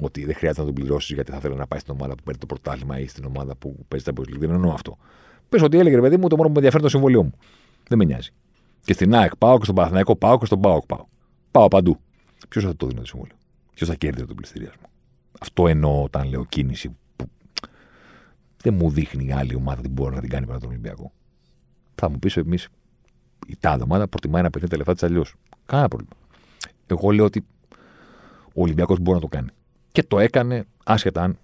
Ότι 0.00 0.24
δεν 0.24 0.34
χρειάζεται 0.34 0.60
να 0.60 0.66
τον 0.66 0.74
πληρώσεις 0.74 1.14
γιατί 1.14 1.30
θα 1.30 1.36
ήθελε 1.36 1.54
να 1.54 1.66
πάει 1.66 1.80
στην 1.80 1.94
ομάδα 1.94 2.14
που 2.14 2.22
παίρνει 2.22 2.40
το 2.40 2.46
πρωτάθλημα 2.46 2.98
ή 2.98 3.06
στην 3.06 3.24
ομάδα 3.24 3.56
που 3.56 3.84
παίζει 3.88 4.04
τα 4.04 4.12
League. 4.16 4.38
Δεν 4.38 4.50
εννοώ 4.50 4.72
αυτό. 4.72 4.96
Πες 5.48 5.62
ότι 5.62 5.78
έλεγε 5.78 5.94
ρε 5.94 6.02
παιδί 6.02 6.16
μου, 6.16 6.28
το 6.28 6.36
μόνο 6.36 6.48
που 6.48 6.52
με 6.52 6.56
ενδιαφέρει 6.56 6.82
το 6.82 6.88
συμβολίο 6.88 7.22
μου. 7.22 7.32
Δεν 7.88 7.98
με 7.98 8.04
νοιάζει. 8.04 8.30
Και 8.84 8.92
στην 8.92 9.14
ΑΕΚ 9.14 9.36
πάω 9.36 9.56
και 9.58 9.64
στον 9.64 9.74
Παναθηναϊκό 9.74 10.16
πάω 10.16 10.38
και 10.38 10.46
στον 10.46 10.60
ΠΑΟΚ 10.60 10.86
πάω. 10.86 11.04
Πάω 11.50 11.68
παντού. 11.68 12.00
Ποιος 12.48 12.64
θα 12.64 12.76
το 12.76 12.86
δίνει 12.86 13.00
το 13.00 13.06
συμβόλαιο; 13.06 13.36
Ποιος 13.74 13.88
θα 13.88 13.94
κέρδιζε 13.94 14.26
τον 14.26 14.36
πληστηριασμό; 14.36 14.89
Αυτό 15.42 15.68
εννοώ 15.68 16.02
όταν 16.02 16.28
λέω 16.28 16.44
κίνηση 16.44 16.96
που 17.16 17.30
δεν 18.62 18.74
μου 18.74 18.90
δείχνει 18.90 19.32
άλλη 19.32 19.54
ομάδα 19.54 19.82
την 19.82 19.90
μπορεί 19.90 20.14
να 20.14 20.20
την 20.20 20.30
κάνει 20.30 20.46
παρά 20.46 20.58
τον 20.58 20.68
Ολυμπιακό. 20.68 21.12
Θα 21.94 22.10
μου 22.10 22.18
πεις 22.18 22.36
εμείς 22.36 22.68
η 23.46 23.56
τάδε 23.60 23.82
ομάδα 23.82 24.08
προτιμάει 24.08 24.42
να 24.42 24.50
παιχνίδι 24.50 24.70
τα 24.70 24.76
λεφτά 24.76 24.92
της 24.92 25.02
αλλιώς. 25.02 25.34
Κανένα 25.66 25.88
πρόβλημα. 25.88 26.12
Εγώ 26.86 27.10
λέω 27.10 27.24
ότι 27.24 27.44
ο 28.46 28.62
Ολυμπιακός 28.62 28.98
μπορεί 28.98 29.14
να 29.14 29.20
το 29.20 29.28
κάνει. 29.28 29.48
Και 29.92 30.02
το 30.02 30.18
έκανε 30.18 30.64
άσχετα 30.84 31.22
αν 31.22 31.38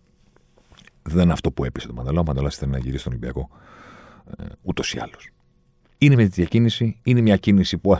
δεν 1.02 1.22
είναι 1.22 1.32
αυτό 1.32 1.50
που 1.50 1.64
έπεισε 1.64 1.86
το 1.86 1.92
Μανταλό. 1.92 2.20
Ο 2.20 2.24
Μανταλό 2.26 2.46
ήθελε 2.46 2.70
να 2.70 2.78
γυρίσει 2.78 2.98
στον 2.98 3.12
Ολυμπιακό 3.12 3.48
ε, 4.38 4.44
ούτως 4.62 4.94
ή 4.94 4.98
άλλως. 4.98 5.30
Είναι 5.98 6.14
με 6.14 6.22
τη 6.22 6.28
διακίνηση, 6.28 6.98
είναι 7.02 7.20
μια 7.20 7.36
κίνηση 7.36 7.78
που 7.78 7.98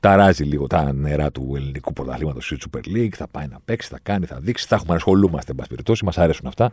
ταράζει 0.00 0.44
λίγο 0.44 0.66
τα 0.66 0.92
νερά 0.92 1.30
του 1.30 1.52
ελληνικού 1.56 1.92
πρωταθλήματος 1.92 2.44
στη 2.44 2.56
Super 2.70 2.96
League. 2.96 3.14
Θα 3.14 3.28
πάει 3.28 3.46
να 3.46 3.60
παίξει, 3.64 3.88
θα 3.88 3.98
κάνει, 4.02 4.26
θα 4.26 4.40
δείξει. 4.40 4.66
Θα 4.66 4.74
έχουμε 4.74 4.90
να 4.90 4.96
ασχολούμαστε, 4.96 5.50
εν 5.50 5.56
πάση 5.56 5.68
περιπτώσει. 5.68 6.04
Μας 6.04 6.18
αρέσουν 6.18 6.46
αυτά. 6.46 6.72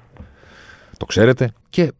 Το 0.97 1.05
ξέρετε. 1.05 1.51
Και 1.69 1.91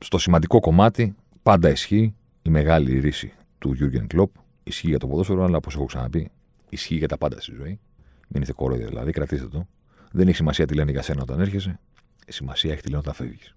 στο 0.00 0.18
σημαντικό 0.18 0.60
κομμάτι 0.60 1.14
πάντα 1.42 1.70
ισχύει 1.70 2.14
η 2.42 2.50
μεγάλη 2.50 2.98
ρίση 2.98 3.32
του 3.58 3.76
Jurgen 3.80 4.16
Klopp. 4.16 4.30
Ισχύει 4.62 4.88
για 4.88 4.98
το 4.98 5.06
ποδόσφαιρο, 5.06 5.44
αλλά 5.44 5.56
όπως 5.56 5.74
έχω 5.74 5.84
ξαναπεί, 5.84 6.30
ισχύει 6.68 6.94
για 6.94 7.08
τα 7.08 7.18
πάντα 7.18 7.40
στη 7.40 7.54
ζωή. 7.54 7.80
Μην 8.28 8.42
είστε 8.42 8.52
κορόιδες 8.52 8.88
δηλαδή, 8.88 9.12
κρατήστε 9.12 9.46
το. 9.46 9.66
Δεν 10.12 10.28
έχει 10.28 10.36
σημασία 10.36 10.66
τι 10.66 10.74
λένε 10.74 10.90
για 10.90 11.02
σένα 11.02 11.22
όταν 11.22 11.40
έρχεσαι. 11.40 11.78
Η 12.26 12.32
σημασία 12.32 12.72
έχει 12.72 12.82
τι 12.82 12.88
λένε 12.88 12.98
όταν 12.98 13.14
φεύγεις. 13.14 13.54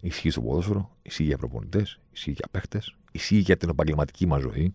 Ισχύει 0.00 0.30
στο 0.30 0.40
ποδόσφαιρο, 0.40 0.90
ισχύει 1.02 1.24
για 1.24 1.38
προπονητές, 1.38 1.98
ισχύει 2.12 2.30
για 2.30 2.48
παίχτες, 2.50 2.96
ισχύει 3.12 3.38
για 3.38 3.56
την 3.56 3.68
επαγγελματική 3.68 4.26
μας 4.26 4.40
ζωή 4.40 4.72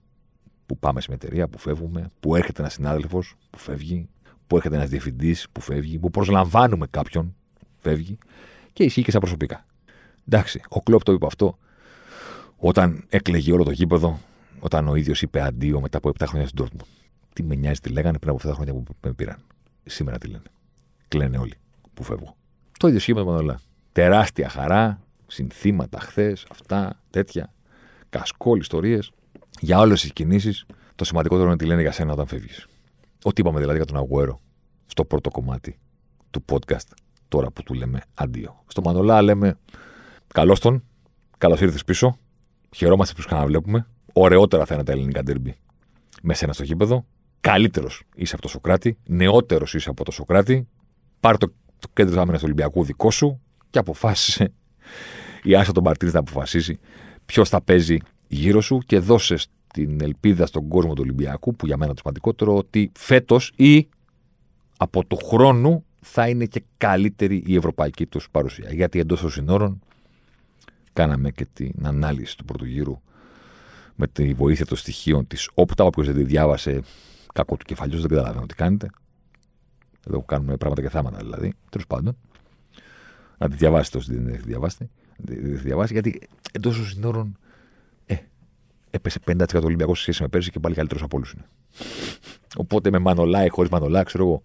που 0.68 0.78
πάμε 0.78 1.01
σε 1.01 1.13
εταιρεία, 1.13 1.47
που 1.47 1.57
φεύγουμε, 1.57 2.09
που 2.20 2.36
έρχεται 2.36 2.61
ένας 2.61 2.74
συνάδελφος 2.74 3.36
που 3.49 3.57
φεύγει, 3.57 4.09
που 4.47 4.55
έρχεται 4.55 4.76
ένας 4.76 4.89
διευθυντής 4.89 5.47
που 5.51 5.61
φεύγει, 5.61 5.99
που 5.99 6.09
προσλαμβάνουμε 6.09 6.88
κάποιον 6.89 7.36
φεύγει 7.78 8.18
και 8.74 8.84
ισχύει 8.84 9.03
και 9.03 9.09
στα 9.09 9.20
προσωπικά. 9.20 9.65
Εντάξει, 10.28 10.61
ο 10.70 10.82
Κλόπ 10.82 11.03
το 11.03 11.11
είπε 11.11 11.26
αυτό 11.26 11.57
όταν 12.57 13.05
έκλεγε 13.09 13.51
όλο 13.51 13.63
το 13.63 13.72
γήπεδο, 13.72 14.20
όταν 14.59 14.88
ο 14.88 14.95
ίδιος 14.95 15.22
είπε 15.22 15.41
αντίο 15.41 15.82
μετά 15.82 15.97
από 15.97 16.09
7 16.09 16.24
χρόνια 16.28 16.47
στην 16.47 16.65
Dortmund. 16.65 16.86
Τι 17.34 17.43
με 17.43 17.55
νοιάζει, 17.55 17.80
τι 17.80 17.89
λέγανε 17.89 18.20
πριν 18.20 18.32
από 18.32 18.49
7 18.49 18.53
χρόνια 18.53 18.74
που 18.74 18.84
με 19.01 19.13
πήραν. 19.13 19.38
Σήμερα 19.84 20.18
τι 20.18 20.28
λένε. 20.28 20.43
Κλαίνε 21.07 21.38
όλοι 21.38 21.53
που 21.93 22.03
φεύγω. 22.03 22.36
Το 22.80 22.88
ίδιο 22.88 22.99
σχήμα 22.99 23.24
με 23.24 23.38
τον 23.38 23.57
Τεράστια 23.91 24.49
χαρά, 24.49 25.01
συνθήματα 25.28 25.99
χθες, 25.99 26.45
αυτά, 26.49 27.01
τέτοια. 27.09 27.53
Κασκόλ, 28.09 28.59
ιστορίες 28.59 29.11
για 29.60 29.80
όλε 29.80 29.93
τις 29.93 30.14
κινήσεις, 30.14 30.66
το 30.95 31.05
σημαντικότερο 31.05 31.47
είναι 31.47 31.58
τι 31.58 31.66
λένε 31.66 31.82
για 31.82 31.91
σένα 31.91 32.12
όταν 32.14 32.28
φεύγεις. 32.28 32.68
Ό,τι 33.24 33.41
είπαμε 33.41 33.60
δηλαδή 33.60 33.78
για 33.78 33.86
τον 33.86 33.97
Αγουέρο 33.97 34.39
στο 34.86 35.05
πρώτο 35.05 35.30
κομμάτι 35.30 35.80
του 36.30 36.45
podcast, 36.51 36.91
τώρα 37.28 37.51
που 37.51 37.64
του 37.64 37.74
λέμε 37.74 38.01
αντίο. 38.14 38.64
Στο 38.68 38.82
Μανολά 38.82 39.22
λέμε 39.22 39.58
καλώς 40.28 40.60
τον, 40.60 40.84
καλώς 41.38 41.62
ήρθες 41.62 41.84
πίσω. 41.84 42.18
Χαιρόμαστε 42.76 43.14
που 43.14 43.28
ξαναβλέπουμε. 43.28 43.88
Ωραιότερα 44.14 44.66
θα 44.66 44.74
είναι 44.74 44.84
τα 44.84 44.91
ελληνικά 44.91 45.24
ντερμπι 45.24 45.58
με 46.22 46.34
σένα 46.34 46.53
στο 46.53 46.64
γήπεδο. 46.64 47.05
Καλύτερος 47.41 48.03
είσαι 48.16 48.34
από 48.34 48.43
το 48.43 48.47
Σοκράτη. 48.49 48.97
Νεότερος 49.05 49.74
είσαι 49.74 49.89
από 49.89 50.03
το 50.03 50.12
Σοκράτη. 50.12 50.68
Πάρ 51.20 51.38
το, 51.38 51.47
το 51.80 51.88
κέντρο 51.93 52.22
άμυνας 52.22 52.39
του 52.39 52.45
Ολυμπιακού 52.45 52.84
δικό 52.84 53.12
σου 53.12 53.41
και 53.70 53.80
αποφάσισε 53.80 54.53
η 55.43 55.55
Άσο 55.55 55.72
τον 55.72 55.84
Μαρτίνη 55.84 56.12
να 56.12 56.20
αποφασίσει 56.20 56.80
ποιος 57.26 57.49
θα 57.49 57.62
παίζει 57.62 57.97
γύρω 58.28 58.61
σου 58.61 58.80
και 58.86 58.99
δώσες 58.99 59.47
την 59.73 60.01
ελπίδα 60.01 60.45
στον 60.45 60.67
κόσμο 60.67 60.93
του 60.93 61.01
Ολυμπιακού, 61.03 61.55
που 61.55 61.65
για 61.65 61.78
μένα 61.78 61.91
το 61.91 61.97
σημαντικότερο, 61.99 62.55
ότι 62.55 62.91
φέτος 62.97 63.53
ή 63.55 63.88
από 64.78 65.05
το 65.05 65.15
χρόνο 65.15 65.84
θα 66.01 66.30
είναι 66.30 66.45
και 66.45 66.63
καλύτερη 66.78 67.43
η 67.45 67.55
ευρωπαϊκή 67.55 68.05
τους 68.05 68.30
παρουσία. 68.32 68.73
Γιατί 68.73 68.99
εντός 68.99 69.21
των 69.21 69.30
συνόρων 69.30 69.82
κάναμε 70.93 71.32
και 71.32 71.45
την 71.53 71.73
ανάλυση 71.84 72.38
του 72.38 72.45
πρώτου 72.45 72.65
γύρου 72.65 73.01
με 73.95 74.07
τη 74.07 74.34
βοήθεια 74.34 74.65
των 74.65 74.78
στοιχείων 74.78 75.28
της 75.28 75.49
Όπτα. 75.53 75.84
Όποιος 75.84 76.05
δεν 76.05 76.15
τη 76.15 76.23
διάβασε, 76.23 76.82
κακό 77.34 77.55
του 77.57 77.65
κεφαλιού, 77.65 77.99
δεν 77.99 78.09
καταλαβαίνω 78.09 78.45
τι 78.45 78.55
κάνετε. 78.55 78.89
Εδώ 80.07 80.21
κάνουμε 80.21 80.57
πράγματα 80.57 80.82
και 80.82 80.89
θάματα 80.89 81.17
δηλαδή. 81.17 81.53
Τέλος 81.69 81.88
πάντων. 81.88 82.17
Να 83.38 83.49
τη 83.49 83.55
διαβάσετε 83.55 83.97
όσοι 83.97 84.13
δεν 84.13 84.23
την 84.23 84.34
έχετε 84.34 84.47
διαβάσει. 84.47 84.89
διαβάσει 85.63 85.93
γιατί 85.93 86.19
εντός 86.51 86.75
των 86.75 86.86
συνόρων 86.86 87.28
ε, 87.28 87.47
έπεσε 88.98 89.20
50% 89.28 89.64
Ολυμπιακό 89.64 89.95
σε 89.95 90.02
σχέση 90.02 90.22
με 90.22 90.28
πέρσι 90.28 90.52
και 90.52 90.60
πάλι 90.60 90.76
καλύτερος 90.76 91.04
από 91.04 91.18
όλους 91.18 91.32
είναι. 91.32 91.45
Οπότε 92.58 92.89
με 92.89 93.00
Μανολά 93.00 93.45
ή 93.45 93.50
χωρίς 93.50 93.72
Μανολά, 93.72 94.04
ξέρω 94.04 94.24
εγώ. 94.24 94.41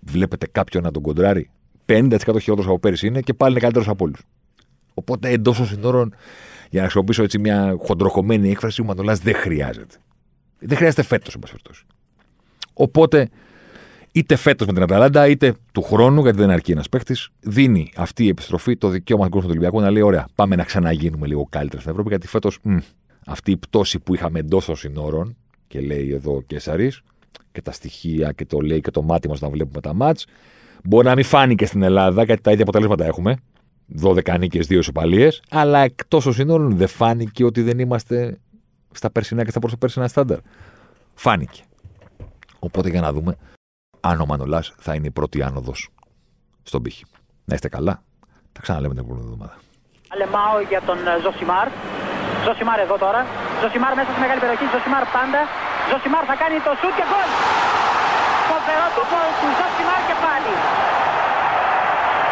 Βλέπετε 0.00 0.46
κάποιον 0.52 0.82
να 0.82 0.90
τον 0.90 1.02
κοντράρει. 1.02 1.50
50% 1.86 2.18
χειρότερος 2.18 2.66
από 2.66 2.78
πέρσι 2.78 3.06
είναι 3.06 3.20
και 3.20 3.34
πάλι 3.34 3.50
είναι 3.50 3.60
καλύτερος 3.60 3.88
από 3.88 4.04
όλους. 4.04 4.22
Οπότε 4.94 5.28
εντός 5.28 5.56
των 5.56 5.66
συνόρων, 5.66 6.14
για 6.70 6.80
να 6.80 6.82
χρησιμοποιήσω 6.82 7.22
έτσι 7.22 7.38
μια 7.38 7.74
χοντροχωμένη 7.78 8.50
έκφραση, 8.50 8.80
ο 8.80 8.84
Μανολάς 8.84 9.18
δεν 9.18 9.34
χρειάζεται. 9.34 9.96
Δεν 10.58 10.76
χρειάζεται 10.76 11.02
φέτος, 11.02 11.34
εν 11.34 11.40
πάση 11.40 11.54
Οπότε, 12.72 13.30
είτε 14.12 14.36
φέτος 14.36 14.66
με 14.66 14.72
την 14.72 14.82
Αταλάντα, 14.82 15.28
είτε 15.28 15.54
του 15.72 15.82
χρόνου, 15.82 16.22
γιατί 16.22 16.38
δεν 16.38 16.50
αρκεί 16.50 16.72
ένας 16.72 16.88
παίχτη, 16.88 17.16
δίνει 17.40 17.92
αυτή 17.96 18.24
η 18.24 18.28
επιστροφή 18.28 18.76
το 18.76 18.88
δικαίωμα 18.88 19.28
του 19.28 19.42
Ολυμπιακού 19.46 19.80
να 19.80 19.90
λέει: 19.90 20.02
Ωραία, 20.02 20.28
πάμε 20.34 20.56
να 20.56 20.64
ξαναγίνουμε 20.64 21.26
λίγο 21.26 21.46
καλύτερα 21.50 21.80
στην 21.80 21.92
Ευρώπη, 21.92 22.08
γιατί 22.08 22.26
φέτος 22.26 22.58
αυτή 23.26 23.50
η 23.50 23.56
πτώση 23.56 23.98
που 23.98 24.14
είχαμε 24.14 24.38
εντός 24.38 24.64
των 24.64 24.76
συνόρων, 24.76 25.36
και 25.66 25.80
λέει 25.80 26.12
εδώ 26.12 26.34
ο 26.34 26.40
Κέσσαρη, 26.40 26.92
και 27.52 27.62
τα 27.62 27.72
στοιχεία 27.72 28.32
και 28.32 28.44
το 28.44 28.60
λέει 28.60 28.80
και 28.80 28.90
το 28.90 29.02
μάτι 29.02 29.28
μας 29.28 29.36
όταν 29.36 29.50
βλέπουμε 29.50 29.80
τα 29.80 29.94
μάτς, 29.94 30.26
μπορεί 30.84 31.06
να 31.06 31.14
μην 31.14 31.24
φάνηκε 31.24 31.66
στην 31.66 31.82
Ελλάδα, 31.82 32.24
γιατί 32.24 32.42
τα 32.42 32.50
ίδια 32.50 32.62
αποτελέσματα 32.62 33.04
έχουμε. 33.04 33.36
12 34.02 34.38
νίκες, 34.38 34.66
2 34.66 34.78
ισοπαλίες, 34.78 35.42
αλλά 35.50 35.78
εκτός 35.78 36.24
των 36.24 36.32
συνόρων 36.32 36.76
δεν 36.76 36.88
φάνηκε 36.88 37.44
ότι 37.44 37.62
δεν 37.62 37.78
είμαστε 37.78 38.38
στα 38.92 39.10
περσινά 39.10 39.44
και 39.44 39.50
στα 39.50 39.60
προσωπέρσινα 39.60 40.08
στάνταρ. 40.08 40.38
Φάνηκε. 41.14 41.62
Οπότε 42.58 42.90
για 42.90 43.00
να 43.00 43.12
δούμε 43.12 43.36
αν 44.08 44.16
ο 44.20 44.26
Μανολάς 44.26 44.66
θα 44.86 44.94
είναι 44.94 45.06
η 45.12 45.14
πρώτη 45.18 45.38
άνοδος 45.48 45.80
στον 46.62 46.82
πύχη. 46.82 47.04
Να 47.48 47.54
είστε 47.54 47.68
καλά. 47.76 47.94
Τα 48.54 48.60
ξαναλέμε 48.64 48.94
την 48.94 49.02
επόμενη 49.04 49.24
εβδομάδα. 49.26 49.56
Αλεμάω 50.12 50.56
για 50.70 50.80
τον 50.88 50.98
ε, 51.06 51.12
Ζωσιμάρ. 51.24 51.68
Ζωσιμάρ 52.46 52.78
εδώ 52.86 52.96
τώρα. 53.04 53.20
Ζωσιμάρ 53.60 53.92
μέσα 53.98 54.10
στη 54.12 54.20
μεγάλη 54.24 54.40
περιοχή. 54.44 54.64
Ζωσιμάρ 54.74 55.04
πάντα. 55.16 55.40
Ζωσιμάρ 55.90 56.24
θα 56.30 56.36
κάνει 56.42 56.56
το 56.66 56.72
σουτ 56.80 56.94
και 56.98 57.06
γκολ. 57.10 57.28
Φοβερό 58.50 58.86
το 58.96 59.02
γκολ 59.10 59.28
του 59.40 59.48
Ζωσιμάρ 59.58 60.00
και 60.08 60.16
πάλι. 60.24 60.52